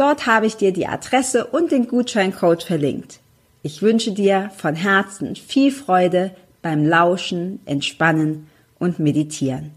Dort 0.00 0.24
habe 0.24 0.46
ich 0.46 0.56
dir 0.56 0.72
die 0.72 0.86
Adresse 0.86 1.44
und 1.44 1.72
den 1.72 1.86
Gutscheincode 1.86 2.62
verlinkt. 2.62 3.20
Ich 3.62 3.82
wünsche 3.82 4.12
dir 4.12 4.50
von 4.56 4.74
Herzen 4.74 5.36
viel 5.36 5.70
Freude 5.70 6.34
beim 6.62 6.86
Lauschen, 6.86 7.60
Entspannen 7.66 8.48
und 8.78 8.98
Meditieren. 8.98 9.74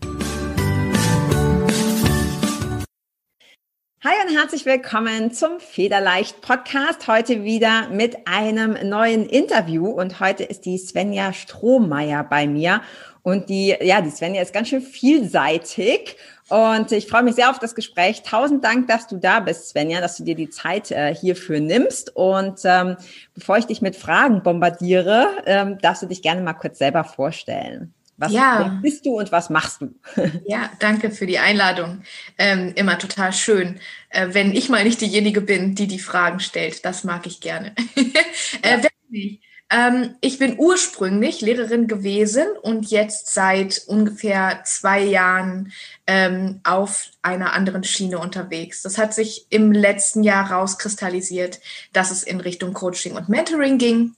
Hi 4.02 4.13
und 4.25 4.33
herzlich 4.33 4.65
willkommen 4.65 5.33
zum 5.33 5.59
Federleicht 5.59 6.39
Podcast. 6.39 7.09
Heute 7.09 7.43
wieder 7.43 7.89
mit 7.89 8.25
einem 8.25 8.77
neuen 8.87 9.25
Interview 9.25 9.87
und 9.87 10.21
heute 10.21 10.45
ist 10.45 10.63
die 10.63 10.77
Svenja 10.77 11.33
Strohmeier 11.33 12.23
bei 12.23 12.47
mir 12.47 12.81
und 13.23 13.49
die, 13.49 13.75
ja, 13.81 13.99
die 13.99 14.09
Svenja 14.09 14.41
ist 14.41 14.53
ganz 14.53 14.69
schön 14.69 14.81
vielseitig 14.81 16.15
und 16.49 16.91
ich 16.91 17.08
freue 17.08 17.23
mich 17.23 17.36
sehr 17.36 17.49
auf 17.49 17.59
das 17.59 17.75
Gespräch. 17.75 18.23
Tausend 18.23 18.63
Dank, 18.63 18.88
dass 18.88 19.08
du 19.08 19.17
da 19.17 19.39
bist, 19.39 19.69
Svenja, 19.69 20.02
dass 20.02 20.17
du 20.17 20.23
dir 20.23 20.36
die 20.36 20.49
Zeit 20.49 20.91
äh, 20.91 21.16
hierfür 21.16 21.59
nimmst. 21.59 22.16
Und 22.16 22.59
ähm, 22.63 22.97
bevor 23.33 23.58
ich 23.58 23.66
dich 23.66 23.81
mit 23.81 23.95
Fragen 23.95 24.44
bombardiere, 24.44 25.27
ähm, 25.45 25.77
darfst 25.80 26.03
du 26.03 26.08
dich 26.08 26.21
gerne 26.21 26.41
mal 26.41 26.53
kurz 26.53 26.80
selber 26.80 27.03
vorstellen. 27.03 27.94
Was 28.17 28.31
ja. 28.31 28.80
bist 28.81 29.05
du 29.05 29.17
und 29.17 29.31
was 29.31 29.49
machst 29.49 29.81
du? 29.81 29.95
Ja, 30.45 30.69
danke 30.80 31.11
für 31.11 31.25
die 31.25 31.39
Einladung. 31.39 32.03
Ähm, 32.38 32.73
immer 32.75 32.99
total 32.99 33.33
schön, 33.33 33.80
äh, 34.09 34.27
wenn 34.31 34.53
ich 34.53 34.69
mal 34.69 34.83
nicht 34.83 35.02
diejenige 35.02 35.41
bin, 35.41 35.75
die 35.75 35.88
die 35.88 35.99
Fragen 35.99 36.39
stellt. 36.39 36.86
Das 36.86 37.03
mag 37.03 37.25
ich 37.25 37.41
gerne. 37.41 37.73
äh, 37.95 38.77
wer 38.81 38.89
bin 39.09 39.19
ich? 39.19 39.41
Ähm, 39.69 40.16
ich 40.22 40.39
bin 40.39 40.56
ursprünglich 40.58 41.42
Lehrerin 41.42 41.88
gewesen 41.88 42.45
und 42.61 42.92
jetzt 42.92 43.33
seit 43.33 43.83
ungefähr 43.88 44.61
zwei 44.66 45.02
Jahren 45.02 45.72
ähm, 46.05 46.59
auf 46.64 47.09
einer 47.22 47.53
anderen 47.53 47.83
Schiene 47.83 48.20
unterwegs. 48.20 48.81
Das 48.81 48.97
hat 48.97 49.14
sich 49.14 49.47
im 49.50 49.72
letzten 49.72 50.23
Jahr 50.23 50.52
rauskristallisiert, 50.52 51.59
dass 51.92 52.11
es 52.11 52.23
in 52.23 52.39
Richtung 52.39 52.73
Coaching 52.73 53.16
und 53.16 53.30
Mentoring 53.30 53.78
ging. 53.78 54.16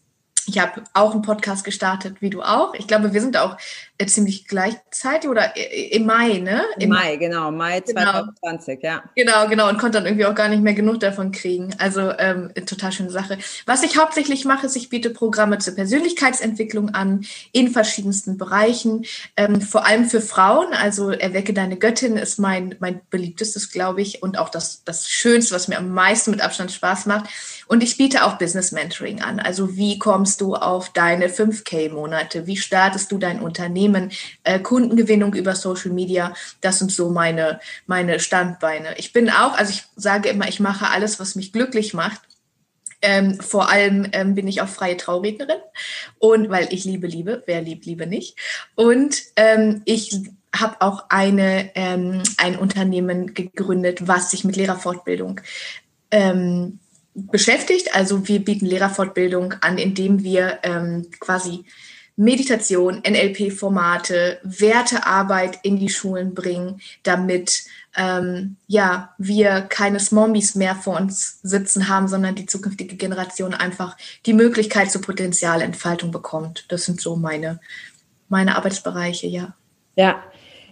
Ich 0.48 0.60
habe 0.60 0.84
auch 0.94 1.14
einen 1.14 1.24
Podcast 1.24 1.64
gestartet, 1.64 2.18
wie 2.22 2.30
du 2.30 2.42
auch. 2.42 2.74
Ich 2.76 2.88
glaube, 2.88 3.14
wir 3.14 3.22
sind 3.22 3.38
auch 3.38 3.58
äh, 3.98 4.06
ziemlich 4.06 4.48
gleichzeitig 4.48 5.30
oder 5.30 5.58
äh, 5.58 5.88
im 5.96 6.06
Mai, 6.06 6.40
ne? 6.40 6.64
Im 6.78 6.90
Mai, 6.90 7.16
genau, 7.16 7.50
Mai 7.52 7.82
2020, 7.82 8.82
genau. 8.82 8.94
ja. 8.94 9.04
Genau, 9.16 9.48
genau, 9.48 9.70
und 9.70 9.80
konnte 9.80 9.98
dann 9.98 10.06
irgendwie 10.06 10.26
auch 10.26 10.36
gar 10.36 10.50
nicht 10.50 10.62
mehr 10.62 10.74
genug 10.74 11.00
davon 11.00 11.32
kriegen. 11.32 11.74
Also 11.80 12.12
ähm, 12.18 12.52
total 12.66 12.92
schöne 12.92 13.10
Sache. 13.10 13.38
Was 13.66 13.84
ich 13.84 13.98
hauptsächlich 13.98 14.46
mache, 14.46 14.68
ist, 14.68 14.76
ich 14.76 14.90
biete 14.90 15.10
Programme 15.10 15.58
zur 15.58 15.76
Persönlichkeitsentwicklung 15.76 16.90
an 16.90 17.26
in 17.52 17.70
verschiedensten 17.70 18.38
Bereichen, 18.38 19.06
ähm, 19.38 19.62
vor 19.62 19.86
allem 19.86 20.06
für 20.06 20.22
Frauen. 20.22 20.74
Also 20.74 21.10
Erwecke 21.10 21.54
deine 21.54 21.78
Göttin 21.78 22.18
ist 22.18 22.38
mein, 22.38 22.76
mein 22.80 23.02
beliebtestes, 23.10 23.72
glaube 23.72 24.02
ich, 24.02 24.22
und 24.22 24.38
auch 24.38 24.50
das, 24.50 24.84
das 24.84 25.10
Schönste, 25.10 25.56
was 25.56 25.68
mir 25.68 25.78
am 25.78 25.92
meisten 25.92 26.32
mit 26.32 26.42
Abstand 26.42 26.72
Spaß 26.72 27.08
macht. 27.08 27.30
Und 27.68 27.84
ich 27.84 27.98
biete 27.98 28.26
auch 28.26 28.38
Business 28.38 28.72
Mentoring 28.72 29.22
an. 29.22 29.40
Also 29.40 29.76
wie 29.76 29.98
kommst 29.98 30.42
du 30.42 30.56
auf 30.56 30.90
deine 30.90 31.28
5K-Monate? 31.28 32.48
Wie 32.48 32.58
startest 32.58 33.12
du 33.12 33.18
dein 33.18 33.42
Unternehmen? 33.42 34.12
Äh, 34.44 34.60
Kundengewinnung 34.60 35.34
über 35.34 35.56
Social 35.56 35.92
Media. 35.92 36.34
Das 36.62 36.80
sind 36.80 36.92
so 36.92 37.10
meine, 37.10 37.60
meine 37.88 38.20
Standbeine. 38.20 38.98
Ich 38.98 39.14
bin 39.14 39.30
auch, 39.30 39.58
also 39.58 39.72
ich 39.72 39.84
sage 39.96 40.30
immer, 40.30 40.48
ich 40.48 40.60
mache 40.60 40.90
alles, 40.90 41.20
was 41.20 41.36
mich 41.36 41.54
glücklich 41.54 41.94
macht. 41.94 42.22
Ähm, 43.02 43.40
vor 43.40 43.70
allem 43.70 44.08
ähm, 44.14 44.36
bin 44.36 44.48
ich 44.48 44.62
auch 44.62 44.68
freie 44.68 44.98
Traurednerin 44.98 45.60
und 46.18 46.50
weil 46.50 46.74
ich 46.74 46.86
liebe 46.86 47.06
Liebe, 47.06 47.44
wer 47.46 47.62
liebt 47.62 47.86
Liebe 47.86 48.08
nicht. 48.08 48.36
Und 48.74 49.22
ähm, 49.36 49.82
ich 49.86 50.22
habe 50.56 50.78
auch 50.80 51.06
eine, 51.10 51.76
ähm, 51.76 52.24
ein 52.38 52.58
Unternehmen 52.58 53.34
gegründet, 53.34 54.08
was 54.08 54.32
sich 54.32 54.44
mit 54.44 54.56
Lehrerfortbildung 54.56 55.42
ähm, 56.10 56.80
beschäftigt. 57.16 57.96
Also 57.96 58.28
wir 58.28 58.44
bieten 58.44 58.66
Lehrerfortbildung 58.66 59.54
an, 59.62 59.78
indem 59.78 60.24
wir 60.24 60.60
ähm, 60.64 61.08
quasi 61.20 61.66
Meditation, 62.18 63.02
NLP-Formate, 63.06 64.40
Wertearbeit 64.44 65.60
in 65.64 65.78
die 65.78 65.90
Schulen 65.90 66.34
bringen, 66.34 66.80
damit 67.04 67.64
ähm, 67.98 68.58
ja 68.68 69.14
wir 69.18 69.62
keine 69.62 69.98
Zombies 69.98 70.56
mehr 70.56 70.76
vor 70.76 70.98
uns 70.98 71.40
sitzen 71.42 71.90
haben, 71.90 72.08
sondern 72.08 72.36
die 72.36 72.46
zukünftige 72.46 72.96
Generation 72.96 73.54
einfach 73.54 73.98
die 74.26 74.34
Möglichkeit 74.34 74.92
zur 74.92 75.02
Potenzialentfaltung 75.02 76.12
bekommt. 76.12 76.66
Das 76.70 76.86
sind 76.86 77.02
so 77.02 77.16
meine 77.16 77.60
meine 78.30 78.56
Arbeitsbereiche, 78.56 79.28
ja. 79.28 79.56
Ja, 79.96 80.24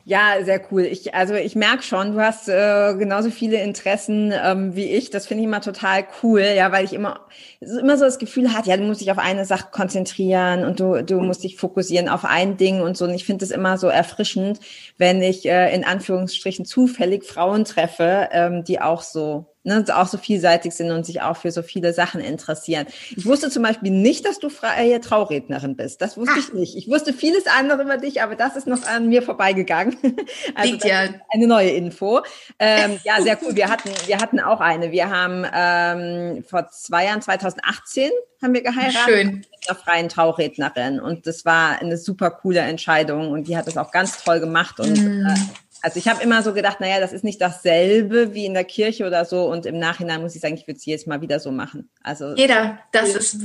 ja, 0.05 0.43
sehr 0.43 0.61
cool. 0.69 0.81
Ich, 0.81 1.15
also 1.15 1.33
ich 1.33 1.55
merke 1.55 1.81
schon, 1.81 2.11
du 2.11 2.19
hast 2.19 2.49
äh, 2.49 2.93
genauso 2.95 3.29
viele 3.29 3.61
Interessen 3.61 4.33
ähm, 4.33 4.75
wie 4.75 4.91
ich. 4.91 5.11
Das 5.11 5.27
finde 5.27 5.43
ich 5.43 5.47
immer 5.47 5.61
total 5.61 6.05
cool, 6.21 6.41
ja, 6.41 6.73
weil 6.73 6.83
ich 6.83 6.91
immer, 6.91 7.21
immer 7.61 7.97
so 7.97 8.03
das 8.03 8.19
Gefühl 8.19 8.53
hatte, 8.53 8.69
ja, 8.69 8.75
du 8.75 8.83
musst 8.83 8.99
dich 8.99 9.11
auf 9.11 9.17
eine 9.17 9.45
Sache 9.45 9.69
konzentrieren 9.71 10.65
und 10.65 10.81
du, 10.81 11.03
du 11.03 11.21
musst 11.21 11.45
dich 11.45 11.55
fokussieren 11.55 12.09
auf 12.09 12.25
ein 12.25 12.57
Ding 12.57 12.81
und 12.81 12.97
so. 12.97 13.05
Und 13.05 13.13
ich 13.13 13.23
finde 13.23 13.45
es 13.45 13.51
immer 13.51 13.77
so 13.77 13.87
erfrischend, 13.87 14.59
wenn 14.97 15.21
ich 15.21 15.45
äh, 15.45 15.73
in 15.73 15.85
Anführungsstrichen 15.85 16.65
zufällig 16.65 17.23
Frauen 17.23 17.63
treffe, 17.63 18.27
ähm, 18.33 18.65
die 18.65 18.81
auch 18.81 19.03
so 19.03 19.52
ne, 19.63 19.83
auch 19.93 20.07
so 20.07 20.17
vielseitig 20.17 20.73
sind 20.73 20.91
und 20.91 21.05
sich 21.05 21.21
auch 21.21 21.37
für 21.37 21.51
so 21.51 21.61
viele 21.61 21.93
Sachen 21.93 22.21
interessieren. 22.21 22.85
Ich 23.15 23.25
wusste 23.25 23.49
zum 23.49 23.63
Beispiel 23.63 23.91
nicht, 23.91 24.25
dass 24.25 24.39
du 24.39 24.49
freie 24.49 24.99
Traurednerin 24.99 25.75
bist. 25.75 26.01
Das 26.01 26.17
wusste 26.17 26.35
Ach. 26.35 26.39
ich 26.39 26.53
nicht. 26.53 26.75
Ich 26.75 26.89
wusste 26.89 27.13
vieles 27.13 27.45
andere 27.47 27.83
über 27.83 27.97
dich, 27.97 28.21
aber 28.21 28.35
das 28.35 28.55
ist 28.55 28.67
noch 28.67 28.85
an 28.85 29.09
mir 29.09 29.21
vorbeigegangen. 29.21 29.97
Also 30.55 30.75
ja. 30.87 31.09
eine 31.29 31.47
neue 31.47 31.69
Info. 31.71 32.21
Ähm, 32.59 32.99
ja, 33.03 33.21
sehr 33.21 33.37
cool. 33.41 33.55
Wir 33.55 33.69
hatten, 33.69 33.89
wir 34.05 34.17
hatten 34.17 34.39
auch 34.39 34.59
eine. 34.59 34.91
Wir 34.91 35.09
haben 35.09 35.45
ähm, 35.53 36.43
vor 36.43 36.69
zwei 36.69 37.05
Jahren, 37.05 37.21
2018, 37.21 38.11
haben 38.41 38.53
wir 38.53 38.61
geheiratet. 38.61 38.99
Schön. 39.05 39.27
Mit 39.35 39.69
einer 39.69 39.77
freien 39.77 40.09
Traurednerin. 40.09 40.99
Und 40.99 41.27
das 41.27 41.45
war 41.45 41.79
eine 41.79 41.97
super 41.97 42.31
coole 42.31 42.59
Entscheidung. 42.59 43.31
Und 43.31 43.47
die 43.47 43.57
hat 43.57 43.67
das 43.67 43.77
auch 43.77 43.91
ganz 43.91 44.23
toll 44.23 44.39
gemacht. 44.39 44.79
Und 44.79 44.97
mm. 45.01 45.25
äh, 45.25 45.35
also 45.83 45.99
ich 45.99 46.07
habe 46.07 46.23
immer 46.23 46.41
so 46.41 46.53
gedacht, 46.53 46.79
naja, 46.79 47.01
das 47.01 47.11
ist 47.11 47.25
nicht 47.25 47.41
dasselbe 47.41 48.33
wie 48.33 48.45
in 48.45 48.53
der 48.53 48.63
Kirche 48.63 49.05
oder 49.05 49.25
so. 49.25 49.43
Und 49.51 49.65
im 49.65 49.77
Nachhinein 49.77 50.21
muss 50.21 50.33
ich 50.33 50.41
sagen, 50.41 50.55
ich 50.55 50.65
würde 50.65 50.77
es 50.77 50.85
jedes 50.85 51.05
Mal 51.05 51.21
wieder 51.21 51.41
so 51.41 51.51
machen. 51.51 51.89
Also 52.01 52.33
jeder, 52.35 52.79
das 52.93 53.13
ist 53.15 53.37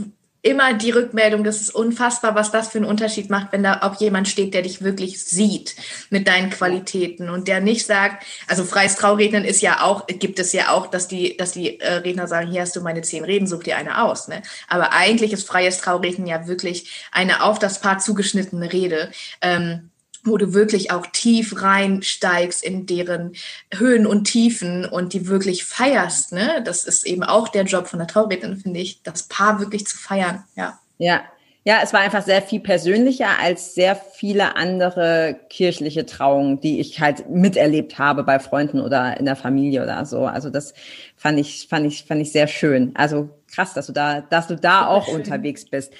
immer 0.42 0.72
die 0.72 0.92
Rückmeldung, 0.92 1.42
das 1.42 1.60
ist 1.60 1.74
unfassbar, 1.74 2.36
was 2.36 2.52
das 2.52 2.68
für 2.68 2.78
einen 2.78 2.86
Unterschied 2.86 3.28
macht, 3.28 3.50
wenn 3.50 3.64
da 3.64 3.80
auch 3.82 4.00
jemand 4.00 4.28
steht, 4.28 4.54
der 4.54 4.62
dich 4.62 4.82
wirklich 4.82 5.20
sieht 5.24 5.74
mit 6.10 6.28
deinen 6.28 6.50
Qualitäten 6.50 7.28
und 7.28 7.48
der 7.48 7.60
nicht 7.60 7.84
sagt, 7.84 8.24
also 8.46 8.62
freies 8.62 8.94
Traurednern 8.94 9.44
ist 9.44 9.60
ja 9.60 9.82
auch, 9.82 10.06
gibt 10.06 10.38
es 10.38 10.52
ja 10.52 10.70
auch, 10.70 10.86
dass 10.86 11.08
die, 11.08 11.36
dass 11.36 11.50
die 11.52 11.80
äh, 11.80 11.94
Redner 11.94 12.28
sagen, 12.28 12.52
hier 12.52 12.60
hast 12.60 12.76
du 12.76 12.80
meine 12.82 13.02
zehn 13.02 13.24
Reden, 13.24 13.48
such 13.48 13.64
dir 13.64 13.76
eine 13.76 14.00
aus. 14.04 14.28
Ne? 14.28 14.42
Aber 14.68 14.92
eigentlich 14.92 15.32
ist 15.32 15.44
freies 15.44 15.78
Traurednen 15.78 16.28
ja 16.28 16.46
wirklich 16.46 17.04
eine 17.10 17.42
auf 17.42 17.58
das 17.58 17.80
Paar 17.80 17.98
zugeschnittene 17.98 18.72
Rede. 18.72 19.10
Ähm, 19.40 19.90
wo 20.24 20.36
du 20.36 20.54
wirklich 20.54 20.90
auch 20.90 21.06
tief 21.06 21.62
reinsteigst 21.62 22.62
in 22.64 22.86
deren 22.86 23.32
Höhen 23.74 24.06
und 24.06 24.24
Tiefen 24.24 24.84
und 24.84 25.12
die 25.12 25.28
wirklich 25.28 25.64
feierst. 25.64 26.32
Ne? 26.32 26.62
Das 26.64 26.84
ist 26.84 27.06
eben 27.06 27.24
auch 27.24 27.48
der 27.48 27.64
Job 27.64 27.88
von 27.88 27.98
der 27.98 28.08
Traurednerin, 28.08 28.58
finde 28.58 28.80
ich, 28.80 29.02
das 29.02 29.24
Paar 29.24 29.60
wirklich 29.60 29.86
zu 29.86 29.96
feiern. 29.96 30.44
Ja. 30.56 30.78
Ja. 30.98 31.22
Ja, 31.64 31.80
es 31.82 31.92
war 31.92 32.00
einfach 32.00 32.22
sehr 32.22 32.40
viel 32.40 32.60
persönlicher 32.60 33.38
als 33.38 33.74
sehr 33.74 33.94
viele 33.94 34.56
andere 34.56 35.38
kirchliche 35.50 36.06
Trauungen, 36.06 36.60
die 36.60 36.80
ich 36.80 36.98
halt 36.98 37.28
miterlebt 37.28 37.98
habe 37.98 38.24
bei 38.24 38.38
Freunden 38.38 38.80
oder 38.80 39.18
in 39.18 39.26
der 39.26 39.36
Familie 39.36 39.82
oder 39.82 40.06
so. 40.06 40.24
Also 40.24 40.48
das 40.48 40.72
fand 41.16 41.38
ich, 41.38 41.66
fand 41.68 41.84
ich, 41.86 42.04
fand 42.04 42.22
ich 42.22 42.32
sehr 42.32 42.46
schön. 42.46 42.92
Also 42.94 43.28
krass, 43.52 43.74
dass 43.74 43.86
du 43.86 43.92
da, 43.92 44.22
dass 44.22 44.46
du 44.46 44.56
da 44.56 44.86
auch 44.86 45.06
schön. 45.06 45.16
unterwegs 45.16 45.66
bist. 45.66 45.92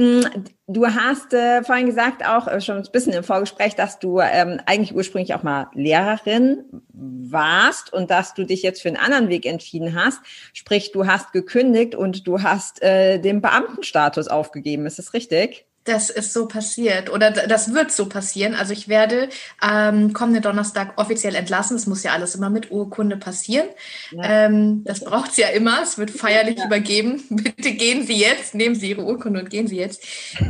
Mm, 0.00 0.22
du 0.66 0.86
hast 0.86 1.34
äh, 1.34 1.62
vorhin 1.62 1.84
gesagt, 1.84 2.26
auch 2.26 2.48
äh, 2.48 2.62
schon 2.62 2.78
ein 2.78 2.88
bisschen 2.90 3.12
im 3.12 3.22
Vorgespräch, 3.22 3.74
dass 3.74 3.98
du 3.98 4.18
ähm, 4.20 4.58
eigentlich 4.64 4.94
ursprünglich 4.94 5.34
auch 5.34 5.42
mal 5.42 5.68
Lehrerin 5.74 6.64
warst 6.94 7.92
und 7.92 8.10
dass 8.10 8.32
du 8.32 8.46
dich 8.46 8.62
jetzt 8.62 8.80
für 8.80 8.88
einen 8.88 8.96
anderen 8.96 9.28
Weg 9.28 9.44
entschieden 9.44 9.94
hast. 9.94 10.20
Sprich, 10.54 10.92
du 10.92 11.06
hast 11.06 11.32
gekündigt 11.32 11.94
und 11.94 12.26
du 12.26 12.42
hast 12.42 12.80
äh, 12.82 13.18
den 13.18 13.42
Beamtenstatus 13.42 14.28
aufgegeben. 14.28 14.86
Ist 14.86 14.98
das 14.98 15.12
richtig? 15.12 15.66
Das 15.90 16.08
ist 16.08 16.32
so 16.32 16.46
passiert 16.46 17.10
oder 17.10 17.32
das 17.32 17.74
wird 17.74 17.90
so 17.90 18.06
passieren. 18.06 18.54
Also 18.54 18.72
ich 18.72 18.86
werde 18.86 19.28
ähm, 19.60 20.12
kommenden 20.12 20.40
Donnerstag 20.40 20.92
offiziell 20.96 21.34
entlassen. 21.34 21.76
Das 21.76 21.88
muss 21.88 22.04
ja 22.04 22.12
alles 22.12 22.36
immer 22.36 22.48
mit 22.48 22.70
Urkunde 22.70 23.16
passieren. 23.16 23.66
Ja. 24.12 24.46
Ähm, 24.46 24.84
das 24.84 25.00
braucht 25.00 25.32
es 25.32 25.36
ja 25.36 25.48
immer. 25.48 25.82
Es 25.82 25.98
wird 25.98 26.12
feierlich 26.12 26.58
ja. 26.58 26.66
übergeben. 26.66 27.24
Bitte 27.30 27.72
gehen 27.72 28.06
Sie 28.06 28.14
jetzt, 28.14 28.54
nehmen 28.54 28.76
Sie 28.76 28.90
Ihre 28.90 29.02
Urkunde 29.02 29.40
und 29.40 29.50
gehen 29.50 29.66
Sie 29.66 29.78
jetzt. 29.78 30.04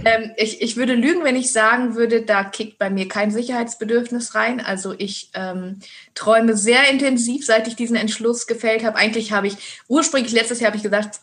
Ähm, 0.04 0.32
ich, 0.36 0.60
ich 0.60 0.76
würde 0.76 0.92
lügen, 0.92 1.24
wenn 1.24 1.36
ich 1.36 1.52
sagen 1.52 1.94
würde, 1.94 2.20
da 2.20 2.44
kickt 2.44 2.76
bei 2.76 2.90
mir 2.90 3.08
kein 3.08 3.30
Sicherheitsbedürfnis 3.30 4.34
rein. 4.34 4.60
Also 4.60 4.94
ich 4.98 5.30
ähm, 5.32 5.78
träume 6.14 6.54
sehr 6.54 6.90
intensiv, 6.90 7.46
seit 7.46 7.66
ich 7.66 7.76
diesen 7.76 7.96
Entschluss 7.96 8.46
gefällt 8.46 8.84
habe. 8.84 8.96
Eigentlich 8.96 9.32
habe 9.32 9.46
ich 9.46 9.56
ursprünglich 9.88 10.34
letztes 10.34 10.60
Jahr 10.60 10.68
habe 10.68 10.76
ich 10.76 10.82
gesagt, 10.82 11.20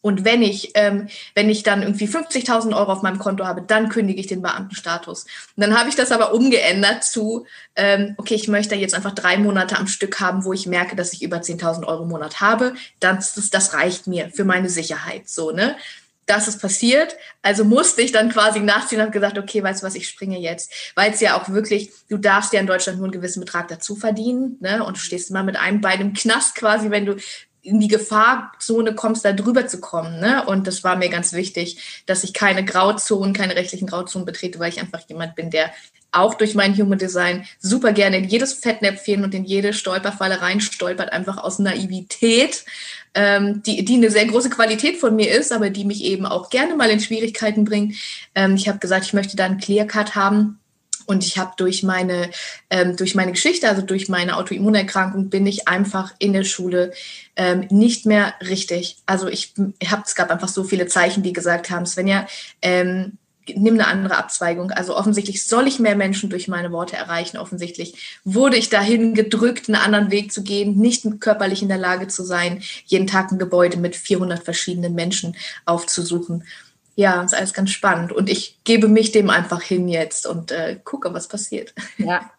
und 0.00 0.24
wenn 0.24 0.42
ich, 0.42 0.70
ähm, 0.74 1.08
wenn 1.34 1.50
ich 1.50 1.64
dann 1.64 1.82
irgendwie 1.82 2.06
50.000 2.06 2.76
Euro 2.76 2.92
auf 2.92 3.02
meinem 3.02 3.18
Konto 3.18 3.44
habe, 3.44 3.62
dann 3.62 3.88
kündige 3.88 4.20
ich 4.20 4.28
den 4.28 4.42
Beamtenstatus. 4.42 5.24
Und 5.56 5.60
dann 5.60 5.78
habe 5.78 5.88
ich 5.88 5.96
das 5.96 6.12
aber 6.12 6.32
umgeändert 6.32 7.02
zu, 7.02 7.46
ähm, 7.74 8.14
okay, 8.16 8.34
ich 8.34 8.46
möchte 8.46 8.76
jetzt 8.76 8.94
einfach 8.94 9.14
drei 9.14 9.38
Monate 9.38 9.76
am 9.76 9.88
Stück 9.88 10.20
haben, 10.20 10.44
wo 10.44 10.52
ich 10.52 10.66
merke, 10.66 10.94
dass 10.94 11.12
ich 11.12 11.22
über 11.22 11.38
10.000 11.38 11.84
Euro 11.86 12.04
im 12.04 12.10
Monat 12.10 12.40
habe. 12.40 12.74
Das, 13.00 13.34
das, 13.34 13.50
das 13.50 13.74
reicht 13.74 14.06
mir 14.06 14.30
für 14.30 14.44
meine 14.44 14.68
Sicherheit, 14.68 15.28
so, 15.28 15.50
ne? 15.50 15.76
Das 16.26 16.46
ist 16.46 16.60
passiert. 16.60 17.16
Also 17.40 17.64
musste 17.64 18.02
ich 18.02 18.12
dann 18.12 18.28
quasi 18.28 18.60
nachziehen 18.60 18.98
und 18.98 19.04
habe 19.06 19.12
gesagt, 19.12 19.38
okay, 19.38 19.62
weißt 19.62 19.82
du 19.82 19.86
was, 19.86 19.94
ich 19.94 20.06
springe 20.06 20.38
jetzt. 20.38 20.70
Weil 20.94 21.10
es 21.10 21.20
ja 21.20 21.40
auch 21.40 21.48
wirklich, 21.48 21.90
du 22.10 22.18
darfst 22.18 22.52
ja 22.52 22.60
in 22.60 22.66
Deutschland 22.66 22.98
nur 22.98 23.06
einen 23.06 23.14
gewissen 23.14 23.40
Betrag 23.40 23.68
dazu 23.68 23.96
verdienen, 23.96 24.58
ne? 24.60 24.84
Und 24.84 24.98
du 24.98 25.00
stehst 25.00 25.30
immer 25.30 25.42
mit 25.42 25.56
einem 25.56 25.80
Bein 25.80 26.02
im 26.02 26.12
Knast 26.12 26.54
quasi, 26.54 26.90
wenn 26.90 27.06
du 27.06 27.16
in 27.68 27.80
die 27.80 27.88
Gefahrzone 27.88 28.94
kommst, 28.94 29.24
da 29.24 29.32
drüber 29.32 29.66
zu 29.66 29.80
kommen. 29.80 30.20
Ne? 30.20 30.44
Und 30.46 30.66
das 30.66 30.84
war 30.84 30.96
mir 30.96 31.08
ganz 31.08 31.32
wichtig, 31.32 32.02
dass 32.06 32.24
ich 32.24 32.32
keine 32.32 32.64
Grauzonen, 32.64 33.32
keine 33.34 33.56
rechtlichen 33.56 33.86
Grauzonen 33.86 34.26
betrete, 34.26 34.58
weil 34.58 34.70
ich 34.70 34.80
einfach 34.80 35.00
jemand 35.08 35.34
bin, 35.34 35.50
der 35.50 35.70
auch 36.10 36.34
durch 36.34 36.54
mein 36.54 36.76
Human 36.76 36.98
Design 36.98 37.46
super 37.58 37.92
gerne 37.92 38.16
in 38.16 38.24
jedes 38.24 38.54
Fettnäpfchen 38.54 39.24
und 39.24 39.34
in 39.34 39.44
jede 39.44 39.74
Stolperfalle 39.74 40.40
reinstolpert, 40.40 41.12
einfach 41.12 41.36
aus 41.36 41.58
Naivität, 41.58 42.64
ähm, 43.14 43.62
die, 43.62 43.84
die 43.84 43.96
eine 43.96 44.10
sehr 44.10 44.26
große 44.26 44.48
Qualität 44.48 44.96
von 44.96 45.14
mir 45.14 45.30
ist, 45.30 45.52
aber 45.52 45.70
die 45.70 45.84
mich 45.84 46.02
eben 46.04 46.24
auch 46.24 46.50
gerne 46.50 46.76
mal 46.76 46.90
in 46.90 47.00
Schwierigkeiten 47.00 47.64
bringt. 47.64 47.94
Ähm, 48.34 48.54
ich 48.54 48.68
habe 48.68 48.78
gesagt, 48.78 49.04
ich 49.04 49.12
möchte 49.12 49.36
da 49.36 49.44
einen 49.44 49.58
Clear 49.58 49.86
Cut 49.86 50.14
haben 50.14 50.58
und 51.08 51.24
ich 51.24 51.38
habe 51.38 51.52
durch 51.56 51.82
meine, 51.82 52.30
ähm, 52.68 52.96
durch 52.96 53.14
meine 53.14 53.32
Geschichte, 53.32 53.66
also 53.66 53.80
durch 53.80 54.10
meine 54.10 54.36
Autoimmunerkrankung, 54.36 55.30
bin 55.30 55.46
ich 55.46 55.66
einfach 55.66 56.12
in 56.18 56.34
der 56.34 56.44
Schule 56.44 56.92
ähm, 57.34 57.66
nicht 57.70 58.04
mehr 58.04 58.34
richtig. 58.46 58.98
Also 59.06 59.26
ich 59.26 59.54
habe, 59.86 60.02
es 60.04 60.14
gab 60.14 60.30
einfach 60.30 60.48
so 60.48 60.64
viele 60.64 60.86
Zeichen, 60.86 61.22
die 61.22 61.32
gesagt 61.32 61.70
haben, 61.70 61.86
Svenja, 61.86 62.26
ähm, 62.60 63.16
nimm 63.56 63.74
eine 63.74 63.86
andere 63.86 64.18
Abzweigung. 64.18 64.70
Also 64.70 64.94
offensichtlich 64.94 65.46
soll 65.46 65.66
ich 65.66 65.78
mehr 65.78 65.96
Menschen 65.96 66.28
durch 66.28 66.46
meine 66.46 66.72
Worte 66.72 66.96
erreichen. 66.96 67.38
Offensichtlich 67.38 68.20
wurde 68.24 68.58
ich 68.58 68.68
dahin 68.68 69.14
gedrückt, 69.14 69.68
einen 69.68 69.82
anderen 69.82 70.10
Weg 70.10 70.30
zu 70.30 70.42
gehen, 70.42 70.76
nicht 70.76 71.06
körperlich 71.20 71.62
in 71.62 71.68
der 71.68 71.78
Lage 71.78 72.08
zu 72.08 72.22
sein, 72.22 72.62
jeden 72.84 73.06
Tag 73.06 73.32
ein 73.32 73.38
Gebäude 73.38 73.78
mit 73.78 73.96
400 73.96 74.44
verschiedenen 74.44 74.94
Menschen 74.94 75.36
aufzusuchen 75.64 76.44
ja, 76.98 77.22
ist 77.22 77.32
alles 77.32 77.54
ganz 77.54 77.70
spannend. 77.70 78.10
Und 78.10 78.28
ich 78.28 78.64
gebe 78.64 78.88
mich 78.88 79.12
dem 79.12 79.30
einfach 79.30 79.62
hin 79.62 79.86
jetzt 79.86 80.26
und 80.26 80.50
äh, 80.50 80.80
gucke, 80.82 81.14
was 81.14 81.28
passiert. 81.28 81.72
Ja. 81.98 82.30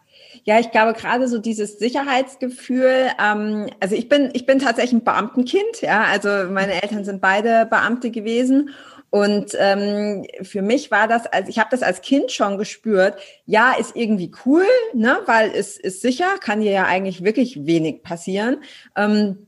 Ja, 0.45 0.59
ich 0.59 0.71
glaube 0.71 0.94
gerade 0.94 1.27
so 1.27 1.38
dieses 1.38 1.79
Sicherheitsgefühl. 1.79 3.09
Ähm, 3.21 3.67
also 3.79 3.95
ich 3.95 4.07
bin 4.09 4.29
ich 4.33 4.45
bin 4.45 4.59
tatsächlich 4.59 4.94
ein 4.94 5.03
Beamtenkind. 5.03 5.81
Ja, 5.81 6.03
also 6.03 6.29
meine 6.50 6.81
Eltern 6.81 7.03
sind 7.03 7.19
beide 7.19 7.65
Beamte 7.65 8.09
gewesen 8.09 8.71
und 9.09 9.51
ähm, 9.57 10.25
für 10.41 10.62
mich 10.62 10.91
war 10.91 11.07
das, 11.07 11.25
also 11.27 11.50
ich 11.50 11.59
habe 11.59 11.69
das 11.71 11.81
als 11.81 12.01
Kind 12.01 12.31
schon 12.31 12.57
gespürt. 12.57 13.19
Ja, 13.45 13.73
ist 13.73 13.95
irgendwie 13.95 14.31
cool, 14.45 14.65
ne, 14.94 15.19
weil 15.25 15.51
es 15.51 15.77
ist 15.77 16.01
sicher, 16.01 16.38
kann 16.39 16.62
dir 16.62 16.71
ja 16.71 16.85
eigentlich 16.85 17.23
wirklich 17.23 17.65
wenig 17.65 18.01
passieren. 18.01 18.63
Ähm, 18.95 19.47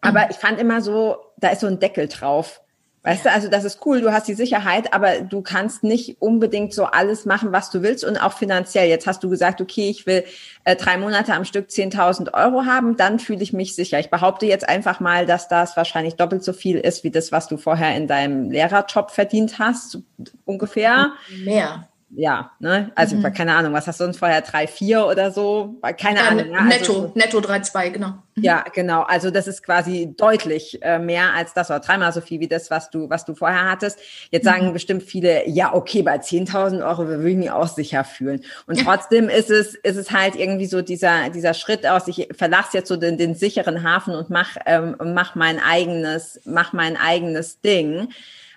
aber 0.00 0.20
mhm. 0.20 0.26
ich 0.30 0.36
fand 0.36 0.60
immer 0.60 0.82
so, 0.82 1.16
da 1.36 1.50
ist 1.50 1.60
so 1.60 1.66
ein 1.66 1.80
Deckel 1.80 2.08
drauf. 2.08 2.60
Weißt 3.08 3.24
du, 3.24 3.30
also 3.30 3.48
das 3.48 3.64
ist 3.64 3.86
cool, 3.86 4.02
du 4.02 4.12
hast 4.12 4.28
die 4.28 4.34
Sicherheit, 4.34 4.92
aber 4.92 5.22
du 5.22 5.40
kannst 5.40 5.82
nicht 5.82 6.20
unbedingt 6.20 6.74
so 6.74 6.84
alles 6.84 7.24
machen, 7.24 7.52
was 7.52 7.70
du 7.70 7.80
willst 7.80 8.04
und 8.04 8.18
auch 8.18 8.34
finanziell. 8.34 8.86
Jetzt 8.86 9.06
hast 9.06 9.24
du 9.24 9.30
gesagt, 9.30 9.62
okay, 9.62 9.88
ich 9.88 10.04
will 10.06 10.24
äh, 10.64 10.76
drei 10.76 10.98
Monate 10.98 11.32
am 11.32 11.46
Stück 11.46 11.68
10.000 11.70 12.34
Euro 12.34 12.66
haben, 12.66 12.98
dann 12.98 13.18
fühle 13.18 13.42
ich 13.42 13.54
mich 13.54 13.74
sicher. 13.74 13.98
Ich 13.98 14.10
behaupte 14.10 14.44
jetzt 14.44 14.68
einfach 14.68 15.00
mal, 15.00 15.24
dass 15.24 15.48
das 15.48 15.74
wahrscheinlich 15.74 16.16
doppelt 16.16 16.44
so 16.44 16.52
viel 16.52 16.76
ist, 16.76 17.02
wie 17.02 17.10
das, 17.10 17.32
was 17.32 17.48
du 17.48 17.56
vorher 17.56 17.96
in 17.96 18.08
deinem 18.08 18.50
Lehrerjob 18.50 19.10
verdient 19.10 19.58
hast, 19.58 20.00
ungefähr. 20.44 21.12
Mehr 21.44 21.88
ja, 22.10 22.52
ne? 22.58 22.90
Also 22.94 23.16
mhm. 23.16 23.32
keine 23.34 23.54
Ahnung, 23.54 23.74
was 23.74 23.86
hast 23.86 24.00
du 24.00 24.04
sonst 24.04 24.18
vorher? 24.18 24.40
Drei, 24.40 24.66
vier 24.66 25.06
oder 25.06 25.30
so? 25.30 25.76
Keine 26.00 26.20
ja, 26.20 26.28
Ahnung. 26.28 26.50
Ja, 26.50 26.62
netto, 26.62 26.92
also, 26.92 27.12
netto 27.14 27.40
drei, 27.40 27.60
zwei, 27.60 27.90
genau. 27.90 28.14
Mhm. 28.34 28.42
Ja, 28.42 28.64
genau. 28.72 29.02
Also 29.02 29.30
das 29.30 29.46
ist 29.46 29.62
quasi 29.62 30.14
deutlich 30.16 30.82
äh, 30.82 30.98
mehr 30.98 31.34
als 31.34 31.52
das 31.52 31.70
oder 31.70 31.80
dreimal 31.80 32.12
so 32.12 32.22
viel 32.22 32.40
wie 32.40 32.48
das, 32.48 32.70
was 32.70 32.88
du, 32.90 33.10
was 33.10 33.26
du 33.26 33.34
vorher 33.34 33.70
hattest. 33.70 33.98
Jetzt 34.30 34.44
sagen 34.44 34.68
mhm. 34.68 34.72
bestimmt 34.72 35.02
viele, 35.02 35.46
ja, 35.48 35.74
okay, 35.74 36.02
bei 36.02 36.16
10.000 36.16 36.82
Euro 36.86 37.06
würde 37.06 37.30
ich 37.30 37.36
mich 37.36 37.50
auch 37.50 37.68
sicher 37.68 38.04
fühlen. 38.04 38.42
Und 38.66 38.82
trotzdem 38.82 39.28
ist 39.28 39.50
es, 39.50 39.74
ist 39.74 39.96
es 39.96 40.10
halt 40.10 40.34
irgendwie 40.34 40.66
so 40.66 40.80
dieser, 40.80 41.28
dieser 41.28 41.52
Schritt 41.52 41.86
aus, 41.86 42.08
ich 42.08 42.28
verlasse 42.32 42.78
jetzt 42.78 42.88
so 42.88 42.96
den, 42.96 43.18
den 43.18 43.34
sicheren 43.34 43.82
Hafen 43.82 44.14
und 44.14 44.30
mach, 44.30 44.56
ähm, 44.64 44.96
mach 45.04 45.34
mein 45.34 45.60
eigenes, 45.60 46.40
mach 46.46 46.72
mein 46.72 46.96
eigenes 46.96 47.60
Ding. 47.60 48.08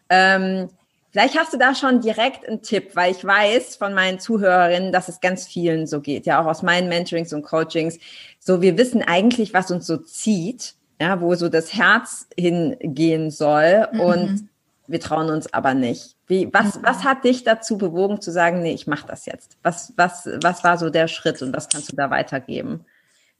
Ähm, 0.10 0.70
Vielleicht 1.12 1.38
hast 1.38 1.52
du 1.52 1.58
da 1.58 1.76
schon 1.76 2.00
direkt 2.00 2.48
einen 2.48 2.62
Tipp, 2.62 2.96
weil 2.96 3.12
ich 3.12 3.24
weiß 3.24 3.76
von 3.76 3.94
meinen 3.94 4.20
Zuhörerinnen, 4.20 4.94
dass 4.94 5.10
es 5.10 5.20
ganz 5.20 5.46
vielen 5.46 5.86
so 5.86 6.00
geht, 6.00 6.26
ja 6.26 6.42
auch 6.42 6.46
aus 6.46 6.64
meinen 6.64 6.88
Mentorings 6.88 7.34
und 7.34 7.44
Coachings. 7.44 8.00
So, 8.40 8.62
wir 8.62 8.78
wissen 8.78 9.04
eigentlich, 9.04 9.54
was 9.54 9.72
uns 9.72 9.86
so 9.86 9.98
zieht, 9.98 10.76
ja, 11.02 11.20
wo 11.20 11.36
so 11.36 11.50
das 11.50 11.74
Herz 11.74 12.28
hingehen 12.38 13.30
soll 13.30 13.88
mhm. 13.92 14.00
und 14.00 14.50
wir 14.88 15.00
trauen 15.00 15.30
uns 15.30 15.54
aber 15.54 15.74
nicht. 15.74 16.16
Wie, 16.28 16.50
was, 16.54 16.78
mhm. 16.78 16.84
was 16.84 17.04
hat 17.04 17.26
dich 17.26 17.44
dazu 17.44 17.78
bewogen 17.78 18.22
zu 18.22 18.32
sagen, 18.32 18.62
nee, 18.62 18.74
ich 18.74 18.88
mache 18.88 19.08
das 19.08 19.26
jetzt? 19.26 19.58
Was, 19.64 19.94
was, 19.98 20.30
was 20.42 20.64
war 20.64 20.78
so 20.78 20.90
der 20.90 21.10
Schritt 21.10 21.42
und 21.42 21.54
was 21.54 21.68
kannst 21.68 21.92
du 21.92 21.96
da 21.96 22.10
weitergeben? 22.10 22.86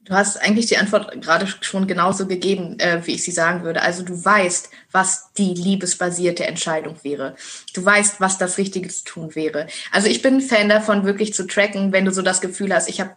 Du 0.04 0.14
hast 0.14 0.36
eigentlich 0.42 0.66
die 0.66 0.78
Antwort 0.78 1.22
gerade 1.22 1.46
schon 1.60 1.86
genauso 1.86 2.26
gegeben, 2.26 2.76
äh, 2.80 3.06
wie 3.06 3.12
ich 3.12 3.22
sie 3.22 3.30
sagen 3.30 3.62
würde. 3.62 3.82
Also 3.82 4.02
du 4.02 4.24
weißt, 4.24 4.68
was 4.90 5.32
die 5.38 5.54
liebesbasierte 5.54 6.44
Entscheidung 6.44 6.96
wäre. 7.02 7.36
Du 7.72 7.84
weißt, 7.84 8.20
was 8.20 8.36
das 8.36 8.58
Richtige 8.58 8.88
zu 8.88 9.04
tun 9.04 9.34
wäre. 9.36 9.68
Also 9.92 10.08
ich 10.08 10.20
bin 10.20 10.40
Fan 10.40 10.68
davon, 10.68 11.04
wirklich 11.04 11.34
zu 11.34 11.46
tracken, 11.46 11.92
wenn 11.92 12.04
du 12.04 12.10
so 12.10 12.22
das 12.22 12.40
Gefühl 12.40 12.74
hast, 12.74 12.88
ich 12.88 13.00
habe, 13.00 13.12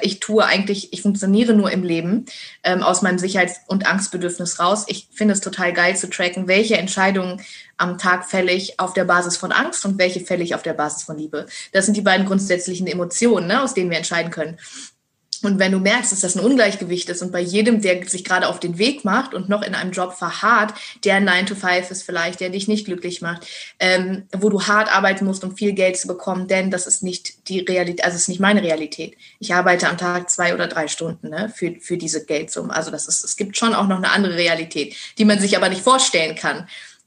ich 0.00 0.18
tue 0.20 0.42
eigentlich, 0.42 0.94
ich 0.94 1.02
funktioniere 1.02 1.52
nur 1.52 1.70
im 1.70 1.82
Leben 1.82 2.24
ähm, 2.62 2.82
aus 2.82 3.02
meinem 3.02 3.18
Sicherheits- 3.18 3.60
und 3.66 3.86
Angstbedürfnis 3.86 4.58
raus. 4.58 4.86
Ich 4.88 5.08
finde 5.12 5.34
es 5.34 5.42
total 5.42 5.74
geil 5.74 5.94
zu 5.94 6.08
tracken, 6.08 6.48
welche 6.48 6.78
Entscheidungen 6.78 7.42
am 7.76 7.98
Tag 7.98 8.24
fälle 8.24 8.52
ich 8.52 8.80
auf 8.80 8.94
der 8.94 9.04
Basis 9.04 9.36
von 9.36 9.52
Angst 9.52 9.84
und 9.84 9.98
welche 9.98 10.20
fälle 10.20 10.44
ich 10.44 10.54
auf 10.54 10.62
der 10.62 10.74
Basis 10.74 11.02
von 11.02 11.18
Liebe. 11.18 11.44
Das 11.72 11.84
sind 11.84 11.98
die 11.98 12.02
beiden 12.02 12.24
grundsätzlichen 12.24 12.86
Emotionen, 12.86 13.46
ne, 13.46 13.62
aus 13.62 13.74
denen 13.74 13.90
wir 13.90 13.98
entscheiden 13.98 14.30
können. 14.30 14.58
Und 15.44 15.58
wenn 15.58 15.72
du 15.72 15.78
merkst, 15.78 16.12
dass 16.12 16.20
das 16.20 16.36
ein 16.36 16.44
Ungleichgewicht 16.44 17.08
ist 17.08 17.22
und 17.22 17.32
bei 17.32 17.40
jedem, 17.40 17.80
der 17.80 18.06
sich 18.08 18.24
gerade 18.24 18.48
auf 18.48 18.60
den 18.60 18.78
Weg 18.78 19.04
macht 19.04 19.34
und 19.34 19.48
noch 19.48 19.62
in 19.62 19.74
einem 19.74 19.92
Job 19.92 20.14
verharrt, 20.14 20.74
der 21.04 21.20
9 21.20 21.46
to 21.46 21.54
5 21.54 21.90
ist 21.90 22.02
vielleicht, 22.02 22.40
der 22.40 22.50
dich 22.50 22.68
nicht 22.68 22.86
glücklich 22.86 23.20
macht, 23.22 23.46
ähm, 23.78 24.24
wo 24.32 24.48
du 24.48 24.62
hart 24.62 24.94
arbeiten 24.94 25.24
musst, 25.24 25.44
um 25.44 25.56
viel 25.56 25.72
Geld 25.72 25.96
zu 25.96 26.08
bekommen, 26.08 26.48
denn 26.48 26.70
das 26.70 26.86
ist 26.86 27.02
nicht 27.02 27.48
die 27.48 27.60
Realität, 27.60 28.04
also 28.04 28.16
ist 28.16 28.28
nicht 28.28 28.40
meine 28.40 28.62
Realität. 28.62 29.16
Ich 29.38 29.54
arbeite 29.54 29.88
am 29.88 29.98
Tag 29.98 30.30
zwei 30.30 30.54
oder 30.54 30.66
drei 30.66 30.88
Stunden 30.88 31.28
ne, 31.28 31.52
für, 31.54 31.74
für 31.80 31.96
diese 31.96 32.24
Geldsumme. 32.24 32.74
Also 32.74 32.90
das 32.90 33.06
ist, 33.06 33.24
es 33.24 33.36
gibt 33.36 33.56
schon 33.56 33.74
auch 33.74 33.86
noch 33.86 33.98
eine 33.98 34.10
andere 34.10 34.36
Realität, 34.36 34.94
die 35.18 35.24
man 35.24 35.38
sich 35.38 35.56
aber 35.56 35.68
nicht 35.68 35.82
vorstellen 35.82 36.34
kann 36.34 36.66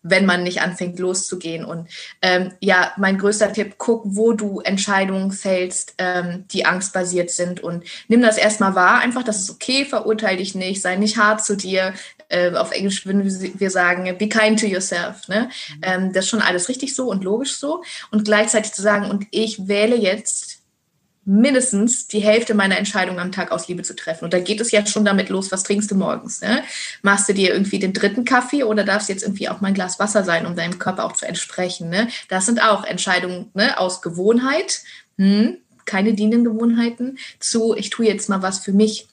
wenn 0.10 0.26
man 0.26 0.44
nicht 0.44 0.62
anfängt 0.62 1.00
loszugehen. 1.00 1.66
Und 1.66 1.88
ähm, 2.22 2.52
ja, 2.60 2.92
mein 2.98 3.18
größter 3.18 3.54
Tipp, 3.54 3.76
guck, 3.78 4.04
wo 4.06 4.34
du 4.34 4.62
Entscheidungen 4.62 5.32
fällst, 5.32 5.96
ähm, 5.98 6.46
die 6.52 6.66
angstbasiert 6.66 7.30
sind 7.30 7.60
und 7.62 7.84
nimm 8.08 8.22
das 8.22 8.38
erstmal 8.38 8.76
wahr, 8.76 9.00
einfach, 9.00 9.24
das 9.24 9.42
ist 9.42 9.50
okay, 9.50 9.86
verurteile 9.86 10.38
dich 10.38 10.56
nicht, 10.56 10.82
sei 10.82 10.96
nicht 10.96 11.18
hart 11.18 11.44
zu 11.44 11.56
dir. 11.56 11.94
Äh, 12.30 12.54
auf 12.56 12.72
Englisch 12.72 13.06
würden 13.06 13.24
wir 13.26 13.70
sagen, 13.72 14.18
be 14.18 14.28
kind 14.28 14.60
to 14.60 14.66
yourself. 14.66 15.28
Ne? 15.28 15.50
Mhm. 15.70 15.82
Ähm, 15.82 16.14
das 16.14 16.26
ist 16.26 16.32
schon 16.32 16.42
alles 16.42 16.70
richtig 16.70 16.96
so 16.96 17.10
und 17.10 17.24
logisch 17.24 17.58
so. 17.58 17.84
Und 18.12 18.26
gleichzeitig 18.26 18.74
zu 18.74 18.82
sagen, 18.82 19.10
und 19.10 19.28
ich 19.32 19.68
wähle 19.68 19.96
jetzt 19.96 20.47
mindestens 21.27 22.07
die 22.07 22.22
Hälfte 22.22 22.53
meiner 22.53 22.77
Entscheidungen 22.77 23.19
am 23.19 23.34
Tag 23.34 23.51
aus 23.51 23.67
Liebe 23.67 23.84
zu 23.84 23.93
treffen. 23.96 24.24
Und 24.24 24.34
da 24.34 24.39
geht 24.39 24.62
es 24.62 24.72
ja 24.72 24.86
schon 24.86 25.03
damit 25.03 25.27
los, 25.27 25.51
was 25.51 25.63
trinkst 25.63 25.91
du 25.91 25.96
morgens? 25.96 26.41
Ne? 26.41 26.63
Machst 27.01 27.27
du 27.27 27.34
dir 27.34 27.51
irgendwie 27.51 27.79
den 27.79 27.91
dritten 27.91 28.24
Kaffee 28.24 28.63
oder 28.63 28.86
darf 28.86 29.01
es 29.01 29.10
jetzt 29.10 29.24
irgendwie 29.24 29.50
auch 29.50 29.60
mal 29.60 29.67
ein 29.67 29.74
Glas 29.74 30.00
Wasser 30.00 30.24
sein, 30.24 30.46
um 30.46 30.55
deinem 30.55 30.79
Körper 30.79 31.03
auch 31.03 31.12
zu 31.12 31.27
entsprechen? 31.27 31.89
Ne? 31.89 32.07
Das 32.29 32.46
sind 32.46 32.63
auch 32.63 32.86
Entscheidungen 32.86 33.51
ne? 33.53 33.77
aus 33.77 34.01
Gewohnheit, 34.01 34.79
hm, 35.17 35.57
keine 35.84 36.13
dienenden 36.13 36.46
Gewohnheiten, 36.46 37.17
zu 37.41 37.75
ich 37.75 37.89
tue 37.89 38.05
jetzt 38.05 38.29
mal 38.29 38.41
was 38.41 38.60
für 38.60 38.72
mich 38.72 39.07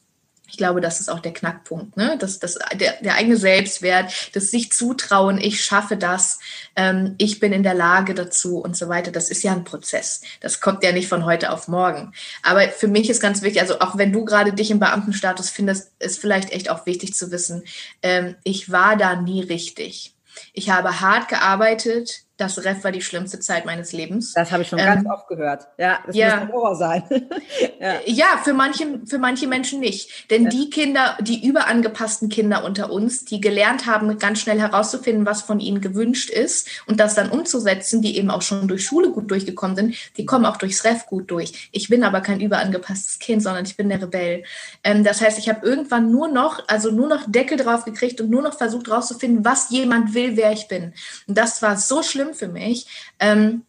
ich 0.47 0.59
glaube, 0.59 0.81
das 0.81 1.01
ist 1.01 1.09
auch 1.09 1.21
der 1.21 1.33
Knackpunkt, 1.33 1.97
ne? 1.97 2.17
Das, 2.19 2.39
das, 2.39 2.59
der, 2.75 2.95
der 3.01 3.15
eigene 3.15 3.37
Selbstwert, 3.37 4.13
das 4.35 4.51
sich 4.51 4.71
zutrauen, 4.71 5.39
ich 5.39 5.65
schaffe 5.65 5.97
das, 5.97 6.39
ähm, 6.77 7.15
ich 7.19 7.41
bin 7.41 7.53
in 7.53 7.63
der 7.63 7.75
Lage 7.75 8.15
dazu 8.15 8.59
und 8.59 8.77
so 8.77 8.89
weiter. 8.89 9.11
Das 9.11 9.31
ist 9.31 9.43
ja 9.43 9.53
ein 9.53 9.65
Prozess. 9.65 10.21
Das 10.41 10.61
kommt 10.61 10.85
ja 10.85 10.93
nicht 10.93 11.09
von 11.09 11.25
heute 11.25 11.51
auf 11.51 11.67
morgen. 11.67 12.13
Aber 12.43 12.69
für 12.69 12.89
mich 12.89 13.09
ist 13.09 13.23
ganz 13.23 13.43
wichtig, 13.43 13.63
also 13.63 13.81
auch 13.81 13.97
wenn 13.97 14.13
du 14.13 14.25
gerade 14.25 14.53
dich 14.53 14.71
im 14.71 14.81
Beamtenstatus 14.81 15.49
findest, 15.49 15.93
ist 15.99 16.21
vielleicht 16.21 16.53
echt 16.53 16.71
auch 16.71 16.85
wichtig 16.87 17.15
zu 17.15 17.31
wissen, 17.31 17.65
ähm, 18.03 18.37
ich 18.45 18.71
war 18.71 18.97
da 18.97 19.17
nie 19.17 19.43
richtig. 19.43 20.15
Ich 20.53 20.71
habe 20.71 21.01
hart 21.01 21.29
gearbeitet, 21.29 22.24
das 22.37 22.65
Ref 22.65 22.83
war 22.83 22.91
die 22.91 23.01
schlimmste 23.01 23.39
Zeit 23.39 23.65
meines 23.65 23.93
Lebens. 23.93 24.33
Das 24.33 24.51
habe 24.51 24.63
ich 24.63 24.69
schon 24.69 24.81
ähm, 24.81 24.87
ganz 24.87 25.07
oft 25.09 25.29
gehört. 25.29 25.69
Ja, 25.79 26.01
das 26.05 26.17
ja. 26.17 26.31
muss 26.31 26.43
ein 26.43 26.53
Horror 26.53 26.75
sein. 26.75 27.03
ja. 27.81 27.95
ja, 28.07 28.27
für 28.43 28.55
manche, 28.55 29.01
für 29.07 29.19
manche 29.19 29.47
Menschen 29.47 29.79
nicht. 29.79 30.31
Denn 30.31 30.45
ja. 30.45 30.49
die 30.51 30.69
Kinder, 30.69 31.17
die 31.21 31.47
überangepassten 31.47 32.29
Kinder 32.29 32.65
unter 32.65 32.91
uns, 32.91 33.25
die 33.25 33.41
gelernt 33.41 33.87
haben, 33.87 34.19
ganz 34.19 34.41
schnell 34.41 34.59
herauszufinden, 34.59 35.27
was 35.27 35.43
von 35.43 35.61
ihnen 35.61 35.81
gewünscht 35.81 36.29
ist 36.29 36.69
und 36.87 36.99
das 36.99 37.15
dann 37.15 37.31
umzusetzen, 37.31 38.03
die 38.03 38.17
eben 38.17 38.31
auch 38.31 38.43
schon 38.43 38.67
durch 38.67 38.85
Schule 38.85 39.11
gut 39.11 39.31
durchgekommen 39.31 39.77
sind, 39.77 39.95
die 40.17 40.27
kommen 40.27 40.45
auch 40.45 40.57
durchs 40.57 40.85
Ref 40.85 41.07
gut 41.07 41.31
durch. 41.31 41.69
Ich 41.71 41.89
bin 41.89 42.03
aber 42.03 42.21
kein 42.21 42.41
überangepasstes 42.41 43.21
Kind, 43.21 43.45
sondern 43.45 43.65
ich 43.65 43.77
bin 43.77 43.89
der 43.89 44.03
Rebell. 44.03 44.43
Ähm, 44.83 45.05
das 45.05 45.21
heißt, 45.21 45.39
ich 45.39 45.49
habe 45.49 45.65
irgendwann 45.65 46.11
nur 46.11 46.27
noch, 46.27 46.67
also 46.67 46.91
nur 46.91 47.07
noch 47.07 47.23
Deckel 47.29 47.59
drauf 47.59 47.85
gekriegt 47.85 48.21
und 48.21 48.29
nur 48.29 48.43
noch 48.43 48.59
versucht 48.59 48.89
herauszufinden, 48.89 49.45
was 49.45 49.71
jemand 49.71 50.15
will, 50.15 50.37
wer 50.37 50.51
ich 50.51 50.67
bin. 50.67 50.95
Und 51.29 51.39
das 51.39 51.63
war 51.63 51.77
so 51.77 52.03
schlimm 52.03 52.24
schlimm 52.25 52.35
für 52.35 52.49
mich. 52.49 52.87
Ähm, 53.19 53.63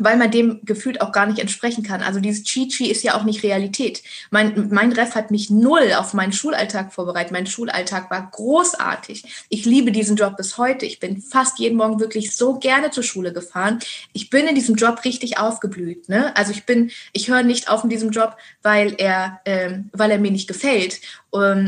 weil 0.00 0.16
man 0.16 0.30
dem 0.30 0.60
gefühlt 0.64 1.00
auch 1.00 1.10
gar 1.10 1.26
nicht 1.26 1.40
entsprechen 1.40 1.82
kann. 1.82 2.02
Also 2.02 2.20
dieses 2.20 2.44
Chi-Chi 2.44 2.88
ist 2.88 3.02
ja 3.02 3.16
auch 3.16 3.24
nicht 3.24 3.42
Realität. 3.42 4.04
Mein, 4.30 4.68
mein 4.70 4.92
Ref 4.92 5.16
hat 5.16 5.32
mich 5.32 5.50
null 5.50 5.92
auf 5.96 6.14
meinen 6.14 6.32
Schulalltag 6.32 6.92
vorbereitet. 6.92 7.32
Mein 7.32 7.48
Schulalltag 7.48 8.08
war 8.08 8.30
großartig. 8.30 9.46
Ich 9.48 9.64
liebe 9.64 9.90
diesen 9.90 10.14
Job 10.14 10.36
bis 10.36 10.56
heute. 10.56 10.86
Ich 10.86 11.00
bin 11.00 11.20
fast 11.20 11.58
jeden 11.58 11.76
Morgen 11.76 11.98
wirklich 11.98 12.36
so 12.36 12.60
gerne 12.60 12.92
zur 12.92 13.02
Schule 13.02 13.32
gefahren. 13.32 13.80
Ich 14.12 14.30
bin 14.30 14.46
in 14.46 14.54
diesem 14.54 14.76
Job 14.76 15.04
richtig 15.04 15.38
aufgeblüht. 15.38 16.08
Ne? 16.08 16.32
Also 16.36 16.52
ich 16.52 16.64
bin, 16.64 16.92
ich 17.12 17.28
höre 17.28 17.42
nicht 17.42 17.68
auf 17.68 17.82
in 17.82 17.90
diesem 17.90 18.10
Job, 18.10 18.36
weil 18.62 18.94
er, 18.98 19.40
ähm, 19.46 19.90
weil 19.92 20.12
er 20.12 20.20
mir 20.20 20.30
nicht 20.30 20.46
gefällt 20.46 21.00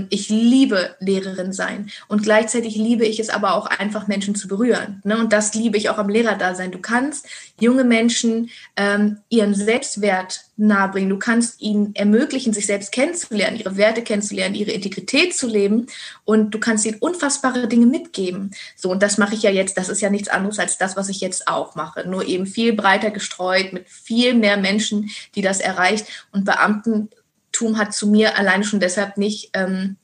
ich 0.08 0.30
liebe 0.30 0.96
Lehrerin 1.00 1.52
sein 1.52 1.90
und 2.08 2.22
gleichzeitig 2.22 2.76
liebe 2.76 3.04
ich 3.04 3.20
es 3.20 3.28
aber 3.28 3.54
auch 3.54 3.66
einfach 3.66 4.06
Menschen 4.08 4.34
zu 4.34 4.48
berühren. 4.48 5.02
Ne? 5.04 5.18
Und 5.18 5.34
das 5.34 5.54
liebe 5.54 5.76
ich 5.76 5.90
auch 5.90 5.98
am 5.98 6.08
Lehrerdasein. 6.08 6.72
Du 6.72 6.78
kannst 6.78 7.26
junge 7.60 7.84
Menschen 7.84 8.50
ähm, 8.76 9.18
ihren 9.28 9.54
Selbstwert 9.54 10.44
nahebringen. 10.56 11.10
Du 11.10 11.18
kannst 11.18 11.60
ihnen 11.60 11.94
ermöglichen, 11.94 12.54
sich 12.54 12.66
selbst 12.66 12.90
kennenzulernen, 12.90 13.58
ihre 13.58 13.76
Werte 13.76 14.02
kennenzulernen, 14.02 14.54
ihre 14.54 14.70
Integrität 14.70 15.36
zu 15.36 15.46
leben 15.46 15.86
und 16.24 16.52
du 16.52 16.58
kannst 16.58 16.86
ihnen 16.86 16.98
unfassbare 16.98 17.68
Dinge 17.68 17.86
mitgeben. 17.86 18.52
So, 18.76 18.90
und 18.90 19.02
das 19.02 19.18
mache 19.18 19.34
ich 19.34 19.42
ja 19.42 19.50
jetzt, 19.50 19.76
das 19.76 19.90
ist 19.90 20.00
ja 20.00 20.08
nichts 20.08 20.28
anderes 20.28 20.58
als 20.58 20.78
das, 20.78 20.96
was 20.96 21.10
ich 21.10 21.20
jetzt 21.20 21.48
auch 21.48 21.74
mache. 21.74 22.08
Nur 22.08 22.26
eben 22.26 22.46
viel 22.46 22.72
breiter 22.72 23.10
gestreut, 23.10 23.74
mit 23.74 23.88
viel 23.90 24.34
mehr 24.34 24.56
Menschen, 24.56 25.10
die 25.34 25.42
das 25.42 25.60
erreicht. 25.60 26.06
Und 26.32 26.46
Beamten 26.46 27.10
Tum 27.60 27.76
hat 27.76 27.92
zu 27.92 28.08
mir 28.08 28.38
alleine 28.38 28.64
schon 28.64 28.80
deshalb 28.80 29.18
nicht 29.18 29.50
ähm, 29.52 29.96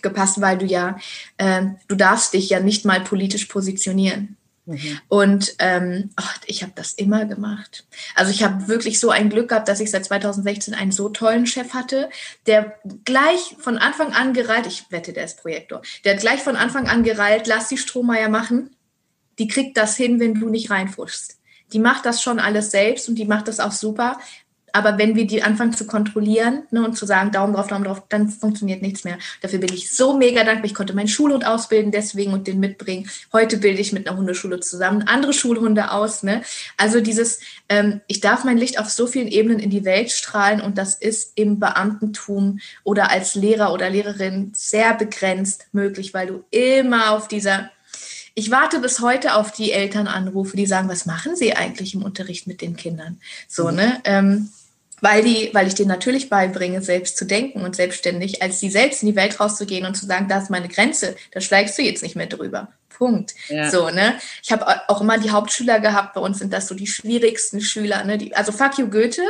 gepasst, 0.00 0.40
weil 0.40 0.56
du 0.56 0.64
ja, 0.64 0.96
äh, 1.36 1.66
du 1.86 1.94
darfst 1.94 2.32
dich 2.32 2.48
ja 2.48 2.58
nicht 2.58 2.86
mal 2.86 3.02
politisch 3.02 3.44
positionieren. 3.44 4.38
Mhm. 4.64 4.98
Und 5.08 5.54
ähm, 5.58 6.08
oh, 6.18 6.34
ich 6.46 6.62
habe 6.62 6.72
das 6.74 6.94
immer 6.94 7.26
gemacht. 7.26 7.84
Also 8.14 8.30
ich 8.30 8.42
habe 8.42 8.66
wirklich 8.66 8.98
so 8.98 9.10
ein 9.10 9.28
Glück 9.28 9.50
gehabt, 9.50 9.68
dass 9.68 9.80
ich 9.80 9.90
seit 9.90 10.06
2016 10.06 10.72
einen 10.72 10.92
so 10.92 11.10
tollen 11.10 11.46
Chef 11.46 11.74
hatte, 11.74 12.08
der 12.46 12.78
gleich 13.04 13.56
von 13.58 13.76
Anfang 13.76 14.14
an 14.14 14.32
gereilt, 14.32 14.66
ich 14.66 14.90
wette, 14.90 15.12
der 15.12 15.24
ist 15.24 15.42
Projektor, 15.42 15.82
der 16.06 16.14
hat 16.14 16.20
gleich 16.22 16.40
von 16.40 16.56
Anfang 16.56 16.88
an 16.88 17.02
gereilt, 17.02 17.46
lass 17.46 17.68
die 17.68 17.76
Strohmeier 17.76 18.30
machen. 18.30 18.74
Die 19.38 19.48
kriegt 19.48 19.76
das 19.76 19.96
hin, 19.96 20.18
wenn 20.18 20.34
du 20.34 20.48
nicht 20.48 20.70
reinfuschst. 20.70 21.38
Die 21.72 21.78
macht 21.78 22.06
das 22.06 22.22
schon 22.22 22.38
alles 22.38 22.70
selbst 22.70 23.08
und 23.08 23.16
die 23.16 23.26
macht 23.26 23.48
das 23.48 23.60
auch 23.60 23.72
super. 23.72 24.18
Aber 24.72 24.98
wenn 24.98 25.14
wir 25.14 25.26
die 25.26 25.42
anfangen 25.42 25.72
zu 25.72 25.86
kontrollieren 25.86 26.62
ne, 26.70 26.84
und 26.84 26.96
zu 26.96 27.06
sagen, 27.06 27.30
Daumen 27.30 27.54
drauf, 27.54 27.68
Daumen 27.68 27.84
drauf, 27.84 28.02
dann 28.08 28.28
funktioniert 28.28 28.82
nichts 28.82 29.04
mehr. 29.04 29.18
Dafür 29.40 29.58
bin 29.58 29.72
ich 29.72 29.90
so 29.90 30.16
mega 30.16 30.44
dankbar. 30.44 30.64
Ich 30.64 30.74
konnte 30.74 30.94
meinen 30.94 31.08
Schulhund 31.08 31.46
ausbilden 31.46 31.92
deswegen 31.92 32.32
und 32.32 32.46
den 32.46 32.60
mitbringen. 32.60 33.08
Heute 33.32 33.58
bilde 33.58 33.80
ich 33.80 33.92
mit 33.92 34.08
einer 34.08 34.16
Hundeschule 34.16 34.60
zusammen 34.60 35.02
andere 35.02 35.32
Schulhunde 35.32 35.90
aus. 35.90 36.22
Ne? 36.22 36.42
Also 36.76 37.00
dieses, 37.00 37.40
ähm, 37.68 38.00
ich 38.06 38.20
darf 38.20 38.44
mein 38.44 38.58
Licht 38.58 38.78
auf 38.78 38.88
so 38.88 39.06
vielen 39.06 39.28
Ebenen 39.28 39.58
in 39.58 39.70
die 39.70 39.84
Welt 39.84 40.10
strahlen 40.10 40.60
und 40.60 40.78
das 40.78 40.94
ist 40.94 41.32
im 41.34 41.60
Beamtentum 41.60 42.60
oder 42.84 43.10
als 43.10 43.34
Lehrer 43.34 43.72
oder 43.72 43.90
Lehrerin 43.90 44.52
sehr 44.54 44.94
begrenzt 44.94 45.66
möglich, 45.72 46.14
weil 46.14 46.26
du 46.28 46.44
immer 46.50 47.12
auf 47.12 47.28
dieser 47.28 47.70
ich 48.34 48.50
warte 48.50 48.78
bis 48.78 49.00
heute 49.00 49.34
auf 49.34 49.52
die 49.52 49.72
Elternanrufe, 49.72 50.56
die 50.56 50.66
sagen, 50.66 50.88
was 50.88 51.04
machen 51.04 51.36
Sie 51.36 51.54
eigentlich 51.54 51.94
im 51.94 52.02
Unterricht 52.02 52.46
mit 52.46 52.62
den 52.62 52.76
Kindern? 52.76 53.20
So, 53.46 53.68
mhm. 53.68 53.74
ne? 53.74 54.00
Ähm, 54.04 54.48
weil, 55.02 55.22
die, 55.22 55.50
weil 55.52 55.66
ich 55.66 55.74
denen 55.74 55.88
natürlich 55.88 56.30
beibringe, 56.30 56.80
selbst 56.80 57.18
zu 57.18 57.26
denken 57.26 57.62
und 57.62 57.76
selbstständig, 57.76 58.40
als 58.40 58.60
sie 58.60 58.70
selbst 58.70 59.02
in 59.02 59.08
die 59.08 59.16
Welt 59.16 59.38
rauszugehen 59.40 59.84
und 59.84 59.96
zu 59.96 60.06
sagen, 60.06 60.28
da 60.28 60.38
ist 60.38 60.48
meine 60.48 60.68
Grenze, 60.68 61.16
da 61.32 61.40
steigst 61.40 61.76
du 61.76 61.82
jetzt 61.82 62.04
nicht 62.04 62.14
mehr 62.16 62.28
drüber. 62.28 62.68
Punkt. 62.88 63.34
Ja. 63.48 63.68
So, 63.68 63.90
ne? 63.90 64.14
Ich 64.44 64.52
habe 64.52 64.64
auch 64.88 65.00
immer 65.00 65.18
die 65.18 65.32
Hauptschüler 65.32 65.80
gehabt, 65.80 66.14
bei 66.14 66.20
uns 66.20 66.38
sind 66.38 66.52
das 66.52 66.68
so 66.68 66.76
die 66.76 66.86
schwierigsten 66.86 67.60
Schüler. 67.60 68.04
Ne? 68.04 68.16
Die, 68.16 68.36
also 68.36 68.52
Fuck 68.52 68.78
you 68.78 68.88
Goethe 68.88 69.22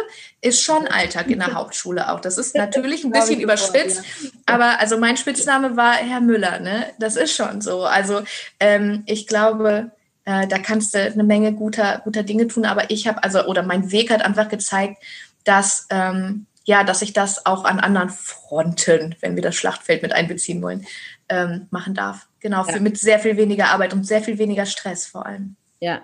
ist 0.43 0.61
schon 0.61 0.87
Alltag 0.89 1.29
in 1.29 1.39
der 1.39 1.53
Hauptschule 1.55 2.13
auch. 2.13 2.21
Das 2.21 2.37
ist 2.37 2.55
natürlich 2.55 3.03
ein 3.03 3.13
bisschen 3.13 3.41
überspitzt, 3.41 4.03
aber 4.45 4.79
also 4.79 4.99
mein 4.99 5.17
Spitzname 5.17 5.75
war 5.77 5.95
Herr 5.95 6.21
Müller, 6.21 6.61
ne? 6.61 6.87
Das 6.99 7.17
ist 7.17 7.35
schon 7.35 7.63
so. 7.63 7.85
Also 7.85 8.21
ähm, 8.61 9.05
ich 9.07 9.27
glaube, 9.27 9.93
äh, 10.27 10.47
da 10.47 10.59
kannst 10.59 10.95
du 10.95 10.99
eine 10.99 11.25
Menge 11.25 11.55
guter, 11.55 12.03
guter 12.05 12.25
Dinge 12.25 12.49
tun, 12.49 12.67
aber 12.67 12.91
ich 12.91 13.09
habe, 13.09 13.25
also, 13.25 13.47
oder 13.47 13.63
mein 13.63 13.91
Weg 13.91 14.11
hat 14.11 14.23
einfach 14.23 14.51
gezeigt, 14.51 15.03
dass, 15.45 15.87
ähm, 15.91 16.47
ja, 16.65 16.85
dass 16.85 17.03
ich 17.03 17.13
das 17.13 17.47
auch 17.47 17.65
an 17.65 17.81
anderen 17.81 18.11
Fronten, 18.11 19.17
wenn 19.21 19.35
wir 19.35 19.43
das 19.43 19.57
Schlachtfeld 19.57 20.03
mit 20.03 20.13
einbeziehen 20.13 20.63
wollen, 20.63 20.87
ähm, 21.29 21.67
machen 21.71 21.95
darf. 21.95 22.29
Genau, 22.41 22.65
ja. 22.67 22.73
für, 22.73 22.81
mit 22.81 22.99
sehr 22.99 23.19
viel 23.19 23.37
weniger 23.37 23.69
Arbeit 23.69 23.93
und 23.93 24.07
sehr 24.07 24.23
viel 24.23 24.39
weniger 24.39 24.67
Stress 24.67 25.07
vor 25.07 25.27
allem. 25.27 25.57
Ja. 25.81 26.03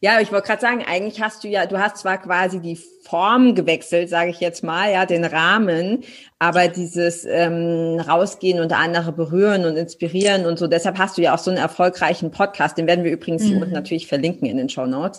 Ja, 0.00 0.20
ich 0.20 0.30
wollte 0.30 0.46
gerade 0.46 0.60
sagen, 0.60 0.84
eigentlich 0.86 1.20
hast 1.20 1.42
du 1.42 1.48
ja, 1.48 1.66
du 1.66 1.78
hast 1.78 1.96
zwar 1.96 2.18
quasi 2.18 2.60
die 2.60 2.78
Form 3.02 3.56
gewechselt, 3.56 4.08
sage 4.08 4.30
ich 4.30 4.38
jetzt 4.38 4.62
mal, 4.62 4.92
ja, 4.92 5.06
den 5.06 5.24
Rahmen, 5.24 6.04
aber 6.38 6.68
dieses 6.68 7.24
ähm, 7.24 7.98
rausgehen 7.98 8.60
und 8.60 8.72
andere 8.72 9.10
berühren 9.10 9.64
und 9.64 9.76
inspirieren 9.76 10.46
und 10.46 10.56
so, 10.56 10.68
deshalb 10.68 10.98
hast 10.98 11.18
du 11.18 11.22
ja 11.22 11.34
auch 11.34 11.38
so 11.38 11.50
einen 11.50 11.58
erfolgreichen 11.58 12.30
Podcast, 12.30 12.78
den 12.78 12.86
werden 12.86 13.02
wir 13.02 13.10
übrigens 13.10 13.42
mhm. 13.42 13.46
hier 13.46 13.56
unten 13.56 13.74
natürlich 13.74 14.06
verlinken 14.06 14.46
in 14.46 14.58
den 14.58 14.68
Show 14.68 14.86
Notes, 14.86 15.18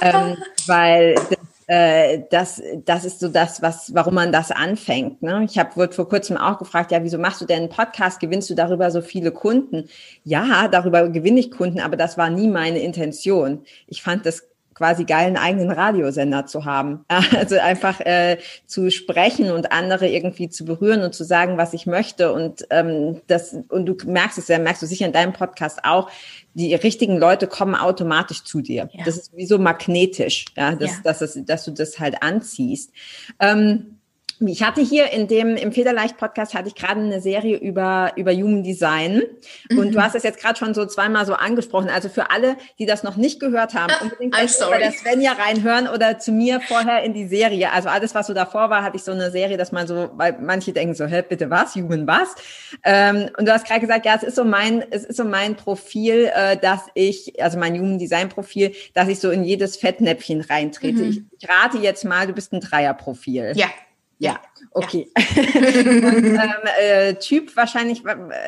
ähm, 0.00 0.38
weil 0.66 1.14
das 1.14 1.38
äh, 1.66 2.22
das, 2.30 2.62
das 2.84 3.04
ist 3.04 3.20
so 3.20 3.28
das, 3.28 3.62
was, 3.62 3.94
warum 3.94 4.14
man 4.14 4.32
das 4.32 4.50
anfängt. 4.50 5.22
Ne? 5.22 5.44
Ich 5.44 5.58
habe 5.58 5.76
wurde 5.76 5.92
vor 5.92 6.08
kurzem 6.08 6.36
auch 6.36 6.58
gefragt, 6.58 6.92
ja, 6.92 7.02
wieso 7.02 7.18
machst 7.18 7.40
du 7.40 7.46
denn 7.46 7.60
einen 7.60 7.68
Podcast? 7.68 8.20
Gewinnst 8.20 8.50
du 8.50 8.54
darüber 8.54 8.90
so 8.90 9.00
viele 9.00 9.32
Kunden? 9.32 9.88
Ja, 10.24 10.68
darüber 10.68 11.08
gewinne 11.08 11.40
ich 11.40 11.50
Kunden, 11.50 11.80
aber 11.80 11.96
das 11.96 12.18
war 12.18 12.30
nie 12.30 12.48
meine 12.48 12.80
Intention. 12.80 13.64
Ich 13.86 14.02
fand 14.02 14.26
das 14.26 14.46
quasi 14.74 15.04
geilen 15.04 15.36
eigenen 15.36 15.70
Radiosender 15.70 16.46
zu 16.46 16.64
haben. 16.64 17.04
Also 17.34 17.58
einfach 17.58 18.00
äh, 18.00 18.38
zu 18.66 18.90
sprechen 18.90 19.50
und 19.50 19.72
andere 19.72 20.08
irgendwie 20.08 20.48
zu 20.48 20.64
berühren 20.64 21.02
und 21.02 21.14
zu 21.14 21.24
sagen, 21.24 21.56
was 21.56 21.72
ich 21.72 21.86
möchte. 21.86 22.32
Und 22.32 22.66
ähm, 22.70 23.20
das, 23.26 23.56
und 23.68 23.86
du 23.86 23.96
merkst 24.06 24.38
es 24.38 24.48
ja, 24.48 24.58
merkst 24.58 24.82
du 24.82 24.86
sicher 24.86 25.06
in 25.06 25.12
deinem 25.12 25.32
Podcast 25.32 25.80
auch, 25.84 26.10
die 26.54 26.74
richtigen 26.74 27.18
Leute 27.18 27.46
kommen 27.46 27.74
automatisch 27.74 28.44
zu 28.44 28.60
dir. 28.60 28.88
Ja. 28.92 29.04
Das 29.04 29.16
ist 29.16 29.36
wie 29.36 29.46
so 29.46 29.58
magnetisch, 29.58 30.46
ja, 30.56 30.74
dass, 30.74 30.90
ja. 30.90 30.96
Dass, 31.02 31.18
dass, 31.18 31.38
dass 31.44 31.64
du 31.64 31.72
das 31.72 31.98
halt 31.98 32.22
anziehst. 32.22 32.92
Ähm, 33.40 33.98
ich 34.40 34.62
hatte 34.62 34.80
hier 34.80 35.10
in 35.12 35.28
dem, 35.28 35.56
im 35.56 35.72
Federleicht-Podcast 35.72 36.54
hatte 36.54 36.68
ich 36.68 36.74
gerade 36.74 37.00
eine 37.00 37.20
Serie 37.20 37.56
über, 37.56 38.12
über 38.16 38.32
Human 38.32 38.62
Design. 38.62 39.22
Und 39.70 39.88
mhm. 39.88 39.92
du 39.92 40.02
hast 40.02 40.14
es 40.14 40.22
jetzt 40.22 40.40
gerade 40.40 40.58
schon 40.58 40.74
so 40.74 40.86
zweimal 40.86 41.26
so 41.26 41.34
angesprochen. 41.34 41.88
Also 41.88 42.08
für 42.08 42.30
alle, 42.30 42.56
die 42.78 42.86
das 42.86 43.02
noch 43.02 43.16
nicht 43.16 43.40
gehört 43.40 43.74
haben, 43.74 43.92
unbedingt 44.00 44.32
bei 44.32 44.78
der 44.78 44.92
Svenja 44.92 45.32
reinhören 45.32 45.88
oder 45.88 46.18
zu 46.18 46.32
mir 46.32 46.60
vorher 46.60 47.02
in 47.02 47.14
die 47.14 47.26
Serie. 47.26 47.72
Also 47.72 47.88
alles, 47.88 48.14
was 48.14 48.26
so 48.26 48.34
davor 48.34 48.70
war, 48.70 48.82
hatte 48.82 48.96
ich 48.96 49.04
so 49.04 49.12
eine 49.12 49.30
Serie, 49.30 49.56
dass 49.56 49.72
man 49.72 49.86
so, 49.86 50.10
weil 50.14 50.36
manche 50.40 50.72
denken 50.72 50.94
so, 50.94 51.06
hä, 51.06 51.22
bitte 51.28 51.50
was? 51.50 51.74
Human 51.74 52.06
was? 52.06 52.34
Ähm, 52.82 53.30
und 53.38 53.46
du 53.46 53.52
hast 53.52 53.66
gerade 53.66 53.80
gesagt, 53.80 54.06
ja, 54.06 54.14
es 54.16 54.22
ist 54.22 54.36
so 54.36 54.44
mein, 54.44 54.84
es 54.90 55.04
ist 55.04 55.16
so 55.16 55.24
mein 55.24 55.56
Profil, 55.56 56.30
äh, 56.34 56.56
dass 56.56 56.82
ich, 56.94 57.40
also 57.42 57.58
mein 57.58 57.78
Human 57.78 57.98
Design 57.98 58.28
Profil, 58.28 58.72
dass 58.94 59.08
ich 59.08 59.20
so 59.20 59.30
in 59.30 59.44
jedes 59.44 59.76
Fettnäpfchen 59.76 60.40
reintrete. 60.40 61.02
Mhm. 61.02 61.10
Ich, 61.10 61.22
ich 61.40 61.48
rate 61.48 61.78
jetzt 61.78 62.04
mal, 62.04 62.26
du 62.26 62.32
bist 62.32 62.52
ein 62.52 62.60
Dreierprofil. 62.60 63.52
Ja. 63.56 63.68
Ja, 64.18 64.40
okay. 64.70 65.08
Und, 65.16 66.24
ähm, 66.24 66.38
äh, 66.80 67.14
typ 67.14 67.56
wahrscheinlich 67.56 68.02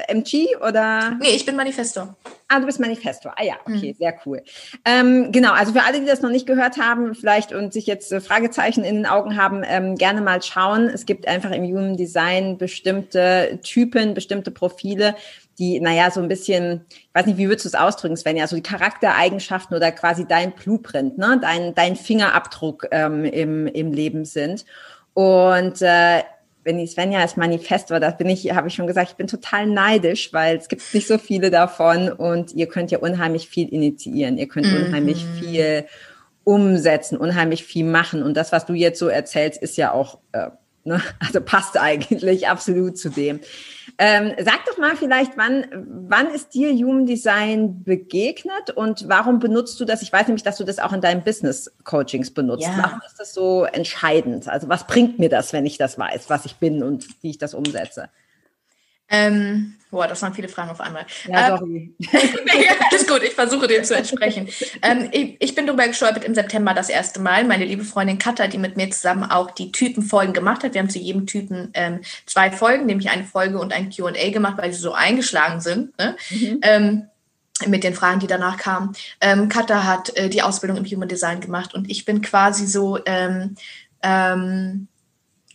MG 0.08 0.56
oder? 0.56 1.16
Nee, 1.20 1.34
ich 1.34 1.44
bin 1.44 1.56
Manifesto. 1.56 2.14
Ah, 2.48 2.60
du 2.60 2.66
bist 2.66 2.78
Manifesto. 2.78 3.30
Ah 3.30 3.42
ja, 3.42 3.54
okay, 3.64 3.92
mhm. 3.92 3.96
sehr 3.98 4.14
cool. 4.24 4.42
Ähm, 4.84 5.32
genau, 5.32 5.52
also 5.52 5.72
für 5.72 5.82
alle, 5.82 5.98
die 5.98 6.06
das 6.06 6.22
noch 6.22 6.30
nicht 6.30 6.46
gehört 6.46 6.78
haben, 6.78 7.14
vielleicht 7.14 7.52
und 7.52 7.72
sich 7.72 7.86
jetzt 7.86 8.12
äh, 8.12 8.20
Fragezeichen 8.20 8.84
in 8.84 8.94
den 8.94 9.06
Augen 9.06 9.36
haben, 9.36 9.62
ähm, 9.66 9.96
gerne 9.96 10.20
mal 10.20 10.40
schauen. 10.42 10.88
Es 10.88 11.06
gibt 11.06 11.26
einfach 11.26 11.50
im 11.50 11.64
Human 11.64 11.96
Design 11.96 12.56
bestimmte 12.56 13.58
Typen, 13.64 14.14
bestimmte 14.14 14.52
Profile, 14.52 15.16
die, 15.58 15.80
naja, 15.80 16.10
so 16.10 16.20
ein 16.20 16.28
bisschen, 16.28 16.84
ich 16.88 17.08
weiß 17.14 17.26
nicht, 17.26 17.38
wie 17.38 17.48
würdest 17.48 17.64
du 17.64 17.68
es 17.70 17.74
ausdrücken, 17.74 18.16
Sven, 18.16 18.36
ja, 18.36 18.46
so 18.46 18.56
die 18.56 18.62
Charaktereigenschaften 18.62 19.76
oder 19.76 19.90
quasi 19.90 20.26
dein 20.26 20.52
Blueprint, 20.52 21.18
ne, 21.18 21.38
dein, 21.40 21.74
dein 21.74 21.96
Fingerabdruck 21.96 22.86
ähm, 22.90 23.24
im, 23.24 23.66
im 23.66 23.92
Leben 23.92 24.24
sind. 24.24 24.64
Und 25.16 25.80
äh, 25.80 26.24
wenn 26.62 26.76
die 26.76 26.86
Svenja 26.86 27.20
als 27.20 27.38
Manifest 27.38 27.88
war, 27.88 28.00
das 28.00 28.18
bin 28.18 28.28
ich, 28.28 28.54
habe 28.54 28.68
ich 28.68 28.74
schon 28.74 28.86
gesagt, 28.86 29.12
ich 29.12 29.16
bin 29.16 29.28
total 29.28 29.66
neidisch, 29.66 30.30
weil 30.34 30.58
es 30.58 30.68
gibt 30.68 30.82
nicht 30.92 31.06
so 31.06 31.16
viele 31.16 31.50
davon 31.50 32.10
und 32.12 32.52
ihr 32.52 32.66
könnt 32.66 32.90
ja 32.90 32.98
unheimlich 32.98 33.48
viel 33.48 33.66
initiieren. 33.72 34.36
Ihr 34.36 34.46
könnt 34.46 34.66
mhm. 34.66 34.88
unheimlich 34.88 35.24
viel 35.40 35.86
umsetzen, 36.44 37.16
unheimlich 37.16 37.64
viel 37.64 37.86
machen. 37.86 38.22
Und 38.22 38.36
das, 38.36 38.52
was 38.52 38.66
du 38.66 38.74
jetzt 38.74 38.98
so 38.98 39.08
erzählst, 39.08 39.62
ist 39.62 39.78
ja 39.78 39.92
auch 39.92 40.18
äh, 40.32 40.50
Ne? 40.86 41.02
Also 41.18 41.40
passt 41.40 41.76
eigentlich 41.78 42.48
absolut 42.48 42.96
zu 42.96 43.08
dem. 43.08 43.40
Ähm, 43.98 44.32
sag 44.38 44.64
doch 44.66 44.78
mal 44.78 44.96
vielleicht, 44.96 45.36
wann, 45.36 45.66
wann 46.08 46.28
ist 46.28 46.54
dir 46.54 46.72
Human 46.72 47.06
Design 47.06 47.82
begegnet 47.82 48.70
und 48.74 49.08
warum 49.08 49.38
benutzt 49.40 49.80
du 49.80 49.84
das? 49.84 50.02
Ich 50.02 50.12
weiß 50.12 50.28
nämlich, 50.28 50.44
dass 50.44 50.58
du 50.58 50.64
das 50.64 50.78
auch 50.78 50.92
in 50.92 51.00
deinen 51.00 51.24
Business 51.24 51.72
Coachings 51.84 52.30
benutzt. 52.30 52.64
Ja. 52.64 52.78
Warum 52.78 53.00
ist 53.04 53.18
das 53.18 53.34
so 53.34 53.64
entscheidend? 53.64 54.48
Also 54.48 54.68
was 54.68 54.86
bringt 54.86 55.18
mir 55.18 55.28
das, 55.28 55.52
wenn 55.52 55.66
ich 55.66 55.76
das 55.76 55.98
weiß, 55.98 56.30
was 56.30 56.44
ich 56.44 56.56
bin 56.56 56.82
und 56.82 57.06
wie 57.22 57.30
ich 57.30 57.38
das 57.38 57.54
umsetze? 57.54 58.08
Ähm, 59.08 59.74
boah, 59.90 60.06
das 60.06 60.20
waren 60.22 60.34
viele 60.34 60.48
Fragen 60.48 60.70
auf 60.70 60.80
einmal. 60.80 61.06
Ja, 61.28 61.50
ähm, 61.50 61.58
sorry. 61.58 61.94
alles 62.90 63.06
gut, 63.06 63.22
ich 63.22 63.34
versuche 63.34 63.66
dem 63.66 63.84
zu 63.84 63.96
entsprechen. 63.96 64.48
ähm, 64.82 65.08
ich, 65.12 65.36
ich, 65.38 65.54
bin 65.54 65.66
darüber 65.66 65.86
gestolpert 65.86 66.24
im 66.24 66.34
September 66.34 66.74
das 66.74 66.88
erste 66.88 67.20
Mal. 67.20 67.44
Meine 67.44 67.64
liebe 67.64 67.84
Freundin 67.84 68.18
Katha, 68.18 68.46
die 68.46 68.58
mit 68.58 68.76
mir 68.76 68.90
zusammen 68.90 69.24
auch 69.24 69.50
die 69.50 69.72
Typenfolgen 69.72 70.34
gemacht 70.34 70.64
hat. 70.64 70.74
Wir 70.74 70.80
haben 70.80 70.90
zu 70.90 70.98
jedem 70.98 71.26
Typen 71.26 71.70
ähm, 71.74 72.00
zwei 72.26 72.50
Folgen, 72.50 72.86
nämlich 72.86 73.10
eine 73.10 73.24
Folge 73.24 73.58
und 73.58 73.72
ein 73.72 73.90
Q&A 73.90 74.30
gemacht, 74.30 74.58
weil 74.58 74.72
sie 74.72 74.80
so 74.80 74.92
eingeschlagen 74.92 75.60
sind. 75.60 75.96
Ne? 75.98 76.16
Mhm. 76.30 76.58
Ähm, 76.62 77.02
mit 77.66 77.84
den 77.84 77.94
Fragen, 77.94 78.20
die 78.20 78.26
danach 78.26 78.58
kamen. 78.58 78.92
Ähm, 79.20 79.48
Katha 79.48 79.84
hat 79.84 80.14
äh, 80.16 80.28
die 80.28 80.42
Ausbildung 80.42 80.76
im 80.76 80.84
Human 80.84 81.08
Design 81.08 81.40
gemacht 81.40 81.74
und 81.74 81.90
ich 81.90 82.04
bin 82.04 82.20
quasi 82.20 82.66
so 82.66 82.98
ähm, 83.06 83.56
ähm, 84.02 84.88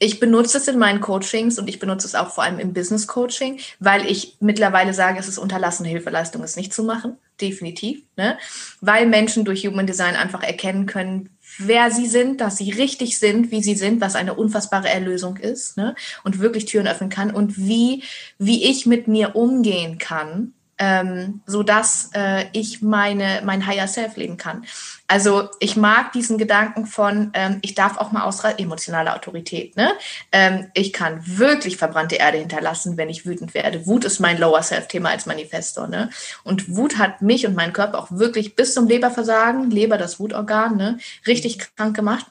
ich 0.01 0.20
benutze 0.20 0.58
es 0.58 0.67
in 0.67 0.79
meinen 0.79 1.00
Coachings 1.00 1.60
und 1.60 1.70
ich 1.70 1.77
benutze 1.77 2.08
es 2.08 2.15
auch 2.15 2.31
vor 2.31 2.43
allem 2.43 2.58
im 2.58 2.74
Business 2.74 3.05
Coaching, 3.05 3.60
weil 3.79 4.10
ich 4.10 4.36
mittlerweile 4.39 4.96
sage, 4.96 5.20
es 5.20 5.27
ist 5.27 5.38
unterlassene 5.38 5.89
Hilfeleistung, 5.89 6.41
es 6.41 6.55
nicht 6.55 6.74
zu 6.74 6.84
machen. 6.84 7.17
Definitiv. 7.39 8.01
Ne? 8.17 8.39
Weil 8.81 9.05
Menschen 9.05 9.46
durch 9.46 9.63
Human 9.63 9.86
Design 9.86 10.15
einfach 10.15 10.41
erkennen 10.41 10.88
können, 10.88 11.29
wer 11.60 11.91
sie 11.91 12.08
sind, 12.08 12.41
dass 12.41 12.58
sie 12.58 12.72
richtig 12.72 13.20
sind, 13.20 13.51
wie 13.51 13.62
sie 13.62 13.75
sind, 13.75 14.01
was 14.01 14.15
eine 14.15 14.34
unfassbare 14.34 14.89
Erlösung 14.89 15.38
ist 15.38 15.77
ne? 15.77 15.93
und 16.24 16.39
wirklich 16.39 16.65
Türen 16.65 16.88
öffnen 16.88 17.12
kann 17.12 17.29
und 17.29 17.60
wie, 17.60 18.03
wie 18.39 18.65
ich 18.72 18.88
mit 18.88 19.08
mir 19.08 19.36
umgehen 19.36 20.00
kann, 20.00 20.53
ähm, 20.82 21.42
so 21.46 21.62
dass 21.62 22.10
äh, 22.16 22.46
ich 22.54 22.82
meine 22.82 23.42
mein 23.46 23.68
Higher 23.68 23.88
Self 23.88 24.18
leben 24.18 24.36
kann. 24.38 24.66
Also 25.08 25.50
ich 25.60 25.78
mag 25.78 26.12
diesen 26.12 26.40
Gedanken 26.40 26.88
von 26.88 27.30
ähm, 27.36 27.60
ich 27.62 27.76
darf 27.76 27.98
auch 27.98 28.12
mal 28.12 28.24
ausreißen, 28.24 28.58
emotionale 28.60 29.14
Autorität. 29.14 29.78
Ne? 29.78 29.92
Ähm, 30.32 30.72
ich 30.74 30.92
kann 30.92 31.22
wirklich 31.24 31.78
verbrannte 31.78 32.16
Erde 32.16 32.40
hinterlassen, 32.40 32.98
wenn 32.98 33.10
ich 33.10 33.28
wütend 33.28 33.54
werde. 33.54 33.86
Wut 33.86 34.06
ist 34.06 34.20
mein 34.20 34.40
Lower 34.40 34.64
Self 34.64 34.88
Thema 34.88 35.10
als 35.10 35.28
Manifestor. 35.28 35.88
Ne? 35.88 36.10
Und 36.44 36.76
Wut 36.76 36.98
hat 36.98 37.22
mich 37.22 37.46
und 37.46 37.56
meinen 37.56 37.74
Körper 37.74 38.00
auch 38.00 38.08
wirklich 38.10 38.55
bis 38.55 38.74
zum 38.74 38.88
Leberversagen, 38.88 39.70
Leber 39.70 40.00
das 40.00 40.20
Wutorgan, 40.20 40.77
ne, 40.77 40.98
richtig 41.27 41.60
krank 41.75 41.96
gemacht. 41.96 42.25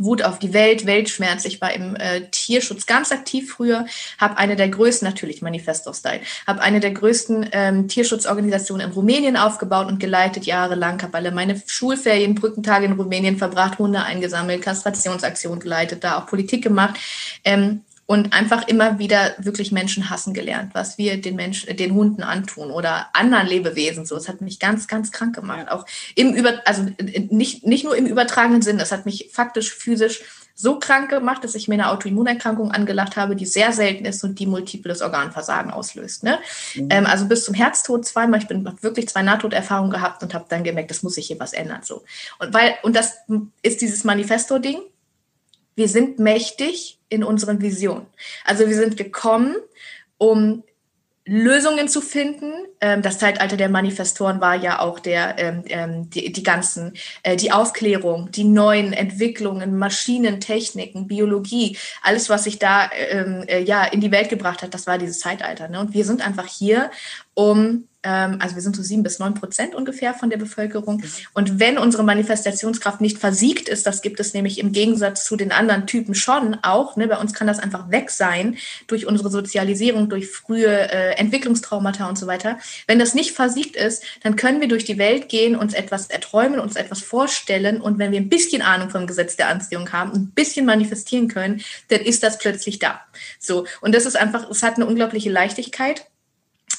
Wut 0.00 0.22
auf 0.22 0.38
die 0.38 0.52
Welt, 0.52 0.86
Weltschmerz. 0.86 1.44
Ich 1.44 1.60
war 1.60 1.72
im 1.72 1.96
äh, 1.96 2.22
Tierschutz 2.30 2.86
ganz 2.86 3.12
aktiv 3.12 3.52
früher, 3.52 3.86
habe 4.18 4.38
eine 4.38 4.56
der 4.56 4.68
größten, 4.68 5.06
natürlich 5.06 5.42
Manifesto-Style, 5.42 6.20
habe 6.46 6.60
eine 6.60 6.80
der 6.80 6.92
größten 6.92 7.50
ähm, 7.52 7.88
Tierschutzorganisationen 7.88 8.86
in 8.86 8.92
Rumänien 8.92 9.36
aufgebaut 9.36 9.88
und 9.88 10.00
geleitet 10.00 10.46
jahrelang, 10.46 11.02
habe 11.02 11.16
alle 11.16 11.30
meine 11.30 11.60
Schulferien, 11.66 12.34
Brückentage 12.34 12.86
in 12.86 12.92
Rumänien 12.92 13.36
verbracht, 13.36 13.78
Hunde 13.78 14.02
eingesammelt, 14.02 14.62
Kastrationsaktionen 14.62 15.60
geleitet, 15.60 16.04
da 16.04 16.18
auch 16.18 16.26
Politik 16.26 16.62
gemacht. 16.62 16.98
Ähm, 17.44 17.82
und 18.10 18.32
einfach 18.32 18.66
immer 18.66 18.98
wieder 18.98 19.36
wirklich 19.38 19.70
Menschen 19.70 20.10
hassen 20.10 20.34
gelernt, 20.34 20.74
was 20.74 20.98
wir 20.98 21.20
den 21.20 21.36
Menschen, 21.36 21.76
den 21.76 21.94
Hunden 21.94 22.24
antun 22.24 22.72
oder 22.72 23.06
anderen 23.12 23.46
Lebewesen. 23.46 24.04
So, 24.04 24.16
es 24.16 24.28
hat 24.28 24.40
mich 24.40 24.58
ganz, 24.58 24.88
ganz 24.88 25.12
krank 25.12 25.36
gemacht. 25.36 25.70
Auch 25.70 25.86
im 26.16 26.34
über, 26.34 26.54
also 26.64 26.86
nicht 27.30 27.64
nicht 27.64 27.84
nur 27.84 27.96
im 27.96 28.06
übertragenen 28.06 28.62
Sinn. 28.62 28.80
Es 28.80 28.90
hat 28.90 29.06
mich 29.06 29.30
faktisch, 29.32 29.72
physisch 29.72 30.22
so 30.56 30.80
krank 30.80 31.08
gemacht, 31.08 31.44
dass 31.44 31.54
ich 31.54 31.68
mir 31.68 31.74
eine 31.74 31.88
Autoimmunerkrankung 31.88 32.72
angelacht 32.72 33.16
habe, 33.16 33.36
die 33.36 33.46
sehr 33.46 33.72
selten 33.72 34.04
ist 34.04 34.24
und 34.24 34.40
die 34.40 34.46
multiples 34.46 35.02
Organversagen 35.02 35.70
auslöst. 35.70 36.24
Ne? 36.24 36.40
Mhm. 36.74 36.88
Ähm, 36.90 37.06
also 37.06 37.26
bis 37.26 37.44
zum 37.44 37.54
Herztod 37.54 38.04
zweimal. 38.04 38.40
Ich 38.40 38.48
bin 38.48 38.68
wirklich 38.80 39.08
zwei 39.08 39.22
Nahtoderfahrungen 39.22 39.92
gehabt 39.92 40.24
und 40.24 40.34
habe 40.34 40.46
dann 40.48 40.64
gemerkt, 40.64 40.90
das 40.90 41.04
muss 41.04 41.14
sich 41.14 41.28
hier 41.28 41.38
was 41.38 41.52
ändern. 41.52 41.82
So 41.84 42.02
und 42.40 42.52
weil 42.52 42.74
und 42.82 42.96
das 42.96 43.18
ist 43.62 43.80
dieses 43.80 44.02
Manifesto-Ding 44.02 44.80
wir 45.80 45.88
sind 45.88 46.18
mächtig 46.18 46.98
in 47.08 47.24
unseren 47.24 47.62
Visionen. 47.62 48.06
Also 48.44 48.68
wir 48.68 48.76
sind 48.76 48.98
gekommen, 48.98 49.56
um 50.18 50.62
Lösungen 51.24 51.88
zu 51.88 52.02
finden. 52.02 52.52
Ähm, 52.82 53.00
das 53.00 53.18
Zeitalter 53.18 53.56
der 53.56 53.70
Manifestoren 53.70 54.42
war 54.42 54.56
ja 54.56 54.80
auch 54.80 54.98
der, 54.98 55.38
ähm, 55.38 55.64
ähm, 55.68 56.10
die, 56.10 56.32
die 56.32 56.42
ganzen, 56.42 56.92
äh, 57.22 57.34
die 57.34 57.50
Aufklärung, 57.50 58.30
die 58.30 58.44
neuen 58.44 58.92
Entwicklungen, 58.92 59.78
Maschinen, 59.78 60.38
Techniken, 60.40 61.06
Biologie, 61.06 61.78
alles, 62.02 62.28
was 62.28 62.44
sich 62.44 62.58
da 62.58 62.88
äh, 62.88 63.62
ja 63.62 63.84
in 63.84 64.02
die 64.02 64.12
Welt 64.12 64.28
gebracht 64.28 64.62
hat, 64.62 64.74
das 64.74 64.86
war 64.86 64.98
dieses 64.98 65.20
Zeitalter. 65.20 65.68
Ne? 65.68 65.80
Und 65.80 65.94
wir 65.94 66.04
sind 66.04 66.20
einfach 66.20 66.46
hier, 66.46 66.90
um 67.32 67.88
also 68.08 68.54
wir 68.54 68.62
sind 68.62 68.76
so 68.76 68.82
sieben 68.82 69.02
bis 69.02 69.18
neun 69.18 69.34
Prozent 69.34 69.74
ungefähr 69.74 70.14
von 70.14 70.30
der 70.30 70.38
Bevölkerung. 70.38 70.98
Mhm. 70.98 71.10
Und 71.34 71.60
wenn 71.60 71.76
unsere 71.76 72.02
Manifestationskraft 72.02 73.00
nicht 73.00 73.18
versiegt 73.18 73.68
ist, 73.68 73.86
das 73.86 74.00
gibt 74.00 74.20
es 74.20 74.32
nämlich 74.32 74.58
im 74.58 74.72
Gegensatz 74.72 75.24
zu 75.24 75.36
den 75.36 75.52
anderen 75.52 75.86
Typen 75.86 76.14
schon 76.14 76.56
auch, 76.62 76.96
ne, 76.96 77.08
bei 77.08 77.18
uns 77.18 77.34
kann 77.34 77.46
das 77.46 77.58
einfach 77.58 77.90
weg 77.90 78.10
sein 78.10 78.56
durch 78.86 79.06
unsere 79.06 79.30
Sozialisierung, 79.30 80.08
durch 80.08 80.30
frühe 80.30 80.66
äh, 80.66 81.18
Entwicklungstraumata 81.18 82.08
und 82.08 82.16
so 82.16 82.26
weiter. 82.26 82.58
Wenn 82.86 82.98
das 82.98 83.14
nicht 83.14 83.32
versiegt 83.32 83.76
ist, 83.76 84.02
dann 84.22 84.36
können 84.36 84.60
wir 84.60 84.68
durch 84.68 84.84
die 84.84 84.98
Welt 84.98 85.28
gehen, 85.28 85.54
uns 85.54 85.74
etwas 85.74 86.08
erträumen, 86.08 86.58
uns 86.58 86.76
etwas 86.76 87.02
vorstellen 87.02 87.80
und 87.80 87.98
wenn 87.98 88.12
wir 88.12 88.20
ein 88.20 88.30
bisschen 88.30 88.62
Ahnung 88.62 88.88
vom 88.88 89.06
Gesetz 89.06 89.36
der 89.36 89.48
Anziehung 89.48 89.92
haben, 89.92 90.12
ein 90.12 90.30
bisschen 90.34 90.64
manifestieren 90.64 91.28
können, 91.28 91.62
dann 91.88 92.00
ist 92.00 92.22
das 92.22 92.38
plötzlich 92.38 92.78
da. 92.78 93.00
So. 93.38 93.66
Und 93.80 93.94
das 93.94 94.06
ist 94.06 94.16
einfach, 94.16 94.48
es 94.50 94.62
hat 94.62 94.76
eine 94.76 94.86
unglaubliche 94.86 95.30
Leichtigkeit. 95.30 96.06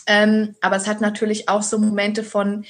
Ähm, 0.08 0.56
aber 0.62 0.76
es 0.76 0.88
hat 0.88 1.02
natürlich 1.02 1.50
auch 1.50 1.62
so 1.62 1.78
Momente 1.80 2.24
von 2.24 2.66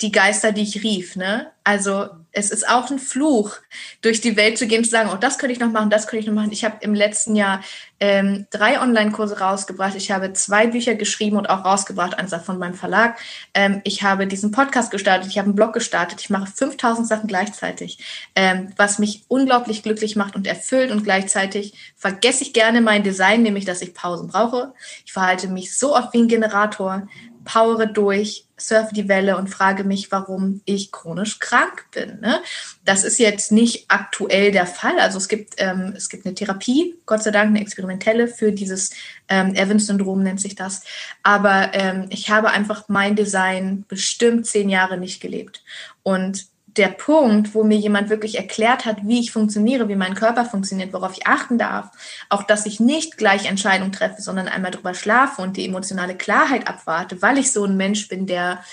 die 0.00 0.12
Geister, 0.12 0.52
die 0.52 0.62
ich 0.62 0.82
rief. 0.82 1.16
Ne? 1.16 1.52
Also 1.64 2.08
es 2.32 2.50
ist 2.50 2.68
auch 2.68 2.90
ein 2.90 2.98
Fluch, 2.98 3.56
durch 4.00 4.20
die 4.20 4.36
Welt 4.36 4.58
zu 4.58 4.66
gehen 4.66 4.78
und 4.78 4.84
zu 4.84 4.90
sagen, 4.90 5.10
oh, 5.12 5.16
das 5.16 5.38
könnte 5.38 5.52
ich 5.52 5.60
noch 5.60 5.70
machen, 5.70 5.90
das 5.90 6.06
könnte 6.06 6.22
ich 6.22 6.26
noch 6.26 6.34
machen. 6.34 6.52
Ich 6.52 6.64
habe 6.64 6.76
im 6.80 6.94
letzten 6.94 7.36
Jahr 7.36 7.60
ähm, 8.00 8.46
drei 8.50 8.80
Online-Kurse 8.80 9.38
rausgebracht. 9.38 9.94
Ich 9.94 10.10
habe 10.10 10.32
zwei 10.32 10.66
Bücher 10.66 10.94
geschrieben 10.94 11.36
und 11.36 11.48
auch 11.48 11.64
rausgebracht, 11.64 12.18
eins 12.18 12.34
von 12.44 12.58
meinem 12.58 12.74
Verlag. 12.74 13.18
Ähm, 13.54 13.80
ich 13.84 14.02
habe 14.02 14.26
diesen 14.26 14.50
Podcast 14.50 14.90
gestartet, 14.90 15.30
ich 15.30 15.38
habe 15.38 15.46
einen 15.46 15.54
Blog 15.54 15.72
gestartet. 15.72 16.20
Ich 16.20 16.30
mache 16.30 16.50
5000 16.50 17.06
Sachen 17.06 17.28
gleichzeitig, 17.28 17.98
ähm, 18.34 18.72
was 18.76 18.98
mich 18.98 19.24
unglaublich 19.28 19.82
glücklich 19.82 20.16
macht 20.16 20.34
und 20.34 20.46
erfüllt. 20.46 20.90
Und 20.90 21.04
gleichzeitig 21.04 21.74
vergesse 21.96 22.42
ich 22.42 22.52
gerne 22.52 22.80
mein 22.80 23.02
Design, 23.04 23.42
nämlich, 23.42 23.66
dass 23.66 23.82
ich 23.82 23.94
Pausen 23.94 24.28
brauche. 24.28 24.72
Ich 25.04 25.12
verhalte 25.12 25.48
mich 25.48 25.76
so 25.76 25.94
oft 25.94 26.12
wie 26.14 26.22
ein 26.22 26.28
Generator 26.28 27.06
powere 27.44 27.86
durch, 27.86 28.46
surfe 28.56 28.94
die 28.94 29.08
Welle 29.08 29.36
und 29.36 29.48
frage 29.48 29.84
mich, 29.84 30.12
warum 30.12 30.60
ich 30.64 30.92
chronisch 30.92 31.38
krank 31.38 31.86
bin. 31.92 32.20
Ne? 32.20 32.40
Das 32.84 33.04
ist 33.04 33.18
jetzt 33.18 33.50
nicht 33.50 33.86
aktuell 33.88 34.52
der 34.52 34.66
Fall. 34.66 34.98
Also 35.00 35.18
es 35.18 35.28
gibt, 35.28 35.54
ähm, 35.58 35.94
es 35.96 36.08
gibt 36.08 36.24
eine 36.24 36.34
Therapie, 36.34 36.94
Gott 37.06 37.22
sei 37.22 37.30
Dank, 37.30 37.48
eine 37.48 37.60
experimentelle 37.60 38.28
für 38.28 38.52
dieses 38.52 38.90
ähm, 39.28 39.54
Evans-Syndrom 39.54 40.22
nennt 40.22 40.40
sich 40.40 40.54
das. 40.54 40.82
Aber 41.22 41.70
ähm, 41.74 42.06
ich 42.10 42.30
habe 42.30 42.50
einfach 42.50 42.84
mein 42.88 43.16
Design 43.16 43.84
bestimmt 43.88 44.46
zehn 44.46 44.68
Jahre 44.68 44.96
nicht 44.96 45.20
gelebt. 45.20 45.64
Und 46.02 46.51
der 46.76 46.88
Punkt, 46.88 47.54
wo 47.54 47.64
mir 47.64 47.76
jemand 47.76 48.08
wirklich 48.08 48.36
erklärt 48.36 48.86
hat, 48.86 48.98
wie 49.02 49.20
ich 49.20 49.32
funktioniere, 49.32 49.88
wie 49.88 49.96
mein 49.96 50.14
Körper 50.14 50.44
funktioniert, 50.44 50.92
worauf 50.92 51.12
ich 51.16 51.26
achten 51.26 51.58
darf, 51.58 51.90
auch 52.28 52.44
dass 52.44 52.66
ich 52.66 52.80
nicht 52.80 53.18
gleich 53.18 53.46
Entscheidungen 53.46 53.92
treffe, 53.92 54.22
sondern 54.22 54.48
einmal 54.48 54.70
drüber 54.70 54.94
schlafe 54.94 55.42
und 55.42 55.56
die 55.56 55.66
emotionale 55.66 56.16
Klarheit 56.16 56.68
abwarte, 56.68 57.20
weil 57.20 57.38
ich 57.38 57.52
so 57.52 57.64
ein 57.64 57.76
Mensch 57.76 58.08
bin, 58.08 58.26
der 58.26 58.64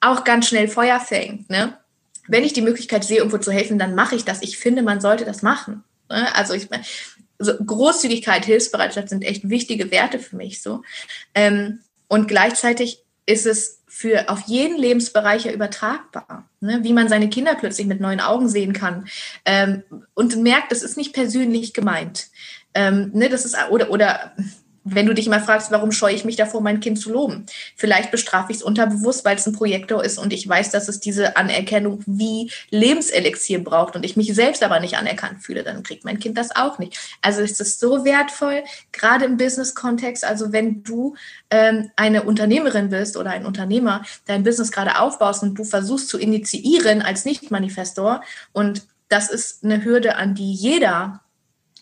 auch 0.00 0.24
ganz 0.24 0.46
schnell 0.46 0.68
Feuer 0.68 1.00
fängt. 1.00 1.50
Ne? 1.50 1.76
Wenn 2.28 2.44
ich 2.44 2.52
die 2.52 2.62
Möglichkeit 2.62 3.04
sehe, 3.04 3.18
irgendwo 3.18 3.38
zu 3.38 3.50
helfen, 3.50 3.78
dann 3.78 3.94
mache 3.94 4.14
ich 4.14 4.24
das. 4.24 4.42
Ich 4.42 4.58
finde, 4.58 4.82
man 4.82 5.00
sollte 5.00 5.24
das 5.24 5.42
machen. 5.42 5.82
Ne? 6.08 6.32
Also 6.36 6.54
ich, 6.54 6.68
so 7.38 7.56
Großzügigkeit, 7.56 8.44
Hilfsbereitschaft 8.44 9.08
sind 9.08 9.24
echt 9.24 9.48
wichtige 9.48 9.90
Werte 9.90 10.20
für 10.20 10.36
mich 10.36 10.62
so. 10.62 10.82
Ähm, 11.34 11.80
und 12.06 12.28
gleichzeitig 12.28 13.02
ist 13.26 13.46
es 13.46 13.77
für 13.98 14.28
auf 14.28 14.42
jeden 14.46 14.78
Lebensbereich 14.78 15.46
ja 15.46 15.50
übertragbar, 15.50 16.48
ne? 16.60 16.84
wie 16.84 16.92
man 16.92 17.08
seine 17.08 17.28
Kinder 17.28 17.56
plötzlich 17.56 17.88
mit 17.88 18.00
neuen 18.00 18.20
Augen 18.20 18.48
sehen 18.48 18.72
kann 18.72 19.08
ähm, 19.44 19.82
und 20.14 20.36
merkt, 20.36 20.70
das 20.70 20.84
ist 20.84 20.96
nicht 20.96 21.12
persönlich 21.12 21.74
gemeint. 21.74 22.28
Ähm, 22.74 23.10
ne, 23.12 23.28
das 23.28 23.44
ist 23.44 23.56
oder 23.70 23.90
oder 23.90 24.36
wenn 24.94 25.06
du 25.06 25.14
dich 25.14 25.28
mal 25.28 25.40
fragst, 25.40 25.70
warum 25.70 25.92
scheue 25.92 26.14
ich 26.14 26.24
mich 26.24 26.36
davor, 26.36 26.60
mein 26.60 26.80
Kind 26.80 26.98
zu 26.98 27.12
loben? 27.12 27.46
Vielleicht 27.76 28.10
bestrafe 28.10 28.52
ich 28.52 28.58
es 28.58 28.62
unterbewusst, 28.62 29.24
weil 29.24 29.36
es 29.36 29.46
ein 29.46 29.52
Projektor 29.52 30.04
ist 30.04 30.18
und 30.18 30.32
ich 30.32 30.48
weiß, 30.48 30.70
dass 30.70 30.88
es 30.88 31.00
diese 31.00 31.36
Anerkennung 31.36 32.02
wie 32.06 32.50
Lebenselixier 32.70 33.62
braucht 33.62 33.96
und 33.96 34.04
ich 34.04 34.16
mich 34.16 34.34
selbst 34.34 34.62
aber 34.62 34.80
nicht 34.80 34.96
anerkannt 34.96 35.42
fühle, 35.42 35.62
dann 35.62 35.82
kriegt 35.82 36.04
mein 36.04 36.18
Kind 36.18 36.38
das 36.38 36.54
auch 36.54 36.78
nicht. 36.78 36.98
Also 37.22 37.40
ist 37.42 37.60
es 37.60 37.78
so 37.78 38.04
wertvoll, 38.04 38.64
gerade 38.92 39.24
im 39.24 39.36
Business-Kontext, 39.36 40.24
also 40.24 40.52
wenn 40.52 40.82
du 40.82 41.16
ähm, 41.50 41.90
eine 41.96 42.22
Unternehmerin 42.22 42.88
bist 42.88 43.16
oder 43.16 43.30
ein 43.30 43.46
Unternehmer, 43.46 44.04
dein 44.26 44.42
Business 44.42 44.72
gerade 44.72 44.98
aufbaust 45.00 45.42
und 45.42 45.54
du 45.54 45.64
versuchst 45.64 46.08
zu 46.08 46.18
initiieren 46.18 47.02
als 47.02 47.24
Nicht-Manifestor 47.24 48.22
und 48.52 48.86
das 49.08 49.30
ist 49.30 49.64
eine 49.64 49.84
Hürde, 49.84 50.16
an 50.16 50.34
die 50.34 50.52
jeder 50.52 51.20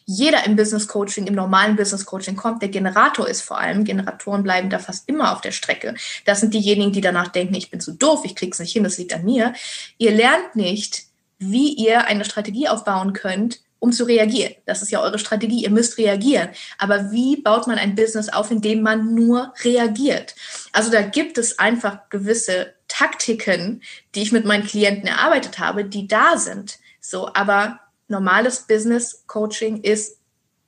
jeder 0.07 0.47
im 0.47 0.55
Business 0.55 0.87
Coaching, 0.87 1.27
im 1.27 1.35
normalen 1.35 1.75
Business 1.75 2.07
Coaching 2.07 2.37
kommt, 2.37 2.63
der 2.63 2.69
Generator 2.69 3.29
ist 3.29 3.43
vor 3.43 3.59
allem. 3.59 3.85
Generatoren 3.85 4.45
bleiben 4.45 4.71
da 4.71 4.79
fast 4.79 5.09
immer 5.09 5.33
auf 5.33 5.41
der 5.41 5.51
Strecke. 5.51 5.95
Das 6.25 6.41
sind 6.41 6.55
diejenigen, 6.55 6.93
die 6.93 7.01
danach 7.01 7.29
denken, 7.29 7.55
ich 7.55 7.71
bin 7.71 7.81
zu 7.81 7.93
doof, 7.93 8.21
ich 8.25 8.37
krieg's 8.37 8.61
nicht 8.61 8.73
hin, 8.73 8.85
das 8.85 8.99
liegt 8.99 9.13
an 9.13 9.25
mir. 9.25 9.53
Ihr 9.99 10.13
lernt 10.13 10.55
nicht, 10.55 11.05
wie 11.39 11.75
ihr 11.75 12.07
eine 12.07 12.25
Strategie 12.25 12.69
aufbauen 12.69 13.13
könnt, 13.13 13.61
um 13.81 13.93
zu 13.93 14.05
reagieren. 14.05 14.55
Das 14.65 14.81
ist 14.81 14.91
ja 14.91 15.03
eure 15.03 15.19
Strategie. 15.19 15.65
Ihr 15.65 15.71
müsst 15.71 15.99
reagieren. 15.99 16.49
Aber 16.79 17.11
wie 17.11 17.43
baut 17.43 17.67
man 17.67 17.79
ein 17.79 17.95
Business 17.95 18.29
auf, 18.29 18.51
in 18.51 18.61
dem 18.61 18.83
man 18.83 19.15
nur 19.15 19.53
reagiert? 19.65 20.35
Also 20.73 20.91
da 20.91 21.03
gibt 21.03 21.37
es 21.37 21.59
einfach 21.59 22.09
gewisse 22.09 22.75
Taktiken, 22.89 23.83
die 24.15 24.23
ich 24.23 24.33
mit 24.33 24.45
meinen 24.45 24.67
Klienten 24.67 25.09
erarbeitet 25.09 25.59
habe, 25.59 25.85
die 25.85 26.07
da 26.07 26.39
sind. 26.39 26.79
So, 27.01 27.33
aber 27.35 27.81
normales 28.09 28.67
Business 28.67 29.25
Coaching 29.27 29.83
ist 29.83 30.19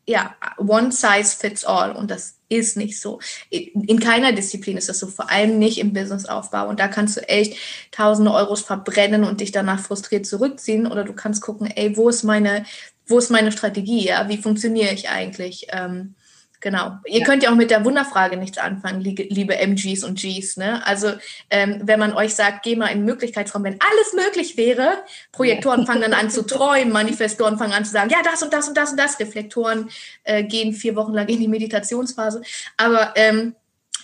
ja 0.07 0.35
one 0.57 0.91
size 0.91 1.37
fits 1.37 1.65
all 1.65 1.93
und 1.93 2.11
das 2.11 2.39
ist 2.49 2.77
nicht 2.77 3.01
so. 3.01 3.21
In 3.51 4.01
keiner 4.01 4.33
Disziplin 4.33 4.79
ist 4.79 4.89
das 4.89 4.99
so, 4.99 5.07
vor 5.07 5.31
allem 5.31 5.59
nicht 5.59 5.79
im 5.79 5.93
Businessaufbau. 5.93 6.69
Und 6.69 6.81
da 6.81 6.89
kannst 6.89 7.19
du 7.19 7.29
echt 7.29 7.59
tausende 7.91 8.33
Euros 8.33 8.63
verbrennen 8.63 9.25
und 9.25 9.41
dich 9.41 9.53
danach 9.53 9.81
frustriert 9.81 10.27
zurückziehen. 10.27 10.87
Oder 10.87 11.05
du 11.05 11.13
kannst 11.13 11.43
gucken, 11.43 11.67
ey, 11.67 11.97
wo 11.97 12.09
ist 12.09 12.23
meine, 12.23 12.65
wo 13.07 13.19
ist 13.19 13.31
meine 13.31 13.53
Strategie? 13.53 14.07
Ja, 14.07 14.29
wie 14.31 14.39
funktioniere 14.39 14.95
ich 14.95 15.11
eigentlich? 15.11 15.67
Ähm, 15.71 16.15
Genau. 16.61 16.99
Ihr 17.07 17.21
ja. 17.21 17.25
könnt 17.25 17.43
ja 17.43 17.51
auch 17.51 17.55
mit 17.55 17.71
der 17.71 17.85
Wunderfrage 17.85 18.37
nichts 18.37 18.59
anfangen, 18.59 19.01
liebe 19.01 19.57
MGs 19.57 20.03
und 20.03 20.21
Gs. 20.21 20.57
Ne? 20.57 20.85
Also 20.85 21.13
ähm, 21.51 21.81
wenn 21.85 22.01
man 22.01 22.15
euch 22.15 22.35
sagt, 22.35 22.65
geh 22.65 22.75
mal 22.75 22.89
in 22.89 22.99
den 22.99 23.05
Möglichkeitsraum, 23.05 23.63
wenn 23.63 23.79
alles 23.81 24.13
möglich 24.15 24.57
wäre, 24.57 25.05
Projektoren 25.31 25.87
fangen 25.87 26.03
dann 26.03 26.15
an 26.15 26.31
zu 26.31 26.43
träumen, 26.47 26.93
Manifestoren 26.93 27.59
fangen 27.59 27.73
an 27.73 27.85
zu 27.85 27.93
sagen, 27.93 28.11
ja, 28.11 28.19
das 28.25 28.43
und 28.43 28.53
das 28.53 28.69
und 28.69 28.77
das 28.77 28.91
und 28.91 28.97
das. 28.99 29.21
Reflektoren 29.21 29.89
äh, 30.25 30.43
gehen 30.43 30.73
vier 30.73 30.97
Wochen 30.97 31.13
lang 31.13 31.29
in 31.29 31.39
die 31.39 31.49
Meditationsphase. 31.49 32.43
Aber 32.77 33.13
ähm, 33.15 33.55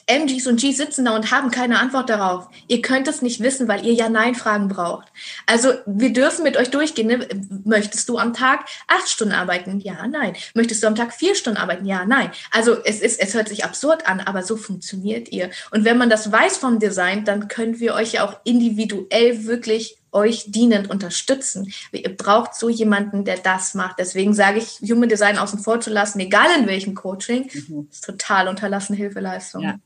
MGs 0.06 0.46
und 0.46 0.60
Gs 0.60 0.76
sitzen 0.76 1.04
da 1.04 1.14
und 1.14 1.30
haben 1.30 1.50
keine 1.50 1.78
Antwort 1.78 2.10
darauf. 2.10 2.48
Ihr 2.68 2.82
könnt 2.82 3.08
es 3.08 3.22
nicht 3.22 3.40
wissen, 3.40 3.68
weil 3.68 3.84
ihr 3.86 3.92
Ja-Nein-Fragen 3.92 4.68
braucht. 4.68 5.08
Also 5.46 5.72
wir 5.86 6.12
dürfen 6.12 6.42
mit 6.42 6.56
euch 6.56 6.70
durchgehen. 6.70 7.06
Ne? 7.06 7.26
Möchtest 7.64 8.08
du 8.08 8.18
am 8.18 8.34
Tag 8.34 8.66
acht 8.86 9.08
Stunden 9.08 9.34
arbeiten? 9.34 9.80
Ja, 9.80 10.06
nein. 10.06 10.34
Möchtest 10.54 10.82
du 10.82 10.86
am 10.86 10.94
Tag 10.94 11.14
vier 11.14 11.34
Stunden 11.34 11.58
arbeiten? 11.58 11.86
Ja, 11.86 12.04
nein. 12.04 12.30
Also 12.50 12.76
es 12.84 13.00
ist, 13.00 13.20
es 13.20 13.34
hört 13.34 13.48
sich 13.48 13.64
absurd 13.64 14.06
an, 14.06 14.20
aber 14.20 14.42
so 14.42 14.56
funktioniert 14.56 15.30
ihr. 15.32 15.50
Und 15.70 15.84
wenn 15.84 15.98
man 15.98 16.10
das 16.10 16.30
weiß 16.30 16.58
vom 16.58 16.78
Design, 16.78 17.24
dann 17.24 17.48
können 17.48 17.80
wir 17.80 17.94
euch 17.94 18.12
ja 18.12 18.26
auch 18.26 18.40
individuell 18.44 19.44
wirklich 19.44 19.96
euch 20.14 20.44
dienend 20.50 20.88
unterstützen. 20.90 21.72
Ihr 21.90 22.16
braucht 22.16 22.54
so 22.54 22.68
jemanden, 22.68 23.24
der 23.24 23.38
das 23.38 23.74
macht. 23.74 23.98
Deswegen 23.98 24.32
sage 24.32 24.58
ich, 24.58 24.78
Human 24.88 25.08
Design 25.08 25.38
außen 25.38 25.58
vor 25.58 25.80
zu 25.80 25.90
lassen, 25.90 26.20
egal 26.20 26.46
in 26.58 26.66
welchem 26.66 26.94
Coaching, 26.94 27.50
mhm. 27.52 27.88
ist 27.90 28.04
total 28.04 28.48
unterlassene 28.48 28.96
Hilfeleistung. 28.96 29.62
Ja. 29.62 29.78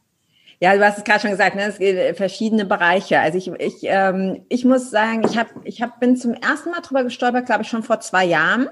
Ja, 0.61 0.75
du 0.77 0.85
hast 0.85 0.99
es 0.99 1.05
gerade 1.05 1.21
schon 1.21 1.31
gesagt, 1.31 1.55
ne? 1.55 1.63
es 1.63 1.79
gibt 1.79 2.17
verschiedene 2.17 2.65
Bereiche. 2.65 3.21
Also 3.21 3.39
ich, 3.39 3.49
ich, 3.61 3.77
ähm, 3.85 4.45
ich 4.49 4.65
muss 4.65 4.91
sagen, 4.91 5.23
ich, 5.25 5.39
hab, 5.39 5.49
ich 5.65 5.83
hab, 5.83 6.01
bin 6.01 6.17
zum 6.17 6.35
ersten 6.35 6.71
Mal 6.71 6.81
drüber 6.81 7.05
gestolpert, 7.05 7.47
glaube 7.47 7.63
ich, 7.63 7.69
schon 7.69 7.85
vor 7.85 8.01
zwei 8.01 8.25
Jahren. 8.25 8.69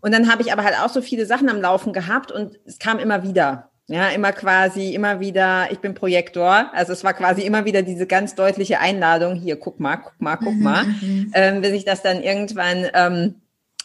Und 0.00 0.12
dann 0.12 0.30
habe 0.30 0.42
ich 0.42 0.52
aber 0.52 0.64
halt 0.64 0.76
auch 0.80 0.88
so 0.88 1.02
viele 1.02 1.26
Sachen 1.26 1.48
am 1.48 1.60
Laufen 1.60 1.92
gehabt 1.92 2.32
und 2.32 2.58
es 2.64 2.78
kam 2.78 2.98
immer 2.98 3.22
wieder. 3.22 3.70
Ja, 3.86 4.08
immer 4.08 4.32
quasi, 4.32 4.94
immer 4.94 5.18
wieder, 5.18 5.66
ich 5.72 5.80
bin 5.80 5.94
Projektor. 5.94 6.70
Also 6.72 6.92
es 6.92 7.02
war 7.02 7.12
quasi 7.12 7.42
immer 7.42 7.64
wieder 7.64 7.82
diese 7.82 8.06
ganz 8.06 8.36
deutliche 8.36 8.78
Einladung, 8.78 9.34
hier, 9.34 9.56
guck 9.56 9.80
mal, 9.80 9.96
guck 9.96 10.20
mal, 10.20 10.36
guck 10.36 10.54
mhm, 10.54 10.62
mal, 10.62 10.84
mhm, 10.84 11.32
ähm, 11.34 11.60
bis 11.60 11.72
ich 11.72 11.84
das 11.84 12.00
dann 12.00 12.22
irgendwann 12.22 12.86
ähm, 12.94 13.34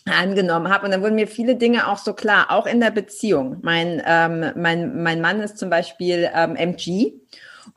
angenommen 0.05 0.69
habe. 0.69 0.85
Und 0.85 0.91
dann 0.91 1.01
wurden 1.01 1.15
mir 1.15 1.27
viele 1.27 1.55
Dinge 1.55 1.87
auch 1.87 1.97
so 1.97 2.13
klar, 2.13 2.51
auch 2.51 2.67
in 2.67 2.79
der 2.79 2.91
Beziehung. 2.91 3.57
Mein, 3.61 4.01
ähm, 4.05 4.51
mein, 4.55 5.01
mein 5.01 5.21
Mann 5.21 5.41
ist 5.41 5.57
zum 5.57 5.69
Beispiel 5.69 6.29
ähm, 6.33 6.55
MG. 6.55 7.13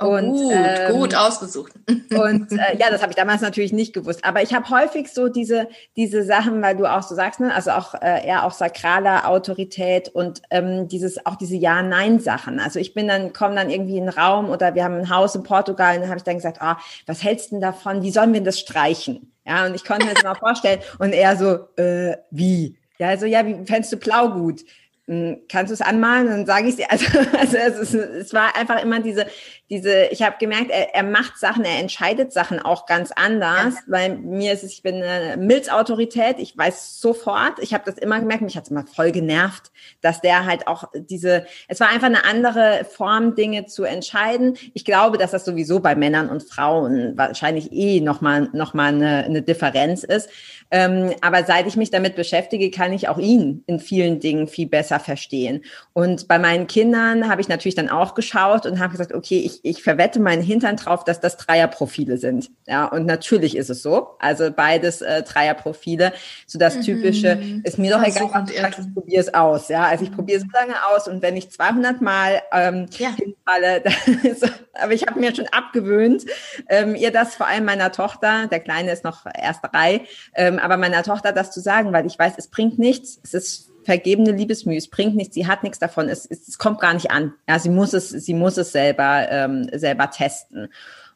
Oh, 0.00 0.11
und, 0.11 0.30
gut, 0.30 0.52
ähm, 0.54 0.92
gut 0.92 1.14
ausgesucht. 1.16 1.72
Und 1.88 2.52
äh, 2.52 2.76
ja, 2.78 2.88
das 2.88 3.02
habe 3.02 3.11
ich 3.11 3.16
damals 3.16 3.40
natürlich 3.40 3.72
nicht 3.72 3.92
gewusst. 3.92 4.24
Aber 4.24 4.42
ich 4.42 4.54
habe 4.54 4.70
häufig 4.70 5.12
so 5.12 5.28
diese, 5.28 5.68
diese 5.96 6.22
Sachen, 6.22 6.62
weil 6.62 6.76
du 6.76 6.87
auch 6.87 7.02
so 7.02 7.16
sagst, 7.16 7.40
ne, 7.40 7.52
also 7.52 7.72
auch 7.72 7.94
äh, 7.94 8.24
eher 8.24 8.44
auch 8.44 8.52
sakraler 8.52 9.28
Autorität 9.28 10.08
und 10.08 10.40
ähm, 10.50 10.87
dieses, 10.87 11.26
auch 11.26 11.34
diese 11.34 11.56
Ja-Nein-Sachen. 11.56 12.61
Also 12.61 12.78
ich 12.78 12.94
bin 12.94 13.08
dann, 13.08 13.32
komme 13.32 13.56
dann 13.56 13.70
irgendwie 13.70 13.96
in 13.96 14.08
einen 14.08 14.16
Raum 14.16 14.50
oder 14.50 14.76
wir 14.76 14.84
haben 14.84 14.94
ein 14.94 15.11
Haus 15.11 15.34
in 15.34 15.42
Portugal 15.42 15.96
und 15.96 16.02
dann 16.02 16.11
habe 16.11 16.18
ich 16.18 16.24
dann 16.24 16.37
gesagt, 16.37 16.62
ah, 16.62 16.78
was 17.06 17.24
hältst 17.24 17.50
du 17.50 17.56
denn 17.56 17.61
davon? 17.61 18.02
Wie 18.02 18.12
sollen 18.12 18.32
wir 18.32 18.40
das 18.40 18.61
streichen? 18.61 19.32
Ja, 19.44 19.66
und 19.66 19.74
ich 19.74 19.84
konnte 19.84 20.06
mir 20.06 20.14
das 20.14 20.22
mal 20.22 20.34
vorstellen. 20.38 20.80
Und 21.00 21.12
er 21.12 21.37
so, 21.37 21.82
äh, 21.82 22.16
wie? 22.30 22.78
Ja, 22.98 23.08
also 23.08 23.26
ja, 23.26 23.44
wie 23.44 23.64
fändest 23.64 23.92
du 23.92 23.96
Plaugut? 23.96 24.61
Hm, 25.08 25.38
kannst 25.48 25.70
du 25.70 25.74
es 25.74 25.80
anmalen? 25.80 26.26
Dann 26.26 26.46
sage 26.46 26.68
ich 26.68 26.76
dir. 26.76 26.90
Also, 26.90 27.06
also 27.38 27.56
es, 27.56 27.78
ist, 27.78 27.94
es 27.94 28.34
war 28.34 28.54
einfach 28.56 28.82
immer 28.82 29.00
diese, 29.00 29.26
diese, 29.70 30.07
ich 30.07 30.22
habe 30.22 30.37
gemerkt, 30.38 30.70
er, 30.70 30.94
er 30.94 31.02
macht 31.02 31.38
Sachen, 31.38 31.64
er 31.64 31.78
entscheidet 31.78 32.33
Sachen 32.33 32.59
auch 32.59 32.87
ganz 32.87 33.12
anders. 33.12 33.74
Ja. 33.74 33.83
Weil 33.87 34.16
mir 34.16 34.52
ist 34.52 34.64
es, 34.64 34.72
ich 34.72 34.83
bin 34.83 35.02
eine 35.02 35.37
Milzautorität, 35.37 36.38
ich 36.38 36.57
weiß 36.57 37.00
sofort, 37.00 37.59
ich 37.61 37.74
habe 37.74 37.85
das 37.85 37.98
immer 37.98 38.18
gemerkt, 38.18 38.42
mich 38.42 38.57
hat 38.57 38.64
es 38.64 38.70
immer 38.70 38.87
voll 38.87 39.12
genervt, 39.12 39.70
dass 40.00 40.20
der 40.20 40.46
halt 40.46 40.66
auch 40.66 40.85
diese, 40.94 41.46
es 41.68 41.81
war 41.81 41.88
einfach 41.88 42.07
eine 42.07 42.24
andere 42.24 42.87
Form, 42.90 43.35
Dinge 43.35 43.66
zu 43.66 43.85
entscheiden. 43.85 44.57
Ich 44.74 44.85
glaube, 44.85 45.18
dass 45.18 45.33
das 45.33 45.44
sowieso 45.44 45.81
bei 45.81 45.94
Männern 45.94 46.31
und 46.31 46.42
Frauen 46.42 47.16
wahrscheinlich 47.16 47.72
eh 47.72 48.00
nochmal 48.00 48.48
noch 48.52 48.74
mal 48.74 48.94
eine, 48.94 49.24
eine 49.24 49.42
Differenz 49.42 50.04
ist. 50.04 50.31
Ähm, 50.70 51.14
aber 51.22 51.44
seit 51.44 51.66
ich 51.66 51.76
mich 51.76 51.90
damit 51.90 52.14
beschäftige, 52.14 52.70
kann 52.70 52.92
ich 52.92 53.09
auch 53.09 53.18
ihn 53.18 53.64
in 53.66 53.81
vielen 53.81 54.20
Dingen 54.20 54.48
viel 54.48 54.68
besser 54.68 55.00
verstehen. 55.00 55.64
Und 55.94 56.28
bei 56.28 56.38
meinen 56.38 56.66
Kindern 56.66 57.28
habe 57.28 57.40
ich 57.40 57.48
natürlich 57.48 57.74
dann 57.74 57.88
auch 57.88 58.14
geschaut 58.14 58.66
und 58.66 58.78
habe 58.78 58.92
gesagt, 58.92 59.14
okay, 59.14 59.38
ich, 59.38 59.58
ich 59.62 59.83
verwette 59.83 60.21
meinen 60.21 60.42
Hintern 60.42 60.77
drauf, 60.77 61.05
dass 61.05 61.21
das 61.21 61.37
Dreierprofile 61.37 62.18
sind. 62.18 62.51
Ja, 62.66 62.87
und 62.87 63.07
natürlich 63.07 63.57
ist 63.57 63.71
es 63.71 63.83
so. 63.83 64.09
Also 64.18 64.51
beides 64.51 65.03
äh, 65.03 65.23
Dreierprofile. 65.23 66.12
So 66.47 66.59
das 66.59 66.77
mhm. 66.77 66.83
Typische 66.83 67.40
ist 67.64 67.79
mir 67.79 67.90
doch 67.90 68.03
egal, 68.03 68.47
ich 68.49 68.94
probiere 68.94 69.21
es 69.21 69.35
aus. 69.35 69.68
Ja, 69.68 69.85
also 69.85 70.05
ich 70.05 70.12
probiere 70.12 70.38
es 70.38 70.44
so 70.44 70.51
lange 70.53 70.75
aus 70.88 71.09
und 71.09 71.23
wenn 71.23 71.37
ich 71.37 71.51
200 71.51 72.01
Mal 72.01 72.42
ähm, 72.53 72.87
ja. 72.99 73.11
hinfalle, 73.14 73.83
ist, 74.23 74.51
aber 74.75 74.92
ich 74.92 75.07
habe 75.07 75.21
mir 75.21 75.35
schon 75.35 75.47
abgewöhnt, 75.49 76.25
ähm, 76.68 76.94
ihr 76.94 77.11
das 77.11 77.35
vor 77.35 77.47
allem 77.47 77.64
meiner 77.64 77.92
Tochter, 77.92 78.47
der 78.47 78.61
Kleine 78.61 78.92
ist 78.92 79.05
noch 79.05 79.27
erst 79.27 79.61
drei, 79.62 80.03
ähm, 80.35 80.59
aber 80.59 80.77
meiner 80.77 81.03
Tochter 81.03 81.33
das 81.33 81.51
zu 81.51 81.61
sagen, 81.61 81.92
weil 81.92 82.07
ich 82.07 82.18
weiß, 82.18 82.35
es 82.37 82.49
bringt 82.49 82.79
nichts. 82.79 83.21
Es 83.23 83.35
ist 83.35 83.71
vergebene 83.88 84.33
Liebesmühe, 84.33 84.77
es 84.77 84.88
bringt 84.88 85.16
nichts, 85.16 85.35
sie 85.35 85.46
hat 85.46 85.62
nichts 85.62 85.79
davon, 85.79 86.11
es, 86.11 86.27
es, 86.27 86.46
es 86.46 86.59
kommt 86.59 86.79
gar 86.79 86.92
nicht 86.92 87.11
an. 87.11 87.33
Ja, 87.48 87.59
sie 87.59 87.70
muss 87.70 87.94
es, 87.94 88.11
sie 88.11 88.35
muss 88.35 88.59
es 88.59 88.70
selber, 88.70 89.27
ähm, 89.31 89.70
selber 89.72 90.11
testen. 90.11 90.68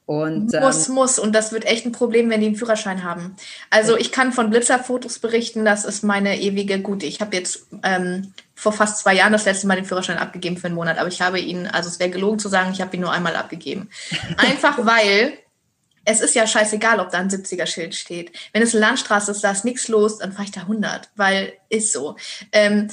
Und, 0.07 0.55
muss, 0.59 0.89
ähm, 0.89 0.95
muss. 0.95 1.19
Und 1.19 1.35
das 1.35 1.53
wird 1.53 1.67
echt 1.67 1.85
ein 1.85 1.93
Problem, 1.93 2.31
wenn 2.31 2.41
die 2.41 2.47
einen 2.47 2.57
Führerschein 2.57 3.05
haben. 3.05 3.37
Also 3.69 3.99
ich 3.99 4.11
kann 4.11 4.33
von 4.33 4.49
Blitzerfotos 4.49 5.19
berichten, 5.19 5.67
das 5.67 5.85
ist 5.85 6.03
meine 6.03 6.41
ewige 6.41 6.81
Gute. 6.81 7.05
Ich 7.05 7.21
habe 7.21 7.37
jetzt 7.37 7.67
ähm, 7.83 8.33
vor 8.55 8.73
fast 8.73 9.01
zwei 9.01 9.17
Jahren 9.17 9.35
das 9.35 9.45
letzte 9.45 9.67
Mal 9.67 9.77
den 9.77 9.85
Führerschein 9.85 10.17
abgegeben 10.17 10.57
für 10.57 10.69
einen 10.69 10.75
Monat, 10.75 10.97
aber 10.97 11.09
ich 11.09 11.21
habe 11.21 11.41
ihn, 11.41 11.67
also 11.67 11.91
es 11.91 12.01
wäre 12.01 12.09
gelogen 12.09 12.39
zu 12.39 12.49
sagen, 12.49 12.73
ich 12.73 12.81
habe 12.81 12.97
ihn 12.97 13.03
nur 13.03 13.13
einmal 13.13 13.37
abgegeben. 13.37 13.91
Einfach 14.39 14.79
weil 14.87 15.35
es 16.05 16.21
ist 16.21 16.35
ja 16.35 16.47
scheißegal, 16.47 17.01
ob 17.01 17.11
da 17.11 17.19
ein 17.19 17.31
70er-Schild 17.31 17.95
steht. 17.95 18.33
Wenn 18.53 18.63
es 18.63 18.75
eine 18.75 18.81
Landstraße 18.87 19.31
ist, 19.31 19.45
da 19.45 19.51
ist 19.53 19.65
nichts 19.65 19.89
los, 19.89 20.19
dann 20.19 20.33
fahre 20.33 20.45
ich 20.45 20.51
da 20.51 20.63
100, 20.63 21.11
weil 21.15 21.53
ist 21.69 21.93
so. 21.93 22.17
Ähm, 22.53 22.89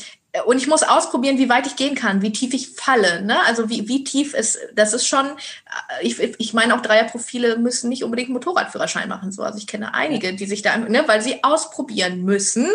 und 0.45 0.57
ich 0.57 0.67
muss 0.67 0.83
ausprobieren, 0.83 1.39
wie 1.39 1.49
weit 1.49 1.65
ich 1.65 1.75
gehen 1.75 1.95
kann, 1.95 2.21
wie 2.21 2.31
tief 2.31 2.53
ich 2.53 2.69
falle. 2.69 3.23
Ne? 3.23 3.43
Also 3.45 3.69
wie, 3.69 3.87
wie 3.87 4.03
tief 4.03 4.35
ist, 4.35 4.59
das 4.75 4.93
ist 4.93 5.07
schon, 5.07 5.25
äh, 5.25 6.05
ich, 6.05 6.19
ich 6.19 6.53
meine 6.53 6.75
auch 6.75 6.81
Dreierprofile 6.81 7.57
müssen 7.57 7.89
nicht 7.89 8.03
unbedingt 8.03 8.29
Motorradführerschein 8.29 9.09
machen. 9.09 9.31
So. 9.31 9.41
Also 9.41 9.57
ich 9.57 9.65
kenne 9.65 9.95
einige, 9.95 10.33
die 10.35 10.45
sich 10.45 10.61
da, 10.61 10.77
ne, 10.77 11.03
weil 11.07 11.21
sie 11.21 11.43
ausprobieren 11.43 12.23
müssen. 12.23 12.67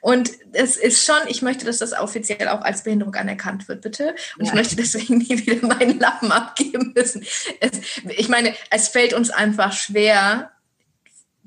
Und 0.00 0.32
es 0.52 0.76
ist 0.76 1.04
schon, 1.04 1.18
ich 1.28 1.40
möchte, 1.40 1.64
dass 1.64 1.78
das 1.78 1.92
offiziell 1.92 2.48
auch 2.48 2.62
als 2.62 2.82
Behinderung 2.82 3.14
anerkannt 3.14 3.68
wird, 3.68 3.82
bitte. 3.82 4.16
Und 4.36 4.46
ja. 4.46 4.48
ich 4.48 4.54
möchte 4.54 4.74
deswegen 4.74 5.18
nie 5.18 5.46
wieder 5.46 5.64
meinen 5.66 6.00
Lappen 6.00 6.32
abgeben 6.32 6.92
müssen. 6.96 7.24
Es, 7.60 7.80
ich 8.16 8.28
meine, 8.28 8.54
es 8.70 8.88
fällt 8.88 9.14
uns 9.14 9.30
einfach 9.30 9.72
schwer, 9.72 10.50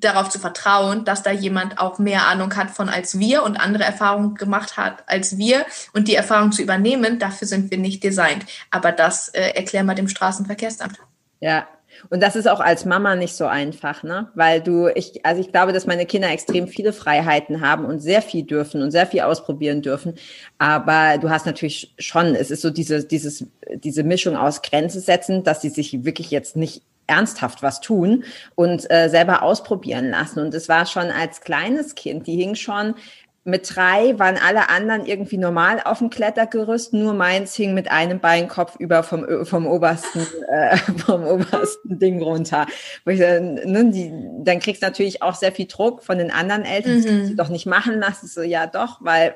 darauf 0.02 0.30
zu 0.30 0.40
vertrauen, 0.40 1.06
dass 1.06 1.24
da 1.24 1.32
jemand 1.32 1.80
auch 1.80 2.00
mehr 2.00 2.28
Ahnung 2.28 2.56
hat 2.56 2.72
von 2.72 2.90
als 2.90 3.20
wir 3.20 3.44
und 3.44 3.58
andere 3.58 3.84
Erfahrungen 3.84 4.36
gemacht 4.36 4.78
hat 4.78 5.04
als 5.08 5.38
wir 5.38 5.66
und 5.94 6.08
die 6.08 6.16
Erfahrung 6.16 6.52
zu 6.52 6.62
übernehmen, 6.62 7.20
dafür 7.20 7.48
sind 7.48 7.72
wir 7.72 7.78
nicht 7.78 8.04
designt. 8.04 8.46
Aber 8.70 8.92
das 8.92 9.30
äh, 9.30 9.52
erklären 9.52 9.86
wir 9.86 9.96
dem 9.96 10.08
Straßenverkehrsamt. 10.08 10.98
Ja, 11.40 11.68
und 12.10 12.22
das 12.22 12.36
ist 12.36 12.48
auch 12.48 12.60
als 12.60 12.86
Mama 12.86 13.16
nicht 13.16 13.36
so 13.36 13.46
einfach, 13.46 14.04
ne? 14.04 14.30
Weil 14.34 14.62
du, 14.62 14.88
ich, 14.88 15.26
also 15.26 15.42
ich 15.42 15.52
glaube, 15.52 15.74
dass 15.74 15.86
meine 15.86 16.06
Kinder 16.06 16.30
extrem 16.30 16.68
viele 16.68 16.94
Freiheiten 16.94 17.62
haben 17.62 17.86
und 17.86 18.00
sehr 18.00 18.22
viel 18.22 18.44
dürfen 18.44 18.82
und 18.82 18.92
sehr 18.92 19.06
viel 19.06 19.22
ausprobieren 19.22 19.82
dürfen. 19.82 20.16
Aber 20.58 21.18
du 21.18 21.30
hast 21.30 21.46
natürlich 21.46 21.94
schon, 22.00 22.36
es 22.36 22.52
ist 22.52 22.62
so 22.62 22.70
diese, 22.70 23.04
dieses, 23.06 23.46
diese 23.74 24.04
Mischung 24.04 24.36
aus 24.36 24.62
Grenze 24.62 25.00
setzen, 25.00 25.44
dass 25.44 25.62
sie 25.62 25.70
sich 25.70 26.04
wirklich 26.04 26.32
jetzt 26.32 26.56
nicht 26.56 26.84
ernsthaft 27.12 27.62
was 27.62 27.82
tun 27.82 28.24
und 28.56 28.89
äh, 28.89 29.10
selber 29.10 29.43
ausprobieren 29.43 30.10
lassen. 30.10 30.39
Und 30.39 30.54
es 30.54 30.69
war 30.69 30.86
schon 30.86 31.12
als 31.12 31.41
kleines 31.41 31.95
Kind, 31.95 32.26
die 32.26 32.38
hing 32.38 32.56
schon 32.56 32.95
mit 33.43 33.75
drei 33.75 34.19
waren 34.19 34.38
alle 34.38 34.69
anderen 34.69 35.08
irgendwie 35.08 35.38
normal 35.38 35.82
auf 35.84 35.97
dem 35.97 36.12
Klettergerüst, 36.12 36.93
nur 36.93 37.13
meins 37.13 37.56
hing 37.56 37.73
mit 37.73 37.89
einem 37.89 38.19
Bein 38.19 38.47
Kopf 38.47 38.75
über 38.77 39.01
vom, 39.01 39.45
vom 39.45 39.65
obersten, 39.65 40.27
äh, 40.47 40.77
vom 41.06 41.25
obersten 41.25 41.97
Ding 41.97 42.21
runter. 42.21 42.67
Wo 43.04 43.10
ich, 43.10 43.19
ne, 43.19 43.89
die, 43.91 44.13
dann 44.43 44.60
kriegst 44.60 44.84
du 44.84 44.86
natürlich 44.86 45.23
auch 45.23 45.34
sehr 45.34 45.51
viel 45.51 45.65
Druck 45.65 46.04
von 46.04 46.19
den 46.19 46.30
anderen 46.30 46.65
Eltern, 46.65 46.93
mhm. 46.93 46.97
das 46.97 47.06
kannst 47.12 47.32
du 47.32 47.36
doch 47.36 47.49
nicht 47.49 47.65
machen 47.65 47.99
lassen. 47.99 48.27
So, 48.27 48.43
ja 48.43 48.67
doch, 48.67 48.99
weil 49.01 49.34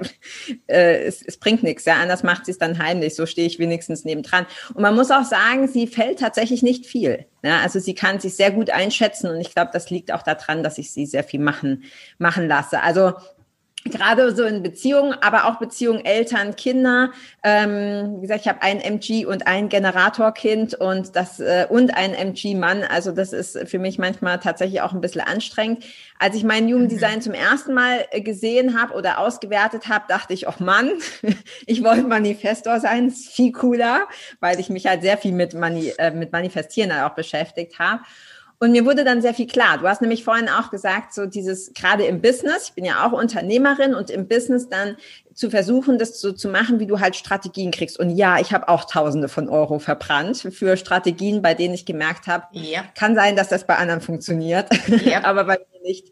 äh, 0.68 1.04
es, 1.06 1.24
es 1.24 1.38
bringt 1.38 1.64
nichts, 1.64 1.86
ja, 1.86 1.96
anders 1.96 2.22
macht 2.22 2.46
sie 2.46 2.52
es 2.52 2.60
dann 2.60 2.78
heimlich, 2.78 3.16
so 3.16 3.26
stehe 3.26 3.48
ich 3.48 3.58
wenigstens 3.58 4.06
nebendran. 4.06 4.46
Und 4.76 4.84
man 4.84 4.94
muss 4.94 5.10
auch 5.10 5.24
sagen, 5.26 5.68
sie 5.68 5.88
fällt 5.88 6.20
tatsächlich 6.20 6.62
nicht 6.62 6.86
viel. 6.86 7.26
Ja, 7.46 7.60
also 7.62 7.80
sie 7.80 7.94
kann 7.94 8.20
sich 8.20 8.36
sehr 8.36 8.50
gut 8.50 8.72
einschätzen 8.72 9.30
und 9.30 9.40
ich 9.40 9.54
glaube, 9.54 9.70
das 9.72 9.92
liegt 9.92 10.12
auch 10.12 10.24
daran, 10.24 10.64
dass 10.64 10.80
ich 10.80 10.92
sie 10.92 11.06
sehr 11.06 11.24
viel 11.24 11.40
machen, 11.40 11.84
machen 12.18 12.48
lasse. 12.48 12.82
Also 12.82 13.14
gerade 13.86 14.36
so 14.36 14.44
in 14.44 14.64
Beziehungen, 14.64 15.14
aber 15.22 15.46
auch 15.46 15.60
Beziehungen 15.60 16.04
Eltern, 16.04 16.56
Kinder. 16.56 17.12
Ähm, 17.44 18.18
wie 18.18 18.22
gesagt, 18.22 18.42
ich 18.42 18.48
habe 18.48 18.62
ein 18.64 18.82
MG 18.82 19.26
und 19.26 19.46
ein 19.46 19.70
Generatorkind 19.70 20.74
und 20.74 21.16
das 21.16 21.40
äh, 21.40 21.68
und 21.70 21.96
ein 21.96 22.14
MG-Mann. 22.14 22.84
Also 22.84 23.12
das 23.12 23.32
ist 23.32 23.58
für 23.68 23.78
mich 23.78 24.00
manchmal 24.00 24.40
tatsächlich 24.40 24.82
auch 24.82 24.94
ein 24.94 25.02
bisschen 25.02 25.22
anstrengend. 25.22 25.86
Als 26.18 26.36
ich 26.36 26.44
mein 26.44 26.68
Jugenddesign 26.68 27.18
mhm. 27.18 27.22
zum 27.22 27.34
ersten 27.34 27.74
Mal 27.74 28.06
äh, 28.10 28.22
gesehen 28.22 28.80
habe 28.80 28.96
oder 28.96 29.20
ausgewertet 29.20 29.88
habe, 29.88 30.06
dachte 30.08 30.34
ich, 30.34 30.48
oh 30.48 30.54
Mann, 30.60 30.90
ich 31.68 31.84
wollte 31.84 32.04
Manifestor 32.04 32.80
sein, 32.80 33.08
ist 33.08 33.30
viel 33.30 33.52
cooler, 33.52 34.08
weil 34.40 34.60
ich 34.60 34.70
mich 34.70 34.88
halt 34.88 35.04
sehr 35.04 35.20
viel 35.20 35.32
mit, 35.32 35.54
Mani 35.54 35.94
äh, 36.00 36.10
mit 36.10 36.32
Manifestieren 36.32 36.92
auch 36.92 37.14
beschäftigt 37.14 37.78
habe. 37.78 38.02
Und 38.60 38.72
mir 38.72 38.86
wurde 38.86 39.04
dann 39.04 39.22
sehr 39.22 39.34
viel 39.34 39.48
klar. 39.48 39.78
Du 39.78 39.88
hast 39.88 40.02
nämlich 40.02 40.24
vorhin 40.24 40.48
auch 40.48 40.72
gesagt, 40.72 41.14
so 41.14 41.26
dieses 41.26 41.74
gerade 41.74 42.06
im 42.06 42.22
Business, 42.22 42.70
ich 42.70 42.74
bin 42.74 42.86
ja 42.86 43.06
auch 43.06 43.12
Unternehmerin 43.12 43.94
und 43.94 44.10
im 44.10 44.28
Business 44.28 44.70
dann 44.70 44.96
zu 45.34 45.50
versuchen, 45.50 46.00
das 46.00 46.22
so 46.22 46.32
zu 46.32 46.48
machen, 46.48 46.80
wie 46.80 46.88
du 46.88 47.00
halt 47.02 47.16
Strategien 47.18 47.72
kriegst. 47.72 48.00
Und 48.00 48.12
ja, 48.12 48.40
ich 48.40 48.54
habe 48.54 48.70
auch 48.70 48.86
Tausende 48.86 49.28
von 49.28 49.50
Euro 49.50 49.80
verbrannt 49.80 50.48
für 50.52 50.78
Strategien, 50.78 51.42
bei 51.42 51.54
denen 51.54 51.74
ich 51.74 51.86
gemerkt 51.86 52.28
habe, 52.28 52.46
ja. 52.54 52.84
kann 52.98 53.16
sein, 53.16 53.36
dass 53.36 53.50
das 53.50 53.68
bei 53.68 53.76
anderen 53.76 54.00
funktioniert, 54.00 54.70
ja. 55.04 55.24
aber 55.24 55.44
bei 55.44 55.58
mir 55.58 55.82
nicht. 55.84 56.08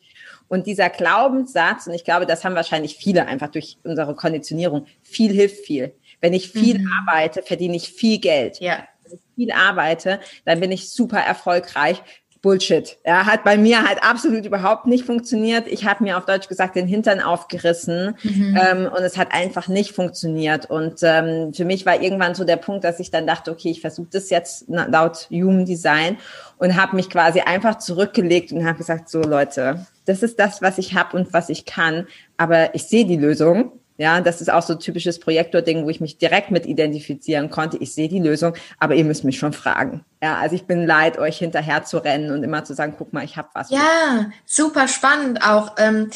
Und 0.50 0.68
dieser 0.68 0.90
Glaubenssatz, 0.90 1.88
und 1.88 1.94
ich 1.94 2.04
glaube, 2.04 2.26
das 2.26 2.44
haben 2.44 2.56
wahrscheinlich 2.56 2.98
viele 2.98 3.26
einfach 3.26 3.50
durch 3.50 3.78
unsere 3.84 4.14
Konditionierung, 4.14 4.86
viel 5.02 5.32
hilft 5.32 5.66
viel. 5.66 5.94
Wenn 6.20 6.34
ich 6.34 6.52
viel 6.52 6.80
mhm. 6.80 6.90
arbeite, 7.00 7.42
verdiene 7.44 7.76
ich 7.76 7.90
viel 7.90 8.20
Geld. 8.20 8.60
Ja. 8.60 8.86
Wenn 9.04 9.14
ich 9.14 9.22
viel 9.36 9.52
arbeite, 9.52 10.20
dann 10.46 10.60
bin 10.60 10.72
ich 10.72 10.92
super 10.92 11.20
erfolgreich. 11.20 12.04
Bullshit. 12.44 13.00
Er 13.04 13.26
hat 13.26 13.46
bei 13.46 13.58
mir 13.58 13.88
halt 13.88 14.04
absolut 14.04 14.46
überhaupt 14.46 14.86
nicht 14.86 15.06
funktioniert. 15.06 15.66
Ich 15.66 15.86
habe 15.86 16.04
mir 16.04 16.18
auf 16.18 16.26
Deutsch 16.26 16.50
gesagt 16.50 16.76
den 16.76 16.88
Hintern 16.88 17.22
aufgerissen 17.22 18.18
mhm. 18.22 18.60
ähm, 18.62 18.92
und 18.94 19.02
es 19.02 19.18
hat 19.18 19.34
einfach 19.34 19.70
nicht 19.70 19.94
funktioniert. 19.94 20.70
Und 20.70 21.00
ähm, 21.04 21.54
für 21.54 21.64
mich 21.64 21.86
war 21.86 22.02
irgendwann 22.02 22.36
so 22.36 22.44
der 22.44 22.58
Punkt, 22.58 22.84
dass 22.84 23.00
ich 23.00 23.10
dann 23.12 23.26
dachte, 23.26 23.50
okay, 23.50 23.72
ich 23.72 23.80
versuche 23.80 24.10
das 24.12 24.30
jetzt 24.30 24.66
laut 24.68 25.30
Human 25.32 25.64
Design 25.66 26.18
und 26.58 26.76
habe 26.76 26.98
mich 26.98 27.10
quasi 27.10 27.40
einfach 27.40 27.78
zurückgelegt 27.78 28.52
und 28.52 28.66
habe 28.68 28.78
gesagt, 28.78 29.08
so 29.10 29.22
Leute, 29.22 29.88
das 30.06 30.22
ist 30.22 30.38
das, 30.38 30.62
was 30.62 30.78
ich 30.78 30.94
habe 30.96 31.16
und 31.16 31.32
was 31.32 31.48
ich 31.48 31.66
kann, 31.66 32.08
aber 32.36 32.76
ich 32.76 32.84
sehe 32.84 33.06
die 33.06 33.16
Lösung 33.16 33.72
ja, 34.04 34.20
das 34.20 34.42
ist 34.42 34.52
auch 34.52 34.62
so 34.62 34.76
typisches 34.76 35.18
Projektor-Ding, 35.18 35.86
wo 35.86 35.90
ich 35.90 36.02
mich 36.02 36.18
direkt 36.18 36.52
mit 36.52 36.66
identifizieren 36.66 37.50
konnte. 37.50 37.78
Ich 37.78 37.94
sehe 37.94 38.10
die 38.10 38.20
Lösung, 38.20 38.54
aber 38.78 38.96
ihr 38.96 39.06
müsst 39.06 39.24
mich 39.24 39.40
schon 39.40 39.54
fragen. 39.54 40.04
Ja, 40.22 40.36
also 40.40 40.56
ich 40.56 40.66
bin 40.66 40.86
leid, 40.86 41.18
euch 41.18 41.38
hinterher 41.38 41.86
zu 41.86 42.00
rennen 42.00 42.32
und 42.32 42.44
immer 42.44 42.66
zu 42.66 42.74
sagen, 42.74 42.96
guck 42.98 43.14
mal, 43.14 43.24
ich 43.24 43.38
habe 43.38 43.48
was. 43.54 43.70
Ja, 43.70 44.30
super 44.46 44.90
spannend 44.90 45.42
auch. 45.42 45.76
Ähm, 45.78 46.10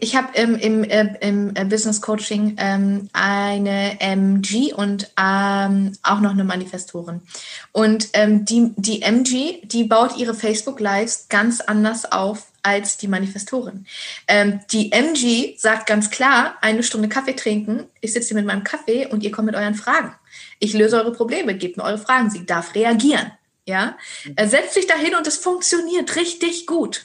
ich 0.00 0.16
habe 0.16 0.36
im, 0.36 0.56
im, 0.56 0.82
äh, 0.82 1.14
im 1.20 1.54
äh, 1.54 1.64
Business 1.64 2.02
Coaching 2.02 2.56
ähm, 2.58 3.08
eine 3.12 4.00
MG 4.00 4.72
und 4.72 5.12
ähm, 5.16 5.92
auch 6.02 6.18
noch 6.18 6.32
eine 6.32 6.42
Manifestorin. 6.42 7.22
Und 7.70 8.08
die, 8.16 8.72
die 8.76 9.02
MG, 9.02 9.60
die 9.64 9.84
baut 9.84 10.16
ihre 10.16 10.34
Facebook 10.34 10.80
Lives 10.80 11.26
ganz 11.28 11.60
anders 11.60 12.10
auf 12.10 12.48
als 12.68 12.98
die 12.98 13.08
Manifestorin. 13.08 13.86
Ähm, 14.26 14.60
die 14.70 14.92
MG 14.92 15.56
sagt 15.56 15.86
ganz 15.86 16.10
klar, 16.10 16.56
eine 16.60 16.82
Stunde 16.82 17.08
Kaffee 17.08 17.34
trinken, 17.34 17.84
ich 18.00 18.12
sitze 18.12 18.28
hier 18.28 18.36
mit 18.36 18.46
meinem 18.46 18.64
Kaffee 18.64 19.06
und 19.06 19.22
ihr 19.22 19.30
kommt 19.30 19.46
mit 19.46 19.56
euren 19.56 19.74
Fragen. 19.74 20.14
Ich 20.58 20.74
löse 20.74 20.96
eure 20.96 21.12
Probleme, 21.12 21.54
gebt 21.56 21.76
mir 21.76 21.84
eure 21.84 21.98
Fragen. 21.98 22.30
Sie 22.30 22.44
darf 22.44 22.74
reagieren. 22.74 23.32
Ja, 23.68 23.98
er 24.34 24.48
setzt 24.48 24.72
sich 24.72 24.86
dahin 24.86 25.14
und 25.14 25.26
es 25.26 25.36
funktioniert 25.36 26.16
richtig 26.16 26.66
gut. 26.66 27.04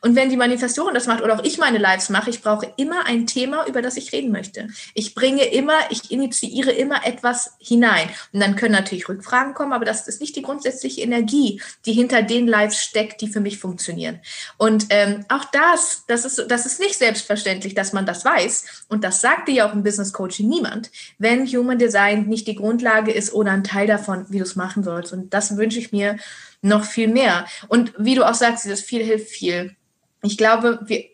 Und 0.00 0.14
wenn 0.14 0.30
die 0.30 0.36
Manifestorin 0.36 0.94
das 0.94 1.08
macht 1.08 1.24
oder 1.24 1.34
auch 1.34 1.42
ich 1.42 1.58
meine 1.58 1.78
Lives 1.78 2.08
mache, 2.08 2.30
ich 2.30 2.40
brauche 2.40 2.72
immer 2.76 3.04
ein 3.06 3.26
Thema, 3.26 3.66
über 3.66 3.82
das 3.82 3.96
ich 3.96 4.12
reden 4.12 4.30
möchte. 4.30 4.68
Ich 4.94 5.16
bringe 5.16 5.44
immer, 5.46 5.74
ich 5.90 6.12
initiiere 6.12 6.70
immer 6.70 7.04
etwas 7.04 7.56
hinein. 7.58 8.08
Und 8.32 8.38
dann 8.38 8.54
können 8.54 8.74
natürlich 8.74 9.08
Rückfragen 9.08 9.54
kommen, 9.54 9.72
aber 9.72 9.84
das 9.84 10.06
ist 10.06 10.20
nicht 10.20 10.36
die 10.36 10.42
grundsätzliche 10.42 11.00
Energie, 11.00 11.60
die 11.84 11.92
hinter 11.92 12.22
den 12.22 12.46
Lives 12.46 12.80
steckt, 12.80 13.20
die 13.20 13.26
für 13.26 13.40
mich 13.40 13.58
funktionieren. 13.58 14.20
Und 14.56 14.86
ähm, 14.90 15.24
auch 15.28 15.46
das, 15.46 16.04
das 16.06 16.24
ist, 16.24 16.46
das 16.48 16.64
ist 16.64 16.78
nicht 16.78 16.96
selbstverständlich, 16.96 17.74
dass 17.74 17.92
man 17.92 18.06
das 18.06 18.24
weiß. 18.24 18.84
Und 18.88 19.02
das 19.02 19.20
sagte 19.20 19.50
ja 19.50 19.68
auch 19.68 19.72
im 19.72 19.82
Business 19.82 20.12
Coaching 20.12 20.48
niemand, 20.48 20.92
wenn 21.18 21.44
Human 21.48 21.78
Design 21.78 22.26
nicht 22.28 22.46
die 22.46 22.54
Grundlage 22.54 23.10
ist 23.10 23.32
oder 23.32 23.50
ein 23.50 23.64
Teil 23.64 23.88
davon, 23.88 24.26
wie 24.28 24.38
du 24.38 24.44
es 24.44 24.54
machen 24.54 24.84
sollst. 24.84 25.12
Und 25.12 25.34
das 25.34 25.56
wünsche 25.56 25.80
ich 25.80 25.90
mir 25.90 26.03
mir 26.04 26.18
noch 26.62 26.84
viel 26.84 27.08
mehr. 27.08 27.46
Und 27.68 27.92
wie 27.98 28.14
du 28.14 28.26
auch 28.28 28.34
sagst, 28.34 28.64
dieses 28.64 28.80
viel 28.80 29.04
hilft 29.04 29.28
viel. 29.28 29.76
Ich 30.22 30.38
glaube, 30.38 30.80
wir, 30.86 31.04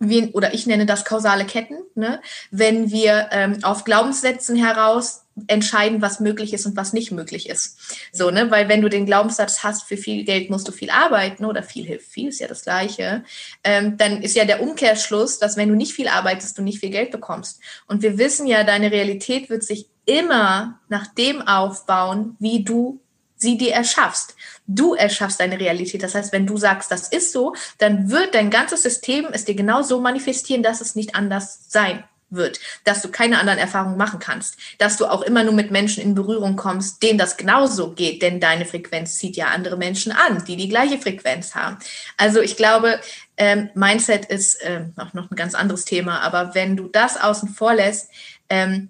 wir 0.00 0.34
oder 0.34 0.54
ich 0.54 0.66
nenne 0.66 0.86
das 0.86 1.04
kausale 1.04 1.44
Ketten, 1.44 1.78
ne? 1.94 2.20
wenn 2.50 2.90
wir 2.90 3.28
ähm, 3.32 3.58
auf 3.62 3.84
Glaubenssätzen 3.84 4.56
heraus 4.56 5.24
entscheiden, 5.48 6.00
was 6.00 6.20
möglich 6.20 6.54
ist 6.54 6.64
und 6.64 6.76
was 6.76 6.92
nicht 6.92 7.10
möglich 7.10 7.48
ist. 7.48 7.76
So, 8.12 8.30
ne, 8.30 8.52
weil 8.52 8.68
wenn 8.68 8.82
du 8.82 8.88
den 8.88 9.04
Glaubenssatz 9.04 9.64
hast, 9.64 9.82
für 9.82 9.96
viel 9.96 10.24
Geld 10.24 10.48
musst 10.48 10.68
du 10.68 10.72
viel 10.72 10.90
arbeiten 10.90 11.44
oder 11.44 11.64
viel 11.64 11.84
hilft 11.84 12.08
viel, 12.08 12.28
ist 12.28 12.38
ja 12.38 12.46
das 12.46 12.62
Gleiche, 12.62 13.24
ähm, 13.64 13.96
dann 13.96 14.22
ist 14.22 14.36
ja 14.36 14.44
der 14.44 14.62
Umkehrschluss, 14.62 15.40
dass 15.40 15.56
wenn 15.56 15.68
du 15.68 15.74
nicht 15.74 15.92
viel 15.92 16.06
arbeitest, 16.06 16.56
du 16.56 16.62
nicht 16.62 16.78
viel 16.78 16.90
Geld 16.90 17.10
bekommst. 17.10 17.60
Und 17.88 18.02
wir 18.02 18.16
wissen 18.16 18.46
ja, 18.46 18.62
deine 18.62 18.92
Realität 18.92 19.50
wird 19.50 19.64
sich 19.64 19.88
immer 20.06 20.78
nach 20.88 21.08
dem 21.08 21.42
aufbauen, 21.42 22.36
wie 22.38 22.62
du 22.62 23.00
sie 23.36 23.58
dir 23.58 23.72
erschaffst. 23.72 24.34
Du 24.66 24.94
erschaffst 24.94 25.40
deine 25.40 25.60
Realität. 25.60 26.02
Das 26.02 26.14
heißt, 26.14 26.32
wenn 26.32 26.46
du 26.46 26.56
sagst, 26.56 26.90
das 26.90 27.08
ist 27.08 27.32
so, 27.32 27.54
dann 27.78 28.10
wird 28.10 28.34
dein 28.34 28.50
ganzes 28.50 28.82
System 28.82 29.26
es 29.32 29.44
dir 29.44 29.54
genau 29.54 29.82
so 29.82 30.00
manifestieren, 30.00 30.62
dass 30.62 30.80
es 30.80 30.94
nicht 30.94 31.14
anders 31.14 31.66
sein 31.68 32.04
wird, 32.30 32.60
dass 32.84 33.02
du 33.02 33.10
keine 33.10 33.38
anderen 33.38 33.58
Erfahrungen 33.58 33.96
machen 33.96 34.18
kannst, 34.18 34.56
dass 34.78 34.96
du 34.96 35.06
auch 35.06 35.22
immer 35.22 35.44
nur 35.44 35.52
mit 35.52 35.70
Menschen 35.70 36.02
in 36.02 36.14
Berührung 36.14 36.56
kommst, 36.56 37.02
denen 37.02 37.18
das 37.18 37.36
genauso 37.36 37.92
geht, 37.92 38.22
denn 38.22 38.40
deine 38.40 38.64
Frequenz 38.64 39.18
zieht 39.18 39.36
ja 39.36 39.48
andere 39.48 39.76
Menschen 39.76 40.12
an, 40.12 40.44
die 40.44 40.56
die 40.56 40.68
gleiche 40.68 40.98
Frequenz 40.98 41.54
haben. 41.54 41.78
Also 42.16 42.40
ich 42.40 42.56
glaube, 42.56 43.00
ähm, 43.36 43.70
Mindset 43.74 44.26
ist 44.26 44.60
äh, 44.62 44.86
auch 44.96 45.12
noch 45.12 45.30
ein 45.30 45.36
ganz 45.36 45.54
anderes 45.54 45.84
Thema, 45.84 46.20
aber 46.20 46.54
wenn 46.54 46.76
du 46.76 46.88
das 46.88 47.16
außen 47.16 47.48
vor 47.48 47.74
lässt, 47.74 48.10
ähm, 48.48 48.88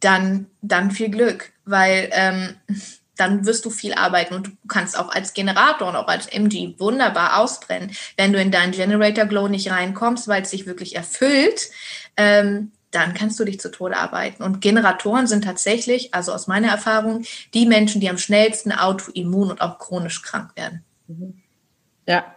dann, 0.00 0.46
dann 0.62 0.90
viel 0.90 1.10
Glück, 1.10 1.52
weil 1.64 2.08
ähm, 2.12 2.54
dann 3.18 3.44
wirst 3.44 3.64
du 3.64 3.70
viel 3.70 3.94
arbeiten 3.94 4.34
und 4.34 4.46
du 4.46 4.50
kannst 4.68 4.98
auch 4.98 5.10
als 5.10 5.34
Generator 5.34 5.88
und 5.88 5.96
auch 5.96 6.08
als 6.08 6.26
MG 6.26 6.74
wunderbar 6.78 7.38
ausbrennen. 7.38 7.92
Wenn 8.16 8.32
du 8.32 8.40
in 8.40 8.50
deinen 8.50 8.72
Generator 8.72 9.26
Glow 9.26 9.48
nicht 9.48 9.70
reinkommst, 9.70 10.28
weil 10.28 10.42
es 10.42 10.50
sich 10.50 10.66
wirklich 10.66 10.96
erfüllt, 10.96 11.70
ähm, 12.16 12.72
dann 12.90 13.12
kannst 13.12 13.38
du 13.38 13.44
dich 13.44 13.60
zu 13.60 13.70
Tode 13.70 13.96
arbeiten. 13.96 14.42
Und 14.42 14.60
Generatoren 14.60 15.26
sind 15.26 15.44
tatsächlich, 15.44 16.14
also 16.14 16.32
aus 16.32 16.46
meiner 16.46 16.68
Erfahrung, 16.68 17.24
die 17.52 17.66
Menschen, 17.66 18.00
die 18.00 18.08
am 18.08 18.18
schnellsten 18.18 18.72
autoimmun 18.72 19.50
und 19.50 19.60
auch 19.60 19.78
chronisch 19.78 20.22
krank 20.22 20.52
werden. 20.56 20.84
Ja, 22.06 22.34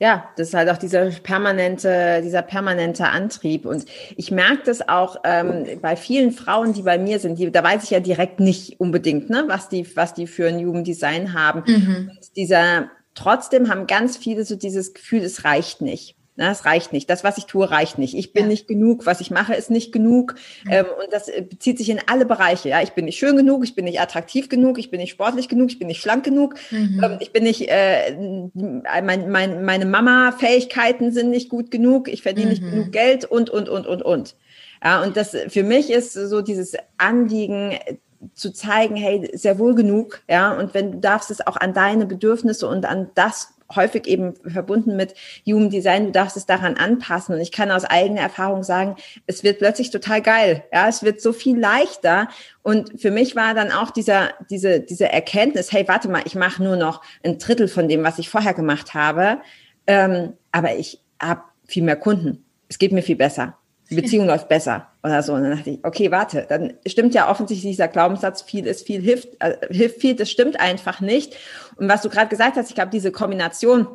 ja, 0.00 0.28
das 0.36 0.48
ist 0.48 0.54
halt 0.54 0.68
auch 0.70 0.76
dieser 0.76 1.10
permanente, 1.10 2.20
dieser 2.22 2.42
permanente 2.42 3.08
Antrieb. 3.08 3.66
Und 3.66 3.84
ich 4.16 4.30
merke 4.30 4.62
das 4.64 4.88
auch 4.88 5.16
ähm, 5.24 5.64
bei 5.82 5.96
vielen 5.96 6.30
Frauen, 6.30 6.72
die 6.72 6.82
bei 6.82 6.98
mir 6.98 7.18
sind, 7.18 7.38
die, 7.38 7.50
da 7.50 7.64
weiß 7.64 7.84
ich 7.84 7.90
ja 7.90 8.00
direkt 8.00 8.38
nicht 8.38 8.78
unbedingt, 8.78 9.28
ne, 9.28 9.44
was 9.48 9.68
die, 9.68 9.96
was 9.96 10.14
die 10.14 10.28
für 10.28 10.48
ein 10.48 10.60
Jugenddesign 10.60 11.32
haben. 11.32 11.64
Mhm. 11.66 12.10
dieser, 12.36 12.90
trotzdem 13.14 13.68
haben 13.68 13.88
ganz 13.88 14.16
viele 14.16 14.44
so 14.44 14.54
dieses 14.54 14.94
Gefühl, 14.94 15.22
es 15.22 15.44
reicht 15.44 15.80
nicht. 15.80 16.17
Na, 16.38 16.52
es 16.52 16.64
reicht 16.64 16.92
nicht. 16.92 17.10
Das, 17.10 17.24
was 17.24 17.36
ich 17.36 17.46
tue, 17.46 17.68
reicht 17.68 17.98
nicht. 17.98 18.14
Ich 18.14 18.32
bin 18.32 18.44
ja. 18.44 18.48
nicht 18.50 18.68
genug. 18.68 19.06
Was 19.06 19.20
ich 19.20 19.32
mache, 19.32 19.54
ist 19.54 19.72
nicht 19.72 19.90
genug. 19.90 20.36
Mhm. 20.62 20.70
Ähm, 20.70 20.86
und 21.02 21.12
das 21.12 21.26
äh, 21.26 21.42
bezieht 21.42 21.78
sich 21.78 21.90
in 21.90 21.98
alle 22.06 22.26
Bereiche. 22.26 22.68
Ja, 22.68 22.80
ich 22.80 22.92
bin 22.92 23.06
nicht 23.06 23.18
schön 23.18 23.36
genug. 23.36 23.64
Ich 23.64 23.74
bin 23.74 23.84
nicht 23.84 24.00
attraktiv 24.00 24.48
genug. 24.48 24.78
Ich 24.78 24.88
bin 24.88 25.00
nicht 25.00 25.10
sportlich 25.10 25.48
genug. 25.48 25.70
Ich 25.70 25.80
bin 25.80 25.88
nicht 25.88 26.00
schlank 26.00 26.24
genug. 26.24 26.54
Mhm. 26.70 27.02
Ähm, 27.02 27.16
ich 27.18 27.32
bin 27.32 27.42
nicht, 27.42 27.68
äh, 27.68 28.14
mein, 28.54 29.28
mein, 29.32 29.64
meine 29.64 29.84
Mama-Fähigkeiten 29.84 31.10
sind 31.10 31.30
nicht 31.30 31.48
gut 31.48 31.72
genug. 31.72 32.06
Ich 32.06 32.22
verdiene 32.22 32.46
mhm. 32.46 32.52
nicht 32.52 32.70
genug 32.70 32.92
Geld 32.92 33.24
und, 33.24 33.50
und, 33.50 33.68
und, 33.68 33.88
und, 33.88 34.02
und. 34.02 34.36
Ja, 34.84 35.02
und 35.02 35.16
das 35.16 35.36
für 35.48 35.64
mich 35.64 35.90
ist 35.90 36.12
so 36.12 36.40
dieses 36.40 36.76
Anliegen, 36.98 37.72
äh, 37.72 37.96
zu 38.34 38.52
zeigen, 38.52 38.94
hey, 38.94 39.28
sehr 39.32 39.58
wohl 39.58 39.74
genug, 39.76 40.22
ja, 40.28 40.52
und 40.52 40.74
wenn 40.74 40.90
du 40.90 40.98
darfst 40.98 41.30
es 41.30 41.44
auch 41.46 41.56
an 41.56 41.72
deine 41.72 42.04
Bedürfnisse 42.04 42.66
und 42.66 42.84
an 42.84 43.10
das 43.14 43.54
häufig 43.74 44.06
eben 44.06 44.34
verbunden 44.46 44.96
mit 44.96 45.14
Human 45.46 45.70
Design, 45.70 46.06
du 46.06 46.12
darfst 46.12 46.36
es 46.36 46.46
daran 46.46 46.76
anpassen. 46.76 47.34
Und 47.34 47.40
ich 47.40 47.52
kann 47.52 47.70
aus 47.70 47.84
eigener 47.84 48.22
Erfahrung 48.22 48.62
sagen, 48.62 48.96
es 49.26 49.42
wird 49.44 49.58
plötzlich 49.58 49.90
total 49.90 50.22
geil. 50.22 50.64
Ja, 50.72 50.88
es 50.88 51.02
wird 51.02 51.20
so 51.20 51.32
viel 51.32 51.58
leichter. 51.58 52.28
Und 52.62 53.00
für 53.00 53.10
mich 53.10 53.36
war 53.36 53.54
dann 53.54 53.70
auch 53.70 53.90
dieser, 53.90 54.30
diese, 54.50 54.80
diese 54.80 55.10
Erkenntnis, 55.10 55.72
hey, 55.72 55.86
warte 55.86 56.08
mal, 56.08 56.22
ich 56.24 56.34
mache 56.34 56.62
nur 56.62 56.76
noch 56.76 57.02
ein 57.24 57.38
Drittel 57.38 57.68
von 57.68 57.88
dem, 57.88 58.02
was 58.04 58.18
ich 58.18 58.28
vorher 58.28 58.54
gemacht 58.54 58.94
habe. 58.94 59.38
Ähm, 59.86 60.34
aber 60.52 60.76
ich 60.76 61.02
habe 61.20 61.42
viel 61.66 61.82
mehr 61.82 61.96
Kunden. 61.96 62.44
Es 62.68 62.78
geht 62.78 62.92
mir 62.92 63.02
viel 63.02 63.16
besser. 63.16 63.56
Die 63.90 63.96
Beziehung 63.96 64.26
läuft 64.26 64.48
besser 64.48 64.88
oder 65.08 65.22
so. 65.22 65.34
Und 65.34 65.42
dann 65.42 65.56
dachte 65.56 65.70
ich, 65.70 65.78
okay, 65.82 66.10
warte, 66.10 66.46
dann 66.48 66.74
stimmt 66.86 67.14
ja 67.14 67.30
offensichtlich 67.30 67.72
dieser 67.72 67.88
Glaubenssatz, 67.88 68.42
viel 68.42 68.66
ist 68.66 68.86
viel, 68.86 69.00
hilft, 69.00 69.28
äh, 69.40 69.56
hilft 69.70 70.00
viel, 70.00 70.14
das 70.14 70.30
stimmt 70.30 70.60
einfach 70.60 71.00
nicht. 71.00 71.36
Und 71.76 71.88
was 71.88 72.02
du 72.02 72.08
gerade 72.08 72.28
gesagt 72.28 72.56
hast, 72.56 72.68
ich 72.68 72.74
glaube, 72.74 72.90
diese 72.90 73.12
Kombination 73.12 73.88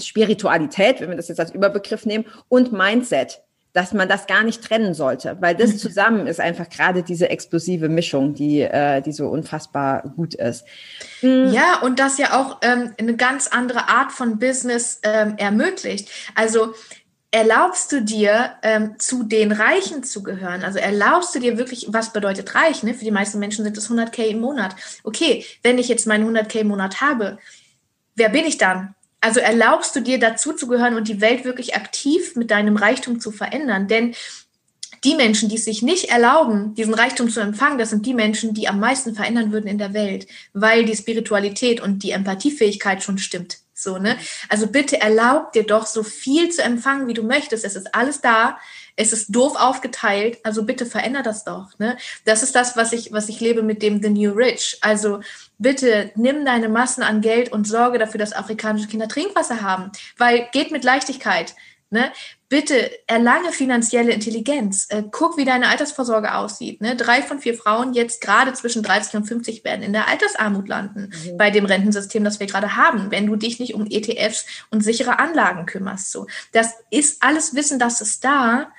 Spiritualität, 0.00 1.00
wenn 1.00 1.10
wir 1.10 1.16
das 1.16 1.28
jetzt 1.28 1.40
als 1.40 1.52
Überbegriff 1.52 2.04
nehmen, 2.06 2.24
und 2.48 2.72
Mindset, 2.72 3.42
dass 3.74 3.92
man 3.92 4.08
das 4.08 4.28
gar 4.28 4.44
nicht 4.44 4.62
trennen 4.62 4.94
sollte, 4.94 5.36
weil 5.40 5.56
das 5.56 5.78
zusammen 5.78 6.28
ist 6.28 6.40
einfach 6.40 6.68
gerade 6.68 7.02
diese 7.02 7.28
explosive 7.28 7.88
Mischung, 7.88 8.32
die, 8.34 8.60
äh, 8.60 9.02
die 9.02 9.12
so 9.12 9.26
unfassbar 9.26 10.04
gut 10.16 10.34
ist. 10.34 10.64
Mhm. 11.22 11.48
Ja, 11.52 11.80
und 11.82 11.98
das 11.98 12.16
ja 12.18 12.40
auch 12.40 12.58
ähm, 12.62 12.92
eine 12.98 13.16
ganz 13.16 13.48
andere 13.48 13.88
Art 13.88 14.12
von 14.12 14.38
Business 14.38 15.00
ähm, 15.02 15.34
ermöglicht. 15.38 16.08
Also 16.36 16.74
erlaubst 17.34 17.90
du 17.90 18.00
dir, 18.00 18.52
ähm, 18.62 18.94
zu 18.98 19.24
den 19.24 19.50
Reichen 19.50 20.04
zu 20.04 20.22
gehören? 20.22 20.62
Also 20.62 20.78
erlaubst 20.78 21.34
du 21.34 21.40
dir 21.40 21.58
wirklich, 21.58 21.86
was 21.88 22.12
bedeutet 22.12 22.54
reich? 22.54 22.84
Ne? 22.84 22.94
Für 22.94 23.04
die 23.04 23.10
meisten 23.10 23.40
Menschen 23.40 23.64
sind 23.64 23.76
es 23.76 23.90
100k 23.90 24.26
im 24.26 24.40
Monat. 24.40 24.76
Okay, 25.02 25.44
wenn 25.64 25.78
ich 25.78 25.88
jetzt 25.88 26.06
meinen 26.06 26.28
100k 26.28 26.60
im 26.60 26.68
Monat 26.68 27.00
habe, 27.00 27.38
wer 28.14 28.28
bin 28.28 28.44
ich 28.44 28.56
dann? 28.56 28.94
Also 29.20 29.40
erlaubst 29.40 29.96
du 29.96 30.00
dir 30.00 30.20
dazu 30.20 30.52
zu 30.52 30.68
gehören 30.68 30.94
und 30.94 31.08
die 31.08 31.20
Welt 31.20 31.44
wirklich 31.44 31.74
aktiv 31.74 32.36
mit 32.36 32.52
deinem 32.52 32.76
Reichtum 32.76 33.18
zu 33.18 33.32
verändern? 33.32 33.88
Denn 33.88 34.14
die 35.02 35.16
Menschen, 35.16 35.48
die 35.48 35.56
es 35.56 35.64
sich 35.64 35.82
nicht 35.82 36.10
erlauben, 36.10 36.76
diesen 36.76 36.94
Reichtum 36.94 37.30
zu 37.30 37.40
empfangen, 37.40 37.78
das 37.78 37.90
sind 37.90 38.06
die 38.06 38.14
Menschen, 38.14 38.54
die 38.54 38.68
am 38.68 38.78
meisten 38.78 39.12
verändern 39.12 39.50
würden 39.50 39.66
in 39.66 39.78
der 39.78 39.92
Welt, 39.92 40.28
weil 40.52 40.84
die 40.84 40.94
Spiritualität 40.94 41.80
und 41.80 42.04
die 42.04 42.12
Empathiefähigkeit 42.12 43.02
schon 43.02 43.18
stimmt. 43.18 43.63
So, 43.84 43.98
ne? 43.98 44.18
Also 44.48 44.66
bitte 44.66 45.00
erlaub 45.00 45.52
dir 45.52 45.64
doch 45.64 45.86
so 45.86 46.02
viel 46.02 46.48
zu 46.50 46.62
empfangen, 46.62 47.06
wie 47.06 47.14
du 47.14 47.22
möchtest. 47.22 47.64
Es 47.64 47.76
ist 47.76 47.94
alles 47.94 48.20
da. 48.20 48.58
Es 48.96 49.12
ist 49.12 49.34
doof 49.34 49.54
aufgeteilt. 49.56 50.38
Also 50.42 50.64
bitte 50.64 50.86
veränder 50.86 51.22
das 51.22 51.44
doch, 51.44 51.78
ne? 51.78 51.96
Das 52.24 52.42
ist 52.42 52.54
das, 52.54 52.76
was 52.76 52.92
ich, 52.92 53.12
was 53.12 53.28
ich 53.28 53.40
lebe 53.40 53.62
mit 53.62 53.82
dem 53.82 54.02
The 54.02 54.10
New 54.10 54.32
Rich. 54.32 54.78
Also 54.80 55.20
bitte 55.58 56.10
nimm 56.16 56.44
deine 56.44 56.68
Massen 56.68 57.02
an 57.02 57.20
Geld 57.20 57.52
und 57.52 57.66
sorge 57.66 57.98
dafür, 57.98 58.18
dass 58.18 58.32
afrikanische 58.32 58.88
Kinder 58.88 59.08
Trinkwasser 59.08 59.62
haben. 59.62 59.92
Weil 60.16 60.48
geht 60.52 60.70
mit 60.72 60.82
Leichtigkeit. 60.82 61.54
Ne? 61.90 62.10
Bitte 62.54 63.08
erlange 63.08 63.50
finanzielle 63.50 64.12
Intelligenz. 64.12 64.86
Äh, 64.88 65.02
guck, 65.10 65.36
wie 65.36 65.44
deine 65.44 65.66
Altersvorsorge 65.66 66.36
aussieht. 66.36 66.80
Ne? 66.80 66.94
Drei 66.94 67.20
von 67.20 67.40
vier 67.40 67.54
Frauen 67.54 67.94
jetzt 67.94 68.20
gerade 68.20 68.52
zwischen 68.52 68.84
30 68.84 69.16
und 69.16 69.24
50 69.24 69.64
werden 69.64 69.82
in 69.82 69.92
der 69.92 70.06
Altersarmut 70.06 70.68
landen 70.68 71.10
mhm. 71.10 71.36
bei 71.36 71.50
dem 71.50 71.64
Rentensystem, 71.64 72.22
das 72.22 72.38
wir 72.38 72.46
gerade 72.46 72.76
haben, 72.76 73.10
wenn 73.10 73.26
du 73.26 73.34
dich 73.34 73.58
nicht 73.58 73.74
um 73.74 73.88
ETFs 73.90 74.46
und 74.70 74.82
sichere 74.82 75.18
Anlagen 75.18 75.66
kümmerst. 75.66 76.12
So, 76.12 76.28
das 76.52 76.74
ist 76.90 77.24
alles 77.24 77.56
Wissen, 77.56 77.80
das 77.80 78.00
ist 78.00 78.24
da 78.24 78.70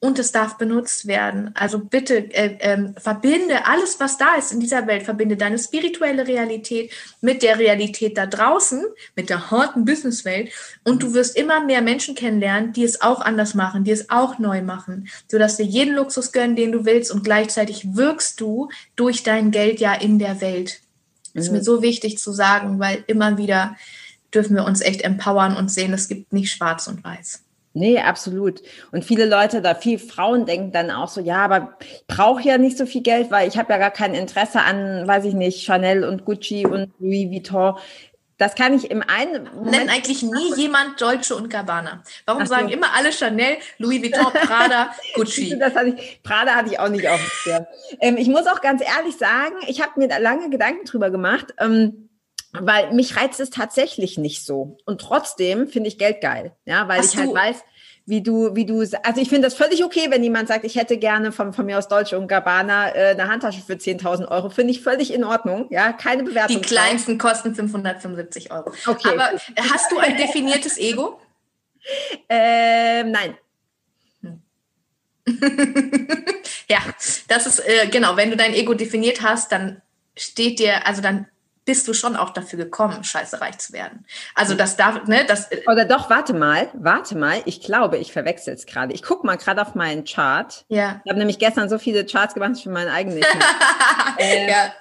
und 0.00 0.18
es 0.18 0.32
darf 0.32 0.58
benutzt 0.58 1.06
werden. 1.06 1.50
Also 1.54 1.78
bitte 1.78 2.16
äh, 2.34 2.58
ähm, 2.60 2.94
verbinde 2.98 3.66
alles, 3.66 3.98
was 4.00 4.18
da 4.18 4.34
ist 4.34 4.52
in 4.52 4.60
dieser 4.60 4.86
Welt, 4.86 5.02
verbinde 5.02 5.36
deine 5.36 5.58
spirituelle 5.58 6.26
Realität 6.26 6.92
mit 7.20 7.42
der 7.42 7.58
Realität 7.58 8.18
da 8.18 8.26
draußen, 8.26 8.84
mit 9.16 9.30
der 9.30 9.50
harten 9.50 9.84
Businesswelt 9.84 10.50
und 10.84 11.02
du 11.02 11.14
wirst 11.14 11.36
immer 11.36 11.64
mehr 11.64 11.80
Menschen 11.80 12.14
kennenlernen, 12.14 12.72
die 12.72 12.84
es 12.84 13.00
auch 13.00 13.20
anders 13.20 13.54
machen, 13.54 13.84
die 13.84 13.92
es 13.92 14.10
auch 14.10 14.38
neu 14.38 14.62
machen, 14.62 15.08
sodass 15.28 15.56
dir 15.56 15.64
jeden 15.64 15.94
Luxus 15.94 16.32
gönnen, 16.32 16.56
den 16.56 16.72
du 16.72 16.84
willst 16.84 17.10
und 17.10 17.24
gleichzeitig 17.24 17.96
wirkst 17.96 18.40
du 18.40 18.68
durch 18.96 19.22
dein 19.22 19.50
Geld 19.50 19.80
ja 19.80 19.94
in 19.94 20.18
der 20.18 20.40
Welt. 20.40 20.80
Das 21.34 21.46
ist 21.46 21.50
mir 21.50 21.58
mhm. 21.58 21.64
so 21.64 21.82
wichtig 21.82 22.18
zu 22.18 22.32
sagen, 22.32 22.78
weil 22.78 23.04
immer 23.06 23.38
wieder 23.38 23.76
dürfen 24.34 24.56
wir 24.56 24.64
uns 24.64 24.80
echt 24.80 25.02
empowern 25.02 25.56
und 25.56 25.70
sehen, 25.70 25.92
es 25.92 26.08
gibt 26.08 26.32
nicht 26.32 26.52
schwarz 26.52 26.86
und 26.86 27.02
weiß. 27.04 27.42
Nee, 27.76 27.98
absolut. 27.98 28.62
Und 28.92 29.04
viele 29.04 29.26
Leute, 29.26 29.60
da 29.60 29.74
viele 29.74 29.98
Frauen 29.98 30.46
denken 30.46 30.70
dann 30.70 30.92
auch 30.92 31.08
so, 31.08 31.20
ja, 31.20 31.44
aber 31.44 31.76
ich 31.80 32.06
brauche 32.06 32.40
ja 32.42 32.56
nicht 32.56 32.78
so 32.78 32.86
viel 32.86 33.02
Geld, 33.02 33.32
weil 33.32 33.48
ich 33.48 33.58
habe 33.58 33.72
ja 33.72 33.78
gar 33.78 33.90
kein 33.90 34.14
Interesse 34.14 34.60
an, 34.60 35.08
weiß 35.08 35.24
ich 35.24 35.34
nicht, 35.34 35.64
Chanel 35.64 36.04
und 36.04 36.24
Gucci 36.24 36.66
und 36.66 36.92
Louis 37.00 37.30
Vuitton. 37.30 37.74
Das 38.38 38.54
kann 38.54 38.74
ich 38.74 38.90
im 38.92 39.02
einen 39.02 39.44
Moment 39.54 39.70
Nennt 39.72 39.90
eigentlich 39.90 40.22
nie 40.22 40.54
jemand 40.56 41.00
Deutsche 41.00 41.34
und 41.34 41.50
Gabbana. 41.50 42.04
Warum 42.26 42.42
Ach 42.42 42.46
sagen 42.46 42.68
so. 42.68 42.74
immer 42.74 42.94
alle 42.94 43.12
Chanel, 43.12 43.56
Louis 43.78 44.02
Vuitton, 44.02 44.32
Prada, 44.46 44.90
Gucci? 45.14 45.58
das 45.58 45.74
hatte 45.74 45.96
ich, 45.96 46.22
Prada 46.22 46.54
hatte 46.54 46.70
ich 46.70 46.78
auch 46.78 46.88
nicht 46.88 47.08
auf 47.08 47.20
dem 47.44 47.66
ähm, 48.00 48.16
Ich 48.16 48.28
muss 48.28 48.46
auch 48.46 48.60
ganz 48.60 48.82
ehrlich 48.82 49.16
sagen, 49.16 49.56
ich 49.66 49.82
habe 49.82 49.98
mir 49.98 50.06
da 50.06 50.18
lange 50.18 50.48
Gedanken 50.48 50.84
drüber 50.84 51.10
gemacht. 51.10 51.54
Ähm, 51.58 52.08
weil 52.60 52.92
mich 52.92 53.16
reizt 53.16 53.40
es 53.40 53.50
tatsächlich 53.50 54.16
nicht 54.18 54.44
so. 54.44 54.78
Und 54.84 55.00
trotzdem 55.00 55.66
finde 55.66 55.88
ich 55.88 55.98
Geld 55.98 56.20
geil, 56.20 56.52
ja, 56.64 56.88
weil 56.88 56.98
Hast 56.98 57.14
ich 57.14 57.20
halt 57.20 57.34
weiß, 57.34 57.56
wie 58.06 58.22
du, 58.22 58.54
wie 58.54 58.66
du, 58.66 58.80
also 58.80 59.20
ich 59.20 59.28
finde 59.28 59.42
das 59.42 59.54
völlig 59.54 59.82
okay, 59.82 60.06
wenn 60.10 60.22
jemand 60.22 60.48
sagt, 60.48 60.64
ich 60.64 60.76
hätte 60.76 60.98
gerne 60.98 61.32
von, 61.32 61.52
von 61.52 61.66
mir 61.66 61.78
aus 61.78 61.88
Deutsche 61.88 62.18
und 62.18 62.28
Gabbana 62.28 62.94
äh, 62.94 63.10
eine 63.10 63.28
Handtasche 63.28 63.62
für 63.62 63.74
10.000 63.74 64.28
Euro, 64.28 64.50
finde 64.50 64.72
ich 64.72 64.82
völlig 64.82 65.12
in 65.12 65.24
Ordnung, 65.24 65.66
ja, 65.70 65.92
keine 65.92 66.22
Bewertung. 66.22 66.60
Die 66.60 66.62
kleinsten 66.62 67.18
kosten 67.18 67.54
575 67.54 68.52
Euro. 68.52 68.72
Okay. 68.86 69.08
Aber 69.08 69.30
hast 69.70 69.90
du 69.90 69.98
ein 69.98 70.16
definiertes 70.16 70.78
Ego? 70.78 71.20
Ähm, 72.30 73.10
nein. 73.10 73.36
Hm. 74.22 74.40
ja, 76.66 76.78
das 77.28 77.46
ist, 77.46 77.58
äh, 77.58 77.88
genau, 77.88 78.16
wenn 78.16 78.30
du 78.30 78.38
dein 78.38 78.54
Ego 78.54 78.72
definiert 78.72 79.20
hast, 79.20 79.52
dann 79.52 79.82
steht 80.16 80.60
dir, 80.60 80.86
also 80.86 81.02
dann 81.02 81.26
bist 81.64 81.88
du 81.88 81.94
schon 81.94 82.16
auch 82.16 82.30
dafür 82.30 82.58
gekommen, 82.58 83.04
scheiße 83.04 83.40
reich 83.40 83.58
zu 83.58 83.72
werden. 83.72 84.04
Also 84.34 84.54
das 84.54 84.76
darf, 84.76 85.06
ne, 85.06 85.24
das. 85.26 85.50
Äh, 85.50 85.62
Oder 85.66 85.84
doch, 85.84 86.10
warte 86.10 86.34
mal, 86.34 86.68
warte 86.74 87.16
mal. 87.16 87.40
Ich 87.46 87.60
glaube, 87.62 87.96
ich 87.98 88.12
verwechsel 88.12 88.54
es 88.54 88.66
gerade. 88.66 88.92
Ich 88.92 89.02
gucke 89.02 89.26
mal 89.26 89.36
gerade 89.36 89.62
auf 89.62 89.74
meinen 89.74 90.04
Chart. 90.04 90.64
Ja. 90.68 91.00
Ich 91.04 91.10
habe 91.10 91.18
nämlich 91.18 91.38
gestern 91.38 91.68
so 91.68 91.78
viele 91.78 92.04
Charts 92.04 92.34
gemacht 92.34 92.60
für 92.62 92.70
meinen 92.70 92.88
eigenen. 92.88 93.22
äh, 94.18 94.50
ja. 94.50 94.72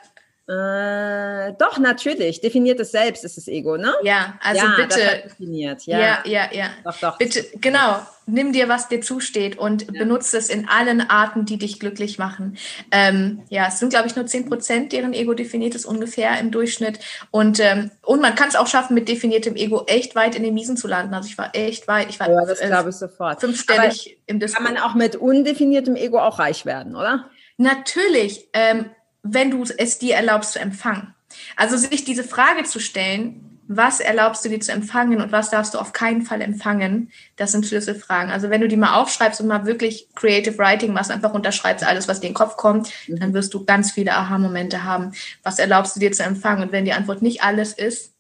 Äh, 0.46 1.54
doch, 1.58 1.80
natürlich. 1.80 2.42
Definiert 2.42 2.78
es 2.82 2.92
selbst 2.92 3.24
ist 3.24 3.38
das 3.38 3.48
Ego, 3.48 3.78
ne? 3.78 3.94
Ja, 4.04 4.38
also 4.42 4.66
ja, 4.66 4.76
bitte. 4.76 5.24
definiert. 5.24 5.86
Ja. 5.86 6.00
ja, 6.00 6.20
ja, 6.26 6.50
ja. 6.52 6.66
Doch, 6.84 7.00
doch. 7.00 7.18
Bitte, 7.18 7.46
genau. 7.62 8.06
Nimm 8.26 8.52
dir, 8.52 8.68
was 8.68 8.90
dir 8.90 9.00
zusteht 9.00 9.58
und 9.58 9.84
ja. 9.84 9.92
benutze 9.92 10.38
es 10.38 10.50
in 10.50 10.68
allen 10.68 11.10
Arten, 11.10 11.46
die 11.46 11.58
dich 11.58 11.80
glücklich 11.80 12.20
machen. 12.20 12.58
Ähm, 12.92 13.44
ja, 13.50 13.68
es 13.68 13.80
sind, 13.80 13.90
glaube 13.90 14.08
ich, 14.08 14.18
nur 14.18 14.26
10 14.26 14.50
Prozent, 14.50 14.92
deren 14.92 15.14
Ego 15.14 15.34
definiert 15.34 15.76
ist, 15.76 15.86
ungefähr 15.86 16.38
im 16.40 16.52
Durchschnitt. 16.52 17.00
Und, 17.32 17.62
ähm, 17.62 17.92
und 18.02 18.22
man 18.22 18.36
kann 18.36 18.50
es 18.50 18.56
auch 18.56 18.68
schaffen, 18.68 18.96
mit 18.96 19.08
definiertem 19.08 19.56
Ego 19.56 19.84
echt 19.88 20.14
weit 20.16 20.36
in 20.36 20.44
den 20.44 20.54
Miesen 20.54 20.76
zu 20.76 20.90
landen. 20.90 21.14
Also 21.14 21.30
ich 21.30 21.38
war 21.38 21.56
echt 21.56 21.88
weit. 21.88 22.10
Ich 22.10 22.20
war 22.20 22.30
ja, 22.30 22.46
das 22.46 22.60
glaube 22.60 22.90
ich 22.90 22.96
sofort. 22.96 23.40
Fünfstellig 23.40 24.18
Aber 24.18 24.24
im 24.28 24.40
Disco. 24.42 24.62
Kann 24.62 24.74
man 24.74 24.84
auch 24.84 24.94
mit 24.94 25.16
undefiniertem 25.16 25.96
Ego 25.96 26.20
auch 26.20 26.40
reich 26.40 26.66
werden, 26.66 26.98
oder? 26.98 27.30
Natürlich. 27.58 28.50
Ähm, 28.54 28.90
wenn 29.24 29.52
du 29.52 29.64
es 29.64 29.98
dir 29.98 30.16
erlaubst 30.16 30.54
zu 30.54 30.60
empfangen. 30.60 31.14
Also 31.56 31.78
sich 31.78 32.04
diese 32.04 32.24
Frage 32.24 32.64
zu 32.64 32.80
stellen, 32.80 33.54
was 33.68 34.02
erlaubst 34.02 34.44
du 34.44 34.50
dir 34.50 34.60
zu 34.60 34.74
empfangen 34.74 35.22
und 35.22 35.32
was 35.32 35.50
darfst 35.50 35.74
du 35.74 35.80
auf 35.80 35.94
keinen 35.94 36.22
Fall 36.24 36.42
empfangen? 36.42 37.12
Das 37.38 37.54
sind 37.54 37.66
Schlüsselfragen. 37.66 38.30
Also 38.30 38.50
wenn 38.50 38.62
du 38.62 38.68
die 38.68 38.76
mal 38.76 38.96
aufschreibst 38.96 39.40
und 39.40 39.48
mal 39.48 39.66
wirklich 39.66 40.10
Creative 40.16 40.58
Writing 40.58 40.94
machst, 40.94 41.12
einfach 41.12 41.34
unterschreibst 41.34 41.86
alles, 41.86 42.08
was 42.08 42.20
dir 42.20 42.28
in 42.28 42.34
den 42.34 42.38
Kopf 42.38 42.58
kommt, 42.58 42.90
mhm. 43.08 43.20
dann 43.20 43.34
wirst 43.34 43.54
du 43.54 43.64
ganz 43.66 43.92
viele 43.92 44.14
Aha-Momente 44.14 44.84
haben. 44.84 45.14
Was 45.44 45.60
erlaubst 45.60 45.96
du 45.96 46.02
dir 46.02 46.12
zu 46.12 46.24
empfangen? 46.24 46.64
Und 46.64 46.72
wenn 46.74 46.86
die 46.86 46.94
Antwort 46.94 47.22
nicht 47.22 47.42
alles 47.42 47.74
ist, 47.74 48.14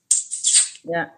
ja. 0.83 1.09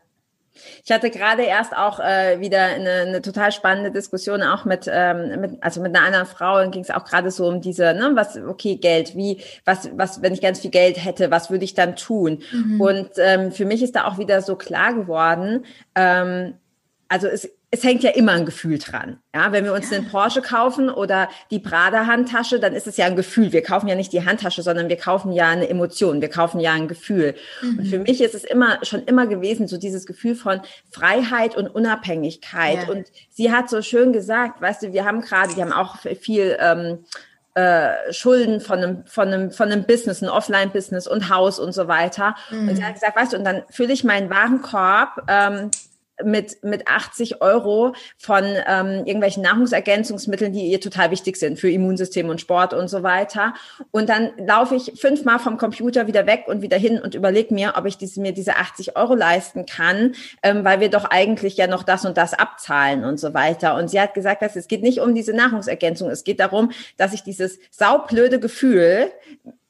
Ich 0.86 0.92
hatte 0.92 1.10
gerade 1.10 1.42
erst 1.42 1.76
auch 1.76 2.00
äh, 2.00 2.40
wieder 2.40 2.62
eine, 2.62 2.92
eine 3.08 3.22
total 3.24 3.52
spannende 3.52 3.90
Diskussion 3.90 4.44
auch 4.44 4.66
mit, 4.66 4.88
ähm, 4.88 5.42
mit 5.42 5.64
also 5.64 5.82
mit 5.82 5.96
einer 5.96 6.06
anderen 6.06 6.28
Frau. 6.28 6.60
Dann 6.60 6.70
ging 6.70 6.84
es 6.84 6.92
auch 6.92 7.06
gerade 7.06 7.32
so 7.32 7.48
um 7.48 7.60
diese, 7.60 7.96
ne, 7.96 8.12
was, 8.14 8.38
okay, 8.38 8.76
Geld, 8.76 9.16
wie, 9.16 9.42
was, 9.66 9.90
was, 9.98 10.22
wenn 10.22 10.34
ich 10.34 10.42
ganz 10.42 10.60
viel 10.60 10.70
Geld 10.70 11.04
hätte, 11.04 11.32
was 11.32 11.50
würde 11.50 11.66
ich 11.66 11.74
dann 11.74 11.96
tun? 11.96 12.44
Mhm. 12.52 12.80
Und 12.80 13.10
ähm, 13.18 13.52
für 13.52 13.66
mich 13.66 13.82
ist 13.82 13.96
da 13.96 14.06
auch 14.06 14.20
wieder 14.20 14.44
so 14.44 14.56
klar 14.56 14.94
geworden, 14.94 15.66
ähm, 15.96 16.54
also 17.08 17.28
es 17.28 17.50
es 17.76 17.84
hängt 17.84 18.04
ja 18.04 18.12
immer 18.12 18.32
ein 18.32 18.46
Gefühl 18.46 18.80
dran. 18.80 19.20
Ja, 19.34 19.52
wenn 19.52 19.66
wir 19.66 19.74
uns 19.74 19.90
den 19.90 20.08
Porsche 20.08 20.42
kaufen 20.42 20.90
oder 20.90 21.28
die 21.52 21.60
Prada 21.60 22.06
Handtasche, 22.06 22.58
dann 22.58 22.74
ist 22.74 22.88
es 22.88 22.96
ja 22.96 23.06
ein 23.06 23.18
Gefühl. 23.18 23.52
Wir 23.52 23.64
kaufen 23.64 23.90
ja 23.90 23.96
nicht 23.96 24.14
die 24.14 24.26
Handtasche, 24.26 24.62
sondern 24.62 24.88
wir 24.88 24.96
kaufen 24.96 25.34
ja 25.34 25.50
eine 25.50 25.68
Emotion. 25.68 26.22
Wir 26.22 26.30
kaufen 26.30 26.62
ja 26.62 26.72
ein 26.72 26.88
Gefühl. 26.88 27.36
Mhm. 27.62 27.80
Und 27.80 27.88
für 27.88 28.00
mich 28.00 28.22
ist 28.22 28.34
es 28.34 28.46
immer, 28.46 28.80
schon 28.84 29.04
immer 29.04 29.28
gewesen, 29.28 29.68
so 29.68 29.78
dieses 29.78 30.06
Gefühl 30.06 30.36
von 30.36 30.62
Freiheit 30.90 31.58
und 31.58 31.68
Unabhängigkeit. 31.68 32.88
Ja. 32.88 32.94
Und 32.94 33.08
sie 33.30 33.52
hat 33.52 33.70
so 33.70 33.82
schön 33.82 34.14
gesagt, 34.14 34.62
weißt 34.62 34.84
du, 34.84 34.94
wir 34.94 35.04
haben 35.04 35.20
gerade, 35.20 35.58
wir 35.58 35.64
haben 35.64 35.74
auch 35.74 35.98
viel, 35.98 36.58
ähm, 36.62 37.00
äh, 37.56 38.14
Schulden 38.14 38.62
von 38.62 38.80
einem, 38.80 39.06
von 39.06 39.28
einem, 39.30 39.52
von 39.52 39.72
einem 39.72 39.86
Business, 39.86 40.22
ein 40.22 40.30
Offline-Business 40.30 41.08
und 41.08 41.30
Haus 41.30 41.60
und 41.60 41.74
so 41.74 41.88
weiter. 41.90 42.36
Mhm. 42.52 42.70
Und 42.70 42.76
sie 42.78 42.84
hat 42.84 42.94
gesagt, 42.94 43.18
weißt 43.18 43.34
du, 43.34 43.38
und 43.38 43.44
dann 43.44 43.64
fülle 43.70 43.94
ich 43.94 44.04
meinen 44.06 44.30
Warenkorb 44.30 45.24
ähm, 45.28 45.72
mit, 46.24 46.64
mit 46.64 46.88
80 46.88 47.42
Euro 47.42 47.94
von 48.18 48.44
ähm, 48.44 49.06
irgendwelchen 49.06 49.44
Nahrungsergänzungsmitteln, 49.44 50.54
die 50.54 50.68
ihr 50.68 50.80
total 50.80 51.12
wichtig 51.12 51.38
sind 51.38 51.60
für 51.60 51.70
Immunsystem 51.70 52.30
und 52.30 52.40
Sport 52.40 52.74
und 52.74 52.88
so 52.88 53.04
weiter. 53.04 53.54
Und 53.92 54.10
dann 54.10 54.32
laufe 54.38 54.76
ich 54.76 54.94
fünfmal 54.96 55.40
vom 55.40 55.58
Computer 55.58 56.08
wieder 56.08 56.26
weg 56.26 56.46
und 56.48 56.62
wieder 56.62 56.78
hin 56.78 57.00
und 57.00 57.16
überlege 57.16 57.54
mir, 57.54 57.74
ob 57.76 57.86
ich 57.86 57.98
diese, 57.98 58.22
mir 58.22 58.32
diese 58.32 58.56
80 58.56 58.96
Euro 58.96 59.16
leisten 59.16 59.66
kann, 59.66 60.14
ähm, 60.44 60.64
weil 60.64 60.80
wir 60.80 60.90
doch 60.90 61.06
eigentlich 61.06 61.58
ja 61.58 61.68
noch 61.68 61.84
das 61.84 62.06
und 62.06 62.18
das 62.18 62.34
abzahlen 62.34 63.04
und 63.04 63.20
so 63.20 63.34
weiter. 63.34 63.76
Und 63.76 63.90
sie 63.90 64.00
hat 64.00 64.14
gesagt, 64.14 64.42
dass 64.42 64.56
es 64.56 64.68
geht 64.68 64.84
nicht 64.84 65.00
um 65.00 65.14
diese 65.16 65.34
Nahrungsergänzung, 65.34 66.10
es 66.10 66.24
geht 66.24 66.40
darum, 66.40 66.72
dass 66.98 67.14
ich 67.14 67.24
dieses 67.24 67.60
saublöde 67.72 68.40
Gefühl 68.40 69.12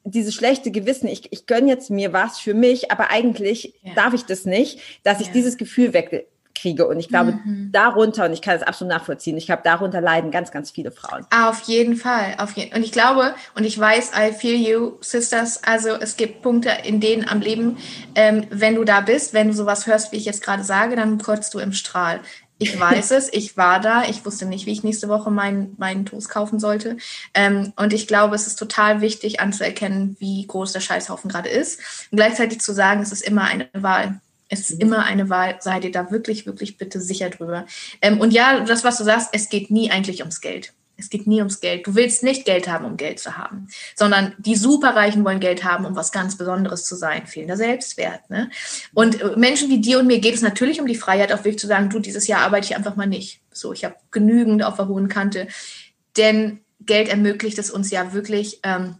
dieses 0.08 0.34
schlechte 0.34 0.70
Gewissen, 0.70 1.08
ich, 1.08 1.32
ich 1.32 1.46
gönne 1.46 1.68
jetzt 1.68 1.90
mir 1.90 2.12
was 2.12 2.38
für 2.38 2.54
mich, 2.54 2.92
aber 2.92 3.10
eigentlich 3.10 3.74
ja. 3.82 3.92
darf 3.94 4.14
ich 4.14 4.24
das 4.24 4.44
nicht, 4.44 4.78
dass 5.02 5.20
ich 5.20 5.26
ja. 5.26 5.32
dieses 5.32 5.56
Gefühl 5.56 5.92
weg, 5.92 6.28
kriege. 6.60 6.86
Und 6.86 6.98
ich 6.98 7.08
glaube, 7.08 7.32
mhm. 7.32 7.70
darunter, 7.72 8.24
und 8.24 8.32
ich 8.32 8.42
kann 8.42 8.58
das 8.58 8.66
absolut 8.66 8.92
nachvollziehen, 8.92 9.36
ich 9.36 9.46
glaube, 9.46 9.62
darunter 9.64 10.00
leiden 10.00 10.30
ganz, 10.30 10.50
ganz 10.50 10.70
viele 10.70 10.90
Frauen. 10.90 11.26
Auf 11.30 11.62
jeden 11.62 11.96
Fall. 11.96 12.34
Auf 12.38 12.52
je 12.56 12.74
und 12.74 12.82
ich 12.82 12.92
glaube, 12.92 13.34
und 13.54 13.64
ich 13.64 13.78
weiß, 13.78 14.12
I 14.18 14.32
feel 14.32 14.56
you, 14.56 14.92
Sisters, 15.00 15.62
also 15.64 15.90
es 15.90 16.16
gibt 16.16 16.42
Punkte, 16.42 16.70
in 16.84 17.00
denen 17.00 17.28
am 17.28 17.40
Leben, 17.40 17.78
ähm, 18.14 18.46
wenn 18.50 18.74
du 18.74 18.84
da 18.84 19.00
bist, 19.00 19.34
wenn 19.34 19.48
du 19.48 19.54
sowas 19.54 19.86
hörst, 19.86 20.12
wie 20.12 20.16
ich 20.16 20.24
jetzt 20.24 20.42
gerade 20.42 20.64
sage, 20.64 20.96
dann 20.96 21.18
kotzt 21.18 21.54
du 21.54 21.58
im 21.58 21.72
Strahl. 21.72 22.20
Ich 22.58 22.78
weiß 22.80 23.10
es, 23.12 23.32
ich 23.32 23.56
war 23.56 23.80
da, 23.80 24.04
ich 24.04 24.24
wusste 24.24 24.46
nicht, 24.46 24.66
wie 24.66 24.72
ich 24.72 24.82
nächste 24.82 25.08
Woche 25.08 25.30
meinen, 25.30 25.74
meinen 25.78 26.06
Toast 26.06 26.28
kaufen 26.28 26.58
sollte. 26.58 26.96
Ähm, 27.34 27.72
und 27.76 27.92
ich 27.92 28.06
glaube, 28.06 28.34
es 28.34 28.46
ist 28.46 28.58
total 28.58 29.00
wichtig 29.00 29.40
anzuerkennen, 29.40 30.16
wie 30.18 30.46
groß 30.46 30.72
der 30.72 30.80
Scheißhaufen 30.80 31.30
gerade 31.30 31.48
ist. 31.48 31.80
Und 32.10 32.16
gleichzeitig 32.16 32.60
zu 32.60 32.72
sagen, 32.72 33.02
es 33.02 33.12
ist 33.12 33.22
immer 33.22 33.44
eine 33.44 33.68
Wahl. 33.72 34.20
Es 34.48 34.70
ist 34.70 34.80
immer 34.80 35.04
eine 35.04 35.28
Wahl, 35.28 35.56
sei 35.60 35.80
dir 35.80 35.90
da 35.90 36.10
wirklich, 36.10 36.46
wirklich 36.46 36.78
bitte 36.78 37.00
sicher 37.00 37.30
drüber. 37.30 37.66
Ähm, 38.00 38.20
und 38.20 38.32
ja, 38.32 38.60
das, 38.60 38.84
was 38.84 38.98
du 38.98 39.04
sagst, 39.04 39.30
es 39.32 39.48
geht 39.48 39.70
nie 39.70 39.90
eigentlich 39.90 40.20
ums 40.20 40.40
Geld. 40.40 40.72
Es 40.98 41.10
geht 41.10 41.26
nie 41.26 41.38
ums 41.38 41.60
Geld. 41.60 41.86
Du 41.86 41.94
willst 41.94 42.22
nicht 42.22 42.44
Geld 42.44 42.68
haben, 42.68 42.84
um 42.84 42.96
Geld 42.96 43.18
zu 43.18 43.36
haben, 43.36 43.68
sondern 43.94 44.34
die 44.38 44.56
Superreichen 44.56 45.24
wollen 45.24 45.40
Geld 45.40 45.62
haben, 45.62 45.84
um 45.84 45.94
was 45.94 46.10
ganz 46.10 46.38
Besonderes 46.38 46.84
zu 46.84 46.96
sein. 46.96 47.26
Fehlender 47.26 47.56
Selbstwert. 47.56 48.30
Ne? 48.30 48.50
Und 48.94 49.20
äh, 49.20 49.36
Menschen 49.36 49.68
wie 49.68 49.80
dir 49.80 49.98
und 49.98 50.06
mir 50.06 50.20
geht 50.20 50.34
es 50.34 50.42
natürlich 50.42 50.80
um 50.80 50.86
die 50.86 50.94
Freiheit, 50.94 51.32
auf 51.32 51.44
Weg 51.44 51.60
zu 51.60 51.66
sagen, 51.66 51.90
du, 51.90 51.98
dieses 51.98 52.26
Jahr 52.26 52.42
arbeite 52.42 52.66
ich 52.66 52.76
einfach 52.76 52.96
mal 52.96 53.06
nicht. 53.06 53.40
So, 53.52 53.72
ich 53.72 53.84
habe 53.84 53.96
genügend 54.10 54.62
auf 54.62 54.76
der 54.76 54.88
hohen 54.88 55.08
Kante. 55.08 55.48
Denn 56.16 56.60
Geld 56.80 57.08
ermöglicht 57.08 57.58
es 57.58 57.70
uns 57.70 57.90
ja 57.90 58.12
wirklich, 58.12 58.60
ähm, 58.62 58.96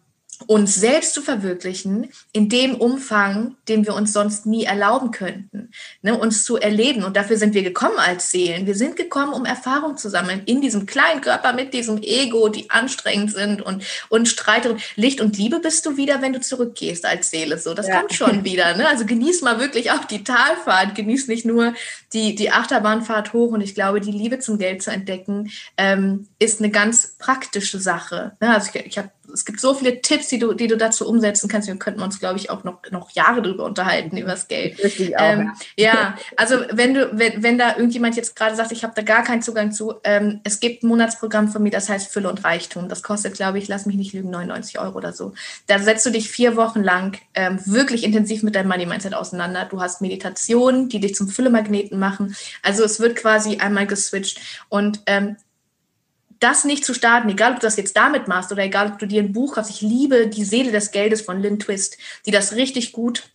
uns 0.46 0.74
selbst 0.74 1.14
zu 1.14 1.22
verwirklichen 1.22 2.10
in 2.32 2.48
dem 2.48 2.74
Umfang, 2.74 3.56
den 3.68 3.86
wir 3.86 3.94
uns 3.94 4.12
sonst 4.12 4.46
nie 4.46 4.64
erlauben 4.64 5.10
könnten, 5.10 5.70
ne, 6.02 6.16
uns 6.16 6.44
zu 6.44 6.56
erleben. 6.56 7.04
Und 7.04 7.16
dafür 7.16 7.36
sind 7.36 7.54
wir 7.54 7.62
gekommen 7.62 7.98
als 7.98 8.30
Seelen. 8.30 8.66
Wir 8.66 8.74
sind 8.74 8.96
gekommen, 8.96 9.32
um 9.32 9.44
Erfahrung 9.44 9.96
zu 9.96 10.08
sammeln 10.08 10.42
in 10.46 10.60
diesem 10.60 10.86
kleinen 10.86 11.20
Körper 11.20 11.52
mit 11.52 11.72
diesem 11.74 12.02
Ego, 12.02 12.48
die 12.48 12.70
anstrengend 12.70 13.32
sind 13.32 13.62
und, 13.62 13.84
und 14.08 14.28
Streit 14.28 14.66
und 14.66 14.80
Licht 14.96 15.20
und 15.20 15.36
Liebe 15.38 15.60
bist 15.60 15.86
du 15.86 15.96
wieder, 15.96 16.22
wenn 16.22 16.32
du 16.32 16.40
zurückgehst 16.40 17.06
als 17.06 17.30
Seele. 17.30 17.58
So, 17.58 17.74
das 17.74 17.88
ja. 17.88 18.00
kommt 18.00 18.14
schon 18.14 18.44
wieder. 18.44 18.76
Ne? 18.76 18.88
Also 18.88 19.06
genieß 19.06 19.42
mal 19.42 19.58
wirklich 19.58 19.90
auch 19.90 20.04
die 20.04 20.24
Talfahrt, 20.24 20.94
genieß 20.94 21.28
nicht 21.28 21.46
nur 21.46 21.74
die, 22.12 22.34
die 22.34 22.50
Achterbahnfahrt 22.50 23.32
hoch. 23.32 23.52
Und 23.52 23.60
ich 23.60 23.74
glaube, 23.74 24.00
die 24.00 24.12
Liebe 24.12 24.38
zum 24.38 24.58
Geld 24.58 24.82
zu 24.82 24.90
entdecken, 24.90 25.50
ähm, 25.76 26.28
ist 26.38 26.60
eine 26.60 26.70
ganz 26.70 27.16
praktische 27.18 27.78
Sache. 27.78 28.32
Ne? 28.40 28.54
Also 28.54 28.70
ich, 28.74 28.86
ich 28.86 28.98
habe 28.98 29.10
es 29.36 29.44
gibt 29.44 29.60
so 29.60 29.74
viele 29.74 30.00
Tipps, 30.00 30.28
die 30.28 30.38
du, 30.38 30.54
die 30.54 30.66
du 30.66 30.76
dazu 30.76 31.06
umsetzen 31.06 31.48
kannst. 31.48 31.68
Wir 31.68 31.76
könnten 31.76 32.00
uns, 32.00 32.18
glaube 32.18 32.38
ich, 32.38 32.48
auch 32.48 32.64
noch, 32.64 32.78
noch 32.90 33.10
Jahre 33.10 33.42
drüber 33.42 33.64
unterhalten, 33.64 34.16
über 34.16 34.30
das 34.30 34.48
Geld. 34.48 34.82
Richtig 34.82 35.16
auch, 35.18 35.22
ähm, 35.22 35.52
ja. 35.76 35.94
ja. 35.94 36.18
also 36.36 36.56
wenn 36.72 36.94
du, 36.94 37.10
wenn, 37.12 37.42
wenn 37.42 37.58
da 37.58 37.76
irgendjemand 37.76 38.16
jetzt 38.16 38.34
gerade 38.34 38.56
sagt, 38.56 38.72
ich 38.72 38.82
habe 38.82 38.94
da 38.96 39.02
gar 39.02 39.22
keinen 39.24 39.42
Zugang 39.42 39.72
zu, 39.72 39.94
ähm, 40.04 40.40
es 40.44 40.58
gibt 40.58 40.82
ein 40.82 40.88
Monatsprogramm 40.88 41.48
von 41.48 41.62
mir, 41.62 41.70
das 41.70 41.88
heißt 41.88 42.10
Fülle 42.10 42.30
und 42.30 42.44
Reichtum. 42.44 42.88
Das 42.88 43.02
kostet, 43.02 43.34
glaube 43.34 43.58
ich, 43.58 43.68
lass 43.68 43.84
mich 43.84 43.96
nicht 43.96 44.14
lügen, 44.14 44.30
99 44.30 44.78
Euro 44.78 44.96
oder 44.96 45.12
so. 45.12 45.34
Da 45.66 45.78
setzt 45.78 46.06
du 46.06 46.10
dich 46.10 46.30
vier 46.30 46.56
Wochen 46.56 46.82
lang 46.82 47.18
ähm, 47.34 47.60
wirklich 47.66 48.04
intensiv 48.04 48.42
mit 48.42 48.54
deinem 48.54 48.68
Money-Mindset 48.68 49.14
auseinander. 49.14 49.66
Du 49.70 49.82
hast 49.82 50.00
Meditationen, 50.00 50.88
die 50.88 51.00
dich 51.00 51.14
zum 51.14 51.28
Füllemagneten 51.28 51.98
machen. 51.98 52.34
Also 52.62 52.84
es 52.84 53.00
wird 53.00 53.16
quasi 53.16 53.58
einmal 53.58 53.86
geswitcht. 53.86 54.40
Und 54.70 55.02
ähm, 55.06 55.36
das 56.40 56.64
nicht 56.64 56.84
zu 56.84 56.94
starten, 56.94 57.28
egal 57.28 57.52
ob 57.52 57.60
du 57.60 57.66
das 57.66 57.76
jetzt 57.76 57.96
damit 57.96 58.28
machst 58.28 58.52
oder 58.52 58.62
egal 58.62 58.92
ob 58.92 58.98
du 58.98 59.06
dir 59.06 59.22
ein 59.22 59.32
Buch 59.32 59.56
hast. 59.56 59.70
Ich 59.70 59.80
liebe 59.80 60.28
die 60.28 60.44
Seele 60.44 60.72
des 60.72 60.90
Geldes 60.90 61.22
von 61.22 61.40
Lynn 61.40 61.58
Twist, 61.58 61.98
die 62.26 62.30
das 62.30 62.54
richtig 62.54 62.92
gut 62.92 63.30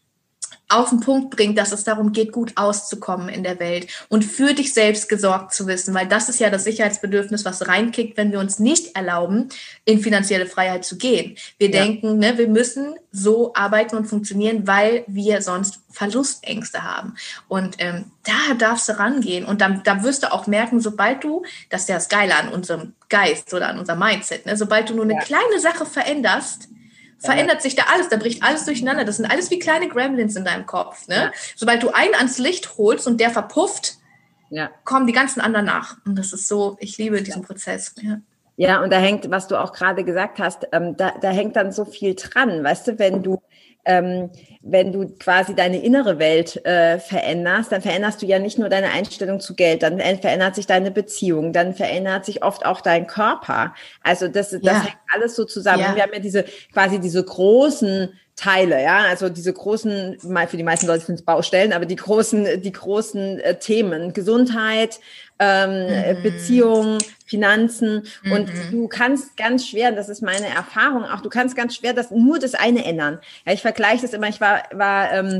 auf 0.72 0.89
den 0.89 0.99
Punkt 0.99 1.36
bringt, 1.36 1.57
dass 1.57 1.72
es 1.72 1.84
darum 1.84 2.11
geht, 2.11 2.32
gut 2.32 2.53
auszukommen 2.55 3.30
in 3.30 3.43
der 3.43 3.59
Welt 3.59 3.88
und 4.09 4.24
für 4.24 4.53
dich 4.53 4.74
selbst 4.74 5.09
gesorgt 5.09 5.53
zu 5.53 5.67
wissen, 5.67 5.93
weil 5.93 6.07
das 6.07 6.30
ist 6.30 6.39
ja 6.39 6.49
das 6.49 6.63
Sicherheitsbedürfnis, 6.63 7.45
was 7.45 7.67
reinkickt, 7.67 8.17
wenn 8.17 8.32
wir 8.32 8.39
uns 8.39 8.59
nicht 8.59 8.95
erlauben, 8.95 9.49
in 9.86 9.99
finanzielle 9.99 10.45
Freiheit 10.45 10.86
zu 10.86 10.97
gehen. 10.97 11.36
Wir 11.57 11.69
ja. 11.69 11.84
denken, 11.84 12.17
ne, 12.17 12.38
wir 12.38 12.47
müssen 12.47 12.95
so 13.11 13.53
arbeiten 13.53 13.95
und 13.95 14.05
funktionieren, 14.05 14.67
weil 14.67 15.03
wir 15.07 15.41
sonst 15.41 15.80
Verlustängste 15.89 16.84
haben. 16.84 17.15
Und 17.47 17.76
ähm, 17.80 18.05
da 18.24 18.53
darfst 18.57 18.88
du 18.88 18.97
rangehen 18.97 19.45
und 19.45 19.61
dann, 19.61 19.84
da 19.84 20.03
wirst 20.03 20.24
du 20.24 20.32
auch 20.32 20.47
merken, 20.47 20.80
sobald 20.80 21.24
du, 21.24 21.43
das 21.69 21.82
ist 21.82 21.89
ja 21.89 21.95
das 21.95 22.09
Geile 22.09 22.36
an 22.36 22.49
unserem 22.49 22.93
Geist 23.09 23.53
oder 23.53 23.67
an 23.67 23.80
unserem 23.80 23.99
Mindset, 23.99 24.45
ne, 24.45 24.55
sobald 24.55 24.89
du 24.89 24.95
nur 24.95 25.03
eine 25.03 25.15
ja. 25.15 25.19
kleine 25.19 25.59
Sache 25.59 25.86
veränderst, 25.86 26.69
verändert 27.22 27.61
sich 27.61 27.76
da 27.76 27.84
alles, 27.93 28.09
da 28.09 28.17
bricht 28.17 28.43
alles 28.43 28.65
durcheinander. 28.65 29.05
Das 29.05 29.17
sind 29.17 29.26
alles 29.26 29.51
wie 29.51 29.59
kleine 29.59 29.88
Gremlins 29.88 30.36
in 30.36 30.45
deinem 30.45 30.65
Kopf. 30.65 31.07
Ne? 31.07 31.32
Sobald 31.55 31.84
du 31.84 31.89
einen 31.89 32.15
ans 32.15 32.38
Licht 32.38 32.78
holst 32.78 33.07
und 33.07 33.19
der 33.19 33.30
verpufft, 33.30 33.97
ja. 34.49 34.69
kommen 34.84 35.07
die 35.07 35.13
ganzen 35.13 35.39
anderen 35.41 35.65
nach. 35.65 35.97
Und 36.05 36.17
das 36.17 36.34
ist 36.34 36.47
so, 36.47 36.78
ich 36.80 36.97
liebe 36.97 37.22
diesen 37.22 37.43
Prozess. 37.43 37.95
Ja. 38.01 38.19
Ja, 38.57 38.84
und 38.84 38.91
da 38.91 38.99
hängt, 38.99 39.32
was 39.32 39.47
du 39.47 39.59
auch 39.59 39.74
gerade 39.74 40.03
gesagt 40.03 40.38
hast, 40.38 40.67
ähm, 40.72 40.95
da, 40.95 41.13
da 41.19 41.30
hängt 41.32 41.55
dann 41.55 41.72
so 41.72 41.86
viel 41.86 42.13
dran. 42.13 42.63
Weißt 42.63 42.88
du, 42.88 42.99
wenn 42.99 43.24
du 43.24 43.41
ähm, 43.86 44.29
wenn 44.61 44.91
du 44.91 45.07
quasi 45.17 45.55
deine 45.55 45.82
innere 45.84 46.19
Welt 46.19 46.63
äh, 46.65 46.99
veränderst, 46.99 47.71
dann 47.71 47.82
veränderst 47.82 48.21
du 48.21 48.25
ja 48.25 48.38
nicht 48.39 48.59
nur 48.59 48.69
deine 48.69 48.91
Einstellung 48.91 49.39
zu 49.39 49.55
Geld, 49.55 49.82
dann 49.82 49.99
verändert 49.99 50.55
sich 50.55 50.67
deine 50.67 50.91
Beziehung, 50.91 51.51
dann 51.51 51.73
verändert 51.73 52.25
sich 52.25 52.43
oft 52.43 52.65
auch 52.65 52.82
dein 52.82 53.07
Körper. 53.07 53.73
Also 54.03 54.27
das, 54.27 54.51
das 54.51 54.61
ja. 54.61 54.84
hängt 54.84 54.97
alles 55.13 55.36
so 55.36 55.45
zusammen. 55.45 55.82
Ja. 55.82 55.95
Wir 55.95 56.03
haben 56.03 56.13
ja 56.13 56.19
diese 56.19 56.45
quasi 56.73 56.99
diese 56.99 57.23
großen 57.23 58.13
Teile, 58.36 58.82
ja, 58.82 58.99
also 58.99 59.29
diese 59.29 59.53
großen, 59.53 60.17
mal 60.23 60.47
für 60.47 60.57
die 60.57 60.63
meisten 60.63 60.88
Leute 60.88 61.05
sind 61.05 61.15
es 61.15 61.21
Baustellen, 61.21 61.73
aber 61.73 61.86
die 61.86 61.95
großen, 61.95 62.61
die 62.61 62.71
großen 62.71 63.39
äh, 63.39 63.59
Themen, 63.59 64.13
Gesundheit, 64.13 64.99
ähm, 65.38 66.17
mhm. 66.17 66.23
Beziehungen, 66.23 66.97
Finanzen 67.25 68.03
mhm. 68.23 68.32
und 68.32 68.51
du 68.71 68.88
kannst 68.88 69.38
ganz 69.38 69.67
schwer, 69.67 69.91
das 69.91 70.09
ist 70.09 70.21
meine 70.21 70.47
Erfahrung 70.47 71.03
auch, 71.03 71.21
du 71.21 71.29
kannst 71.29 71.55
ganz 71.55 71.75
schwer 71.75 71.93
das 71.93 72.09
nur 72.11 72.39
das 72.39 72.53
eine 72.55 72.86
ändern. 72.86 73.19
Ja, 73.45 73.53
ich 73.53 73.61
vergleiche 73.72 74.01
das 74.01 74.13
immer, 74.13 74.28
ich 74.28 74.41
war, 74.41 74.63
war 74.74 75.13
ähm, 75.13 75.39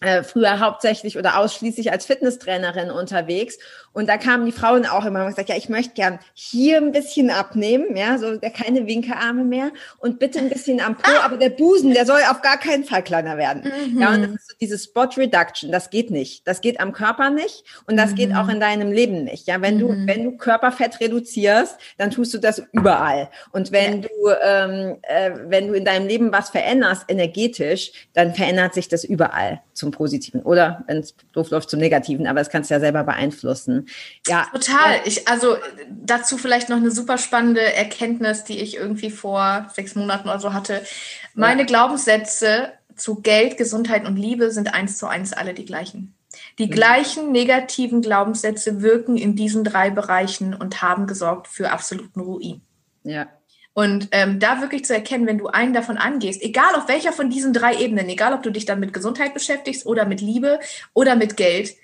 äh, 0.00 0.22
früher 0.22 0.60
hauptsächlich 0.60 1.18
oder 1.18 1.38
ausschließlich 1.38 1.90
als 1.90 2.06
Fitnesstrainerin 2.06 2.92
unterwegs. 2.92 3.58
Und 3.94 4.08
da 4.08 4.18
kamen 4.18 4.44
die 4.44 4.52
Frauen 4.52 4.86
auch 4.86 5.06
immer 5.06 5.22
und 5.22 5.30
gesagt, 5.30 5.48
ja, 5.48 5.56
ich 5.56 5.68
möchte 5.68 5.94
gern 5.94 6.18
hier 6.34 6.78
ein 6.78 6.90
bisschen 6.90 7.30
abnehmen, 7.30 7.96
ja, 7.96 8.18
so 8.18 8.38
keine 8.52 8.86
Winkearme 8.86 9.44
mehr 9.44 9.70
und 9.98 10.18
bitte 10.18 10.40
ein 10.40 10.50
bisschen 10.50 10.80
am 10.80 10.96
Po, 10.96 11.10
aber 11.22 11.36
der 11.36 11.50
Busen, 11.50 11.94
der 11.94 12.04
soll 12.04 12.20
auf 12.28 12.42
gar 12.42 12.58
keinen 12.58 12.84
Fall 12.84 13.04
kleiner 13.04 13.38
werden. 13.38 13.62
Mhm. 13.62 14.00
Ja, 14.00 14.12
und 14.12 14.22
das 14.22 14.30
ist 14.32 14.48
so 14.50 14.56
diese 14.60 14.78
Spot 14.78 15.08
Reduction, 15.16 15.70
das 15.70 15.90
geht 15.90 16.10
nicht. 16.10 16.46
Das 16.46 16.60
geht 16.60 16.80
am 16.80 16.92
Körper 16.92 17.30
nicht 17.30 17.64
und 17.86 17.96
das 17.96 18.10
mhm. 18.10 18.14
geht 18.16 18.34
auch 18.34 18.48
in 18.48 18.58
deinem 18.58 18.90
Leben 18.90 19.24
nicht. 19.24 19.46
Ja, 19.46 19.62
wenn 19.62 19.78
du, 19.78 19.92
mhm. 19.92 20.08
wenn 20.08 20.24
du 20.24 20.36
Körperfett 20.36 21.00
reduzierst, 21.00 21.78
dann 21.96 22.10
tust 22.10 22.34
du 22.34 22.38
das 22.38 22.60
überall. 22.72 23.30
Und 23.52 23.70
wenn 23.70 24.02
ja. 24.02 24.08
du, 24.08 24.30
ähm, 24.42 24.96
äh, 25.02 25.30
wenn 25.46 25.68
du 25.68 25.74
in 25.74 25.84
deinem 25.84 26.08
Leben 26.08 26.32
was 26.32 26.50
veränderst, 26.50 27.04
energetisch, 27.08 27.92
dann 28.12 28.34
verändert 28.34 28.74
sich 28.74 28.88
das 28.88 29.04
überall 29.04 29.62
zum 29.72 29.92
Positiven 29.92 30.42
oder 30.42 30.82
wenn 30.88 30.98
es 30.98 31.14
doof 31.32 31.50
läuft 31.50 31.70
zum 31.70 31.78
Negativen, 31.78 32.26
aber 32.26 32.40
das 32.40 32.50
kannst 32.50 32.70
du 32.70 32.74
ja 32.74 32.80
selber 32.80 33.04
beeinflussen. 33.04 33.83
Ja. 34.26 34.48
Total. 34.52 35.00
Ich, 35.04 35.28
also 35.28 35.56
dazu 35.90 36.38
vielleicht 36.38 36.68
noch 36.68 36.76
eine 36.76 36.90
super 36.90 37.18
spannende 37.18 37.60
Erkenntnis, 37.60 38.44
die 38.44 38.58
ich 38.58 38.76
irgendwie 38.76 39.10
vor 39.10 39.70
sechs 39.74 39.94
Monaten 39.94 40.28
oder 40.28 40.40
so 40.40 40.52
hatte. 40.52 40.84
Meine 41.34 41.62
ja. 41.62 41.66
Glaubenssätze 41.66 42.72
zu 42.96 43.22
Geld, 43.22 43.56
Gesundheit 43.56 44.06
und 44.06 44.16
Liebe 44.16 44.50
sind 44.50 44.72
eins 44.74 44.98
zu 44.98 45.06
eins 45.06 45.32
alle 45.32 45.54
die 45.54 45.64
gleichen. 45.64 46.14
Die 46.58 46.66
mhm. 46.66 46.70
gleichen 46.70 47.32
negativen 47.32 48.02
Glaubenssätze 48.02 48.82
wirken 48.82 49.16
in 49.16 49.36
diesen 49.36 49.64
drei 49.64 49.90
Bereichen 49.90 50.54
und 50.54 50.82
haben 50.82 51.06
gesorgt 51.06 51.48
für 51.48 51.70
absoluten 51.70 52.20
Ruin. 52.20 52.62
Ja, 53.02 53.28
und 53.74 54.08
ähm, 54.12 54.38
da 54.38 54.60
wirklich 54.60 54.84
zu 54.84 54.94
erkennen, 54.94 55.26
wenn 55.26 55.38
du 55.38 55.48
einen 55.48 55.74
davon 55.74 55.98
angehst, 55.98 56.40
egal 56.42 56.76
auf 56.76 56.86
welcher 56.86 57.12
von 57.12 57.28
diesen 57.28 57.52
drei 57.52 57.74
Ebenen, 57.74 58.08
egal 58.08 58.32
ob 58.32 58.44
du 58.44 58.50
dich 58.50 58.66
dann 58.66 58.78
mit 58.78 58.92
Gesundheit 58.92 59.34
beschäftigst 59.34 59.84
oder 59.84 60.06
mit 60.06 60.20
Liebe 60.20 60.60
oder 60.94 61.16
mit 61.16 61.36
Geld, 61.36 61.74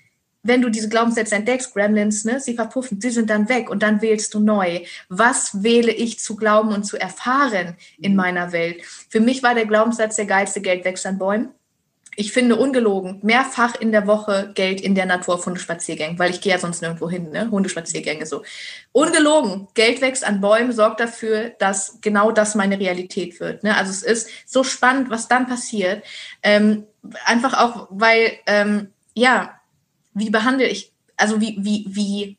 wenn 0.42 0.62
du 0.62 0.70
diese 0.70 0.88
Glaubenssätze 0.88 1.34
entdeckst, 1.34 1.74
Gremlins, 1.74 2.24
ne, 2.24 2.40
sie 2.40 2.54
verpuffen, 2.54 3.00
sie 3.00 3.10
sind 3.10 3.30
dann 3.30 3.48
weg 3.48 3.70
und 3.70 3.82
dann 3.82 4.02
wählst 4.02 4.34
du 4.34 4.40
neu. 4.40 4.80
Was 5.08 5.62
wähle 5.62 5.92
ich 5.92 6.18
zu 6.18 6.36
glauben 6.36 6.72
und 6.72 6.84
zu 6.84 6.96
erfahren 6.96 7.76
in 7.98 8.16
meiner 8.16 8.52
Welt? 8.52 8.82
Für 9.08 9.20
mich 9.20 9.42
war 9.42 9.54
der 9.54 9.66
Glaubenssatz, 9.66 10.16
der 10.16 10.26
geilste 10.26 10.60
Geld 10.60 10.84
wächst 10.84 11.06
an 11.06 11.18
Bäumen 11.18 11.50
ich 12.16 12.32
finde 12.32 12.56
ungelogen, 12.56 13.20
mehrfach 13.22 13.76
in 13.76 13.92
der 13.92 14.06
Woche 14.06 14.50
Geld 14.54 14.80
in 14.80 14.94
der 14.94 15.06
Natur 15.06 15.34
auf 15.34 15.46
Hundespaziergängen, 15.46 16.18
weil 16.18 16.30
ich 16.30 16.40
gehe 16.40 16.52
ja 16.52 16.58
sonst 16.58 16.82
nirgendwo 16.82 17.08
hin, 17.08 17.30
ne? 17.30 17.50
Hundespaziergänge 17.50 18.26
so. 18.26 18.42
Ungelogen, 18.92 19.68
Geld 19.74 20.00
wächst 20.00 20.24
an 20.24 20.40
Bäumen, 20.40 20.72
sorgt 20.72 21.00
dafür, 21.00 21.50
dass 21.58 21.98
genau 22.00 22.32
das 22.32 22.54
meine 22.54 22.78
Realität 22.78 23.38
wird. 23.40 23.62
Ne? 23.62 23.76
Also 23.76 23.90
es 23.90 24.02
ist 24.02 24.30
so 24.44 24.64
spannend, 24.64 25.08
was 25.10 25.28
dann 25.28 25.46
passiert. 25.46 26.04
Ähm, 26.42 26.84
einfach 27.24 27.58
auch, 27.58 27.86
weil, 27.90 28.32
ähm, 28.46 28.92
ja, 29.14 29.59
wie 30.14 30.30
behandle 30.30 30.68
ich, 30.68 30.92
also 31.16 31.40
wie, 31.40 31.56
wie, 31.60 31.86
wie 31.88 32.36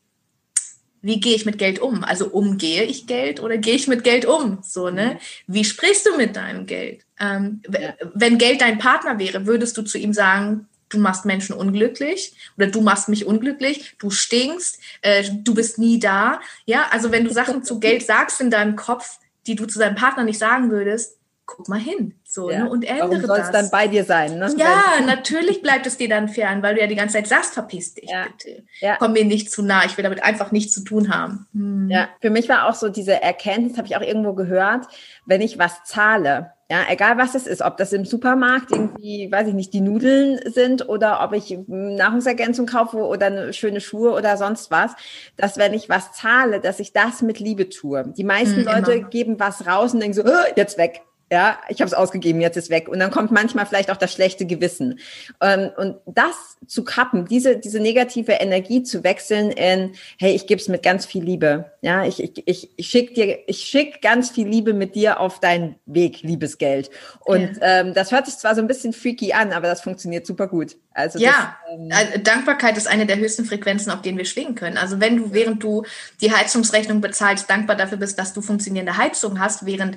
wie 1.02 1.18
gehe 1.18 1.34
ich 1.34 1.44
mit 1.44 1.58
Geld 1.58 1.80
um? 1.80 2.04
Also 2.04 2.28
umgehe 2.28 2.84
ich 2.84 3.06
Geld 3.06 3.40
oder 3.40 3.58
gehe 3.58 3.74
ich 3.74 3.88
mit 3.88 4.04
Geld 4.04 4.24
um? 4.24 4.60
So, 4.62 4.88
ne? 4.88 5.14
Mhm. 5.14 5.54
Wie 5.54 5.64
sprichst 5.64 6.06
du 6.06 6.16
mit 6.16 6.36
deinem 6.36 6.64
Geld? 6.64 7.04
Ähm, 7.18 7.60
ja. 7.68 7.94
Wenn 8.14 8.38
Geld 8.38 8.60
dein 8.60 8.78
Partner 8.78 9.18
wäre, 9.18 9.46
würdest 9.46 9.76
du 9.76 9.82
zu 9.82 9.98
ihm 9.98 10.12
sagen, 10.12 10.68
du 10.88 10.98
machst 10.98 11.24
Menschen 11.24 11.54
unglücklich 11.54 12.34
oder 12.56 12.68
du 12.68 12.80
machst 12.80 13.08
mich 13.08 13.26
unglücklich, 13.26 13.96
du 13.98 14.10
stinkst, 14.10 14.78
äh, 15.02 15.28
du 15.28 15.54
bist 15.54 15.78
nie 15.78 15.98
da. 15.98 16.40
Ja, 16.66 16.86
also 16.90 17.10
wenn 17.10 17.24
du 17.24 17.32
Sachen 17.32 17.64
zu 17.64 17.80
Geld 17.80 18.02
sagst 18.06 18.40
in 18.40 18.50
deinem 18.50 18.76
Kopf, 18.76 19.18
die 19.46 19.56
du 19.56 19.66
zu 19.66 19.80
deinem 19.80 19.96
Partner 19.96 20.22
nicht 20.22 20.38
sagen 20.38 20.70
würdest, 20.70 21.18
guck 21.46 21.68
mal 21.68 21.80
hin. 21.80 22.14
So, 22.34 22.50
ja. 22.50 22.64
ne? 22.64 22.70
Und 22.70 22.82
ändere 22.82 23.10
Warum 23.10 23.26
soll 23.26 23.40
es 23.40 23.50
dann 23.50 23.68
bei 23.70 23.88
dir 23.88 24.04
sein? 24.04 24.38
Ne? 24.38 24.50
Ja, 24.56 24.84
natürlich 25.06 25.60
bleibt 25.60 25.86
es 25.86 25.98
dir 25.98 26.08
dann 26.08 26.30
fern, 26.30 26.62
weil 26.62 26.76
du 26.76 26.80
ja 26.80 26.86
die 26.86 26.94
ganze 26.94 27.16
Zeit 27.16 27.26
sagst, 27.26 27.52
verpiss 27.52 27.92
dich 27.92 28.08
ja. 28.08 28.24
bitte. 28.24 28.62
Ja. 28.80 28.96
Komm 28.98 29.12
mir 29.12 29.26
nicht 29.26 29.50
zu 29.50 29.62
nah, 29.62 29.84
ich 29.84 29.98
will 29.98 30.02
damit 30.02 30.24
einfach 30.24 30.50
nichts 30.50 30.72
zu 30.72 30.82
tun 30.82 31.14
haben. 31.14 31.46
Hm. 31.52 31.90
Ja, 31.90 32.08
für 32.22 32.30
mich 32.30 32.48
war 32.48 32.70
auch 32.70 32.74
so 32.74 32.88
diese 32.88 33.20
Erkenntnis, 33.22 33.76
habe 33.76 33.86
ich 33.86 33.96
auch 33.96 34.00
irgendwo 34.00 34.32
gehört, 34.32 34.86
wenn 35.26 35.42
ich 35.42 35.58
was 35.58 35.84
zahle, 35.84 36.52
ja, 36.70 36.86
egal 36.88 37.18
was 37.18 37.34
es 37.34 37.46
ist, 37.46 37.60
ob 37.60 37.76
das 37.76 37.92
im 37.92 38.06
Supermarkt 38.06 38.72
irgendwie, 38.72 39.30
weiß 39.30 39.48
ich 39.48 39.52
nicht, 39.52 39.74
die 39.74 39.82
Nudeln 39.82 40.40
sind 40.46 40.88
oder 40.88 41.22
ob 41.22 41.34
ich 41.34 41.54
Nahrungsergänzung 41.66 42.64
kaufe 42.64 42.96
oder 42.96 43.26
eine 43.26 43.52
schöne 43.52 43.82
Schuhe 43.82 44.12
oder 44.12 44.38
sonst 44.38 44.70
was, 44.70 44.92
dass 45.36 45.58
wenn 45.58 45.74
ich 45.74 45.90
was 45.90 46.12
zahle, 46.12 46.60
dass 46.60 46.80
ich 46.80 46.94
das 46.94 47.20
mit 47.20 47.40
Liebe 47.40 47.68
tue. 47.68 48.14
Die 48.16 48.24
meisten 48.24 48.60
mhm, 48.60 48.68
Leute 48.68 48.92
immer. 48.94 49.08
geben 49.10 49.38
was 49.38 49.66
raus 49.66 49.92
und 49.92 50.00
denken 50.00 50.14
so, 50.14 50.24
jetzt 50.56 50.78
weg. 50.78 51.02
Ja, 51.32 51.58
ich 51.70 51.80
habe 51.80 51.86
es 51.86 51.94
ausgegeben, 51.94 52.42
jetzt 52.42 52.58
ist 52.58 52.68
weg. 52.68 52.90
Und 52.90 52.98
dann 52.98 53.10
kommt 53.10 53.30
manchmal 53.30 53.64
vielleicht 53.64 53.90
auch 53.90 53.96
das 53.96 54.12
schlechte 54.12 54.44
Gewissen. 54.44 54.98
Ähm, 55.40 55.70
und 55.78 55.96
das 56.04 56.58
zu 56.66 56.84
kappen, 56.84 57.24
diese, 57.24 57.56
diese 57.56 57.80
negative 57.80 58.32
Energie 58.32 58.82
zu 58.82 59.02
wechseln 59.02 59.50
in, 59.50 59.94
hey, 60.18 60.34
ich 60.34 60.46
gebe 60.46 60.60
es 60.60 60.68
mit 60.68 60.82
ganz 60.82 61.06
viel 61.06 61.24
Liebe. 61.24 61.72
Ja, 61.80 62.04
ich, 62.04 62.22
ich, 62.22 62.46
ich, 62.46 62.70
ich 62.76 62.86
schicke 62.86 63.14
dir, 63.14 63.38
ich 63.46 63.62
schick 63.62 64.02
ganz 64.02 64.28
viel 64.28 64.46
Liebe 64.46 64.74
mit 64.74 64.94
dir 64.94 65.20
auf 65.20 65.40
deinen 65.40 65.76
Weg, 65.86 66.20
Liebesgeld. 66.20 66.90
Und 67.20 67.56
ja. 67.56 67.80
ähm, 67.80 67.94
das 67.94 68.12
hört 68.12 68.26
sich 68.26 68.36
zwar 68.36 68.54
so 68.54 68.60
ein 68.60 68.68
bisschen 68.68 68.92
freaky 68.92 69.32
an, 69.32 69.54
aber 69.54 69.68
das 69.68 69.80
funktioniert 69.80 70.26
super 70.26 70.48
gut. 70.48 70.76
Also 70.92 71.18
ja, 71.18 71.56
das, 71.66 71.78
ähm, 71.78 71.90
äh, 71.90 72.18
Dankbarkeit 72.20 72.76
ist 72.76 72.86
eine 72.86 73.06
der 73.06 73.16
höchsten 73.16 73.46
Frequenzen, 73.46 73.90
auf 73.90 74.02
denen 74.02 74.18
wir 74.18 74.26
schwingen 74.26 74.54
können. 74.54 74.76
Also 74.76 75.00
wenn 75.00 75.16
du, 75.16 75.32
während 75.32 75.62
du 75.62 75.84
die 76.20 76.30
Heizungsrechnung 76.30 77.00
bezahlst, 77.00 77.48
dankbar 77.48 77.76
dafür 77.76 77.96
bist, 77.96 78.18
dass 78.18 78.34
du 78.34 78.42
funktionierende 78.42 78.98
Heizung 78.98 79.40
hast, 79.40 79.64
während 79.64 79.96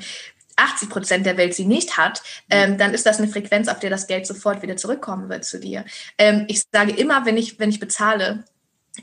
80 0.56 0.90
Prozent 0.90 1.26
der 1.26 1.38
Welt 1.38 1.54
sie 1.54 1.66
nicht 1.66 1.98
hat, 1.98 2.22
ähm, 2.50 2.78
dann 2.78 2.94
ist 2.94 3.06
das 3.06 3.20
eine 3.20 3.28
Frequenz, 3.28 3.68
auf 3.68 3.80
der 3.80 3.90
das 3.90 4.08
Geld 4.08 4.26
sofort 4.28 4.62
wieder 4.62 4.78
zurückkommen 4.78 5.30
wird 5.30 5.46
zu 5.46 5.60
dir. 5.60 5.86
Ähm, 6.18 6.46
ich 6.48 6.64
sage 6.72 6.92
immer, 6.92 7.26
wenn 7.26 7.38
ich, 7.38 7.60
wenn 7.60 7.70
ich 7.70 7.80
bezahle, 7.80 8.44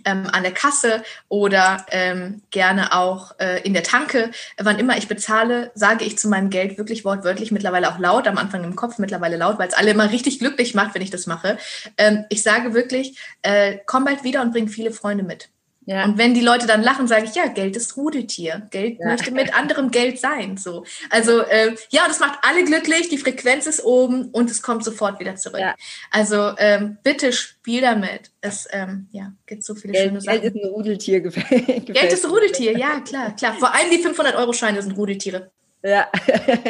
ähm, 0.04 0.26
an 0.32 0.42
der 0.42 0.52
Kasse 0.52 1.02
oder 1.28 1.84
ähm, 1.90 2.42
gerne 2.50 2.92
auch 2.92 3.38
äh, 3.38 3.60
in 3.62 3.74
der 3.74 3.82
Tanke. 3.82 4.30
Wann 4.58 4.78
immer 4.78 4.96
ich 4.96 5.08
bezahle, 5.08 5.70
sage 5.74 6.04
ich 6.04 6.18
zu 6.18 6.28
meinem 6.28 6.50
Geld 6.50 6.78
wirklich 6.78 7.04
wortwörtlich, 7.04 7.52
mittlerweile 7.52 7.90
auch 7.90 7.98
laut, 7.98 8.26
am 8.26 8.38
Anfang 8.38 8.64
im 8.64 8.76
Kopf, 8.76 8.98
mittlerweile 8.98 9.36
laut, 9.36 9.58
weil 9.58 9.68
es 9.68 9.74
alle 9.74 9.90
immer 9.90 10.10
richtig 10.10 10.38
glücklich 10.38 10.74
macht, 10.74 10.94
wenn 10.94 11.02
ich 11.02 11.10
das 11.10 11.26
mache. 11.26 11.58
Ähm, 11.98 12.24
ich 12.30 12.42
sage 12.42 12.74
wirklich, 12.74 13.18
äh, 13.42 13.78
komm 13.86 14.04
bald 14.04 14.24
wieder 14.24 14.42
und 14.42 14.52
bring 14.52 14.68
viele 14.68 14.92
Freunde 14.92 15.24
mit. 15.24 15.50
Ja. 15.84 16.04
Und 16.04 16.18
wenn 16.18 16.34
die 16.34 16.40
Leute 16.40 16.66
dann 16.66 16.82
lachen, 16.82 17.08
sage 17.08 17.24
ich, 17.24 17.34
ja, 17.34 17.46
Geld 17.46 17.76
ist 17.76 17.96
Rudeltier. 17.96 18.68
Geld 18.70 18.98
ja. 19.00 19.06
möchte 19.06 19.32
mit 19.32 19.54
anderem 19.54 19.90
Geld 19.90 20.18
sein. 20.18 20.56
So. 20.56 20.84
Also 21.10 21.40
äh, 21.40 21.74
ja, 21.90 22.02
das 22.06 22.20
macht 22.20 22.38
alle 22.42 22.64
glücklich, 22.64 23.08
die 23.08 23.18
Frequenz 23.18 23.66
ist 23.66 23.84
oben 23.84 24.26
und 24.30 24.50
es 24.50 24.62
kommt 24.62 24.84
sofort 24.84 25.18
wieder 25.18 25.36
zurück. 25.36 25.60
Ja. 25.60 25.74
Also 26.10 26.52
ähm, 26.58 26.98
bitte 27.02 27.32
spiel 27.32 27.80
damit. 27.80 28.30
Es 28.40 28.68
ähm, 28.70 29.08
ja, 29.10 29.32
gibt 29.46 29.64
so 29.64 29.74
viele 29.74 29.92
Geld, 29.92 30.08
schöne 30.08 30.20
Sachen. 30.20 30.40
Geld 30.42 30.54
ist 30.54 30.64
ein 30.64 30.70
Rudeltier. 30.70 31.20
Geld 31.20 32.12
ist 32.12 32.24
ein 32.24 32.30
Rudeltier, 32.30 32.78
ja, 32.78 33.00
klar, 33.00 33.34
klar. 33.34 33.54
Vor 33.54 33.74
allem 33.74 33.90
die 33.90 34.04
500-Euro-Scheine 34.04 34.82
sind 34.82 34.96
Rudeltiere. 34.96 35.50
Ja, 35.84 36.06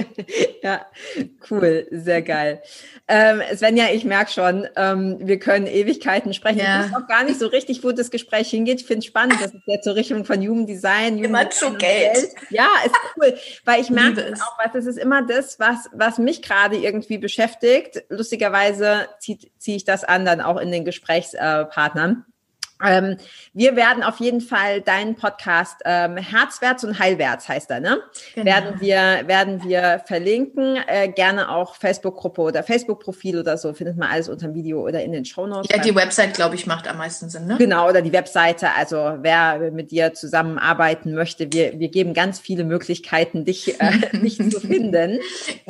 ja, 0.63 0.87
cool, 1.51 1.87
sehr 1.91 2.23
geil. 2.23 2.63
Ähm, 3.09 3.43
Svenja, 3.55 3.87
ich 3.93 4.05
merke 4.05 4.31
schon, 4.31 4.67
ähm, 4.75 5.19
wir 5.21 5.39
können 5.39 5.67
Ewigkeiten 5.67 6.33
sprechen. 6.33 6.61
Ja. 6.61 6.87
Ich 6.87 6.93
weiß 6.93 7.03
auch 7.03 7.07
gar 7.07 7.25
nicht 7.25 7.39
so 7.39 7.47
richtig, 7.47 7.85
wo 7.85 7.93
das 7.93 8.11
Gespräch 8.11 8.49
hingeht. 8.49 8.81
Ich 8.81 8.87
finde 8.87 9.01
es 9.01 9.07
spannend, 9.07 9.35
dass 9.35 9.53
es 9.53 9.61
jetzt 9.67 9.85
zur 9.85 9.97
Richtung 9.97 10.25
von 10.25 10.41
Jugenddesign, 10.41 11.23
Immer 11.23 11.51
zu 11.51 11.75
Geld. 11.75 12.15
Geld. 12.15 12.31
Ja, 12.49 12.69
ist 12.87 12.95
cool, 13.17 13.37
weil 13.67 13.83
ich 13.83 13.91
merke 13.91 14.33
auch, 14.35 14.59
was 14.65 14.75
es 14.75 14.87
ist 14.87 14.99
immer 14.99 15.27
das, 15.27 15.61
was, 15.61 15.91
was 15.93 16.17
mich 16.17 16.41
gerade 16.41 16.77
irgendwie 16.77 17.19
beschäftigt. 17.19 18.05
Lustigerweise 18.09 19.09
ziehe 19.19 19.39
zieh 19.59 19.77
ich 19.77 19.85
das 19.85 20.05
an 20.05 20.25
dann 20.25 20.41
auch 20.41 20.57
in 20.57 20.73
den 20.73 20.87
Gesprächspartnern. 20.87 22.25
Ähm, 22.85 23.16
wir 23.53 23.76
werden 23.76 24.03
auf 24.03 24.18
jeden 24.20 24.41
Fall 24.41 24.80
deinen 24.80 25.14
Podcast 25.14 25.76
ähm, 25.85 26.16
Herzwärts 26.16 26.85
und 26.85 26.99
Heilwärts 26.99 27.49
heißt 27.49 27.70
er, 27.70 27.80
ne? 27.80 28.01
Genau. 28.35 28.47
Werden 28.47 28.80
wir 28.80 29.22
werden 29.26 29.64
wir 29.64 30.03
verlinken, 30.07 30.78
äh, 30.87 31.09
gerne 31.09 31.51
auch 31.51 31.74
Facebook-Gruppe 31.76 32.43
oder 32.43 32.62
Facebook-Profil 32.62 33.39
oder 33.39 33.57
so 33.57 33.72
findet 33.74 33.97
man 33.97 34.11
alles 34.11 34.28
unter 34.28 34.47
dem 34.47 34.55
Video 34.55 34.87
oder 34.87 35.03
in 35.03 35.12
den 35.12 35.24
Show 35.24 35.47
Notes. 35.47 35.68
Ja, 35.70 35.83
die 35.83 35.95
Website 35.95 36.35
glaube 36.35 36.55
ich 36.55 36.66
macht 36.66 36.89
am 36.89 36.99
meisten 36.99 37.28
Sinn, 37.28 37.47
ne? 37.47 37.57
Genau 37.59 37.89
oder 37.89 38.03
die 38.03 38.12
Webseite. 38.12 38.68
Also 38.76 39.18
wer 39.20 39.70
mit 39.70 39.91
dir 39.91 40.14
zusammenarbeiten 40.14 41.14
möchte, 41.14 41.53
wir 41.53 41.78
wir 41.78 41.89
geben 41.89 42.14
ganz 42.14 42.41
viele 42.41 42.64
Möglichkeiten, 42.64 43.45
dich 43.45 43.80
äh, 43.80 43.93
dich 44.12 44.39
zu 44.51 44.61
finden. 44.61 45.20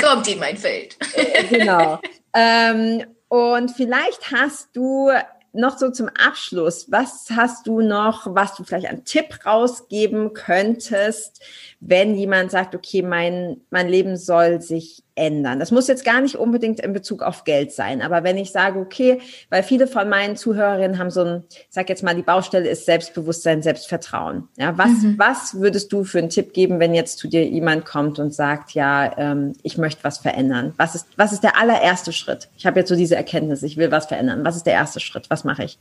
Kommt 0.00 0.28
in 0.28 0.38
mein 0.38 0.56
Feld. 0.56 0.96
Äh, 1.14 1.44
genau. 1.44 2.00
Ähm, 2.34 3.04
und 3.28 3.70
vielleicht 3.70 4.30
hast 4.32 4.70
du 4.74 5.10
noch 5.53 5.78
so 5.78 5.90
zum 5.90 6.09
Abschluss, 6.09 6.90
was 6.90 7.28
hast 7.30 7.66
du 7.66 7.80
noch, 7.80 8.34
was 8.34 8.55
du 8.55 8.64
vielleicht 8.64 8.86
einen 8.86 9.05
Tipp 9.05 9.44
rausgeben 9.44 10.32
könntest, 10.32 11.42
wenn 11.80 12.14
jemand 12.14 12.50
sagt, 12.50 12.74
okay, 12.74 13.03
mein, 13.03 13.61
mein 13.70 13.88
Leben 13.88 14.16
soll 14.16 14.61
sich 14.61 15.01
ändern? 15.14 15.58
Das 15.58 15.70
muss 15.70 15.88
jetzt 15.88 16.04
gar 16.04 16.20
nicht 16.20 16.36
unbedingt 16.36 16.80
in 16.80 16.92
Bezug 16.92 17.22
auf 17.22 17.44
Geld 17.44 17.72
sein, 17.72 18.02
aber 18.02 18.24
wenn 18.24 18.36
ich 18.36 18.52
sage, 18.52 18.78
okay, 18.78 19.20
weil 19.50 19.62
viele 19.62 19.86
von 19.86 20.08
meinen 20.08 20.36
Zuhörerinnen 20.36 20.98
haben 20.98 21.10
so 21.10 21.22
ein, 21.22 21.44
ich 21.50 21.66
sag 21.70 21.88
jetzt 21.88 22.02
mal, 22.02 22.14
die 22.14 22.22
Baustelle 22.22 22.68
ist 22.68 22.86
Selbstbewusstsein, 22.86 23.62
Selbstvertrauen. 23.62 24.48
Ja, 24.56 24.76
was, 24.78 25.02
mhm. 25.02 25.18
was 25.18 25.60
würdest 25.60 25.92
du 25.92 26.04
für 26.04 26.18
einen 26.18 26.30
Tipp 26.30 26.52
geben, 26.52 26.80
wenn 26.80 26.94
jetzt 26.94 27.18
zu 27.18 27.28
dir 27.28 27.44
jemand 27.46 27.84
kommt 27.84 28.18
und 28.18 28.34
sagt, 28.34 28.72
ja, 28.72 29.16
ähm, 29.18 29.54
ich 29.62 29.78
möchte 29.78 30.04
was 30.04 30.18
verändern? 30.18 30.74
Was 30.76 30.94
ist, 30.94 31.06
was 31.16 31.32
ist 31.32 31.42
der 31.42 31.58
allererste 31.58 32.12
Schritt? 32.12 32.48
Ich 32.56 32.66
habe 32.66 32.80
jetzt 32.80 32.88
so 32.88 32.96
diese 32.96 33.16
Erkenntnis, 33.16 33.62
ich 33.62 33.76
will 33.76 33.90
was 33.90 34.06
verändern. 34.06 34.44
Was 34.44 34.56
ist 34.56 34.66
der 34.66 34.74
erste 34.74 35.00
Schritt? 35.00 35.28
Was 35.30 35.44
mache 35.44 35.64
ich? 35.64 35.78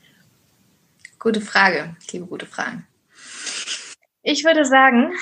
Gute 1.20 1.42
Frage. 1.42 1.96
Ich 2.02 2.12
liebe 2.14 2.26
gute 2.26 2.46
Fragen. 2.46 2.88
Ich 4.24 4.44
würde 4.44 4.66
sagen, 4.66 5.14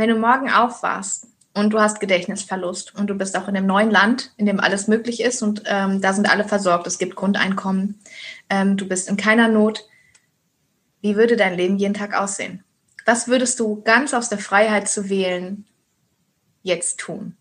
wenn 0.00 0.10
du 0.10 0.16
morgen 0.16 0.50
aufwachst 0.50 1.26
und 1.54 1.70
du 1.70 1.80
hast 1.80 2.00
Gedächtnisverlust 2.00 2.94
und 2.94 3.08
du 3.08 3.14
bist 3.14 3.36
auch 3.36 3.48
in 3.48 3.56
einem 3.56 3.66
neuen 3.66 3.90
Land, 3.90 4.32
in 4.36 4.46
dem 4.46 4.60
alles 4.60 4.88
möglich 4.88 5.20
ist 5.20 5.42
und 5.42 5.62
ähm, 5.66 6.00
da 6.00 6.12
sind 6.12 6.30
alle 6.30 6.44
versorgt, 6.44 6.86
es 6.86 6.98
gibt 6.98 7.16
Grundeinkommen, 7.16 8.00
ähm, 8.48 8.76
du 8.76 8.88
bist 8.88 9.08
in 9.08 9.16
keiner 9.16 9.48
Not, 9.48 9.84
wie 11.02 11.16
würde 11.16 11.36
dein 11.36 11.56
Leben 11.56 11.76
jeden 11.76 11.94
Tag 11.94 12.14
aussehen? 12.14 12.64
Was 13.06 13.28
würdest 13.28 13.58
du 13.60 13.82
ganz 13.82 14.12
aus 14.14 14.28
der 14.28 14.38
Freiheit 14.38 14.88
zu 14.88 15.08
wählen 15.08 15.66
jetzt 16.62 17.00
tun? 17.00 17.36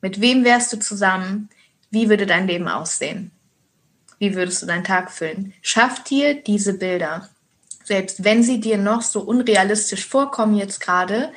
Mit 0.00 0.20
wem 0.20 0.44
wärst 0.44 0.72
du 0.72 0.78
zusammen? 0.78 1.48
Wie 1.90 2.08
würde 2.08 2.26
dein 2.26 2.46
Leben 2.46 2.68
aussehen? 2.68 3.32
Wie 4.18 4.34
würdest 4.34 4.62
du 4.62 4.66
deinen 4.66 4.84
Tag 4.84 5.10
füllen? 5.10 5.54
Schaff 5.62 6.04
dir 6.04 6.34
diese 6.42 6.74
Bilder, 6.74 7.28
selbst 7.84 8.24
wenn 8.24 8.42
sie 8.42 8.60
dir 8.60 8.76
noch 8.76 9.02
so 9.02 9.20
unrealistisch 9.20 10.06
vorkommen 10.06 10.54
jetzt 10.56 10.80
gerade, 10.80 11.32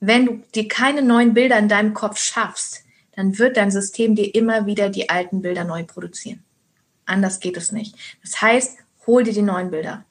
wenn 0.00 0.26
du 0.26 0.42
dir 0.54 0.68
keine 0.68 1.02
neuen 1.02 1.34
Bilder 1.34 1.58
in 1.58 1.68
deinem 1.68 1.94
Kopf 1.94 2.18
schaffst, 2.18 2.84
dann 3.16 3.38
wird 3.38 3.56
dein 3.56 3.70
System 3.70 4.14
dir 4.14 4.34
immer 4.34 4.66
wieder 4.66 4.90
die 4.90 5.10
alten 5.10 5.42
Bilder 5.42 5.64
neu 5.64 5.82
produzieren. 5.84 6.44
Anders 7.04 7.40
geht 7.40 7.56
es 7.56 7.72
nicht. 7.72 7.96
Das 8.22 8.40
heißt, 8.40 8.78
hol 9.06 9.24
dir 9.24 9.32
die 9.32 9.42
neuen 9.42 9.70
Bilder. 9.70 10.04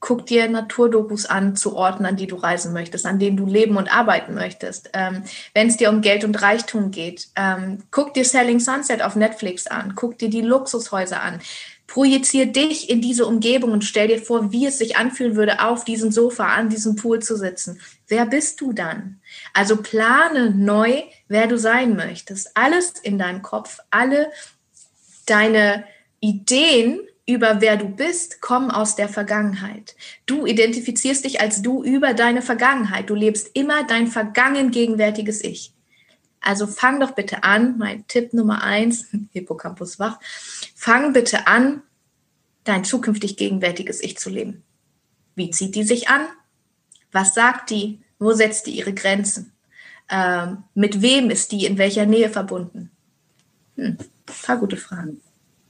Guck 0.00 0.26
dir 0.26 0.48
Naturdokus 0.48 1.26
an 1.26 1.56
zu 1.56 1.76
Orten, 1.76 2.06
an 2.06 2.16
die 2.16 2.26
du 2.26 2.36
reisen 2.36 2.72
möchtest, 2.72 3.04
an 3.04 3.18
denen 3.18 3.36
du 3.36 3.46
leben 3.46 3.76
und 3.76 3.92
arbeiten 3.92 4.34
möchtest. 4.34 4.90
Ähm, 4.92 5.24
Wenn 5.54 5.68
es 5.68 5.76
dir 5.76 5.90
um 5.90 6.02
Geld 6.02 6.24
und 6.24 6.40
Reichtum 6.40 6.90
geht, 6.90 7.28
ähm, 7.36 7.82
guck 7.90 8.14
dir 8.14 8.24
Selling 8.24 8.60
Sunset 8.60 9.02
auf 9.02 9.16
Netflix 9.16 9.66
an, 9.66 9.94
guck 9.96 10.18
dir 10.18 10.30
die 10.30 10.40
Luxushäuser 10.40 11.20
an. 11.20 11.40
Projizier 11.88 12.46
dich 12.46 12.90
in 12.90 13.00
diese 13.00 13.26
Umgebung 13.26 13.72
und 13.72 13.82
stell 13.82 14.08
dir 14.08 14.20
vor, 14.20 14.52
wie 14.52 14.66
es 14.66 14.76
sich 14.76 14.98
anfühlen 14.98 15.36
würde, 15.36 15.64
auf 15.64 15.84
diesem 15.84 16.12
Sofa, 16.12 16.44
an 16.54 16.68
diesem 16.68 16.96
Pool 16.96 17.20
zu 17.20 17.34
sitzen. 17.34 17.80
Wer 18.06 18.26
bist 18.26 18.60
du 18.60 18.74
dann? 18.74 19.20
Also 19.54 19.76
plane 19.76 20.50
neu, 20.50 21.02
wer 21.28 21.46
du 21.46 21.56
sein 21.58 21.96
möchtest. 21.96 22.50
Alles 22.54 22.92
in 23.02 23.18
deinem 23.18 23.40
Kopf, 23.40 23.78
alle 23.90 24.30
deine 25.24 25.84
Ideen 26.20 27.00
über 27.26 27.62
wer 27.62 27.78
du 27.78 27.88
bist, 27.88 28.42
kommen 28.42 28.70
aus 28.70 28.94
der 28.94 29.08
Vergangenheit. 29.08 29.96
Du 30.26 30.46
identifizierst 30.46 31.24
dich 31.24 31.40
als 31.40 31.62
du 31.62 31.82
über 31.82 32.12
deine 32.12 32.42
Vergangenheit. 32.42 33.08
Du 33.08 33.14
lebst 33.14 33.50
immer 33.54 33.84
dein 33.84 34.08
vergangen 34.08 34.70
gegenwärtiges 34.70 35.42
Ich. 35.42 35.72
Also 36.40 36.66
fang 36.66 37.00
doch 37.00 37.12
bitte 37.12 37.42
an, 37.44 37.78
mein 37.78 38.06
Tipp 38.06 38.32
Nummer 38.32 38.62
eins, 38.62 39.06
Hippocampus 39.32 39.98
wach, 39.98 40.18
fang 40.74 41.12
bitte 41.12 41.46
an, 41.46 41.82
dein 42.64 42.84
zukünftig 42.84 43.36
gegenwärtiges 43.36 44.02
Ich 44.02 44.18
zu 44.18 44.30
leben. 44.30 44.62
Wie 45.34 45.50
zieht 45.50 45.74
die 45.74 45.84
sich 45.84 46.08
an? 46.08 46.22
Was 47.12 47.34
sagt 47.34 47.70
die? 47.70 48.00
Wo 48.18 48.32
setzt 48.32 48.66
die 48.66 48.76
ihre 48.76 48.92
Grenzen? 48.92 49.52
Ähm, 50.10 50.64
mit 50.74 51.00
wem 51.02 51.30
ist 51.30 51.52
die 51.52 51.64
in 51.64 51.78
welcher 51.78 52.06
Nähe 52.06 52.28
verbunden? 52.28 52.90
Hm, 53.76 53.96
paar 54.46 54.56
gute 54.58 54.76
Fragen. 54.76 55.20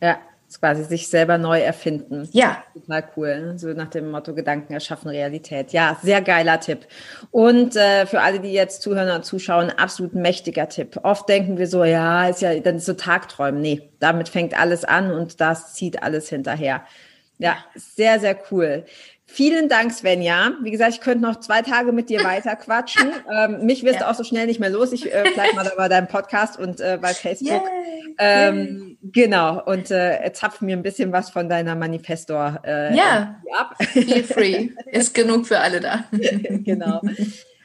Ja, 0.00 0.18
quasi 0.56 0.84
sich 0.84 1.08
selber 1.08 1.38
neu 1.38 1.60
erfinden. 1.60 2.28
Ja. 2.32 2.62
Total 2.74 3.04
cool. 3.16 3.54
So 3.56 3.68
nach 3.68 3.90
dem 3.90 4.10
Motto 4.10 4.34
Gedanken 4.34 4.72
erschaffen 4.72 5.08
Realität. 5.08 5.72
Ja, 5.72 5.98
sehr 6.02 6.22
geiler 6.22 6.58
Tipp. 6.60 6.86
Und 7.30 7.76
äh, 7.76 8.06
für 8.06 8.20
alle, 8.20 8.40
die 8.40 8.52
jetzt 8.52 8.82
zuhören 8.82 9.14
und 9.14 9.24
zuschauen, 9.24 9.70
absolut 9.70 10.14
mächtiger 10.14 10.68
Tipp. 10.68 10.98
Oft 11.02 11.28
denken 11.28 11.58
wir 11.58 11.66
so, 11.66 11.84
ja, 11.84 12.28
ist 12.28 12.40
ja 12.40 12.58
dann 12.60 12.76
ist 12.76 12.86
so 12.86 12.94
Tagträumen. 12.94 13.60
Nee, 13.60 13.90
damit 14.00 14.28
fängt 14.28 14.58
alles 14.58 14.84
an 14.84 15.10
und 15.12 15.40
das 15.40 15.74
zieht 15.74 16.02
alles 16.02 16.28
hinterher. 16.28 16.82
Ja, 17.38 17.56
sehr, 17.74 18.18
sehr 18.18 18.36
cool. 18.50 18.84
Vielen 19.30 19.68
Dank, 19.68 19.92
Svenja. 19.92 20.52
Wie 20.62 20.70
gesagt, 20.70 20.94
ich 20.94 21.00
könnte 21.02 21.22
noch 21.22 21.38
zwei 21.38 21.60
Tage 21.60 21.92
mit 21.92 22.08
dir 22.08 22.24
weiter 22.24 22.56
quatschen. 22.56 23.12
ähm, 23.30 23.66
mich 23.66 23.84
wirst 23.84 24.00
ja. 24.00 24.06
du 24.06 24.10
auch 24.10 24.14
so 24.14 24.24
schnell 24.24 24.46
nicht 24.46 24.58
mehr 24.58 24.70
los. 24.70 24.90
Ich 24.92 25.12
äh, 25.12 25.24
bleib 25.34 25.54
mal 25.54 25.70
bei 25.76 25.88
deinem 25.88 26.08
Podcast 26.08 26.58
und 26.58 26.80
äh, 26.80 26.98
bei 27.00 27.12
Facebook. 27.12 27.62
Ähm, 28.18 28.96
genau. 29.02 29.62
Und 29.64 29.90
äh, 29.90 30.32
zapf 30.32 30.62
mir 30.62 30.76
ein 30.76 30.82
bisschen 30.82 31.12
was 31.12 31.28
von 31.28 31.48
deiner 31.48 31.74
Manifestor 31.74 32.60
äh, 32.64 32.96
ja. 32.96 33.36
ab. 33.56 33.76
Feel 33.80 34.24
free. 34.24 34.70
Ist 34.86 35.12
genug 35.14 35.46
für 35.46 35.60
alle 35.60 35.80
da. 35.80 36.04
genau. 36.10 37.02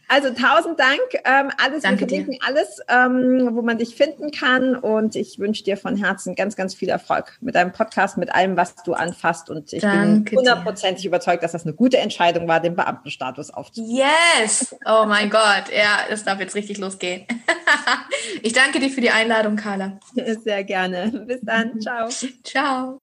Also 0.08 0.30
tausend 0.30 0.80
Dank. 0.80 1.00
Ähm, 1.26 1.52
alles, 1.58 1.84
Danke 1.84 2.02
wir 2.02 2.08
verlinken 2.08 2.34
dir. 2.34 2.40
alles, 2.46 2.82
ähm, 2.88 3.50
wo 3.54 3.62
man 3.62 3.78
dich 3.78 3.96
finden 3.96 4.32
kann. 4.32 4.76
Und 4.76 5.16
ich 5.16 5.40
wünsche 5.40 5.64
dir 5.64 5.78
von 5.78 5.96
Herzen 5.98 6.36
ganz, 6.36 6.56
ganz 6.56 6.76
viel 6.76 6.90
Erfolg 6.90 7.38
mit 7.42 7.56
deinem 7.56 7.72
Podcast, 7.72 8.18
mit 8.18 8.34
allem, 8.34 8.58
was 8.58 8.76
du 8.76 8.94
anfasst. 8.94 9.50
Und 9.50 9.74
ich 9.74 9.82
Danke 9.82 10.32
bin 10.32 10.40
hundertprozentig 10.40 11.06
überzeugt, 11.06 11.44
dass 11.44 11.54
das 11.54 11.64
eine 11.64 11.74
gute 11.74 11.98
Entscheidung 11.98 12.48
war, 12.48 12.60
den 12.60 12.76
Beamtenstatus 12.76 13.52
aufzunehmen. 13.52 13.96
Yes! 13.96 14.76
Oh 14.86 15.06
mein 15.08 15.30
Gott. 15.30 15.66
Ja, 15.76 16.00
es 16.10 16.24
darf 16.24 16.40
jetzt 16.40 16.56
richtig 16.56 16.78
losgehen. 16.78 17.26
ich 18.42 18.54
danke 18.54 18.80
dir 18.80 18.90
für 18.90 19.02
die 19.02 19.12
Einladung, 19.12 19.56
Carla. 19.56 20.00
Sehr 20.44 20.64
gerne. 20.64 21.26
Bis 21.28 21.42
dann. 21.42 21.80
Ciao. 21.82 22.10
Ciao. 22.44 23.03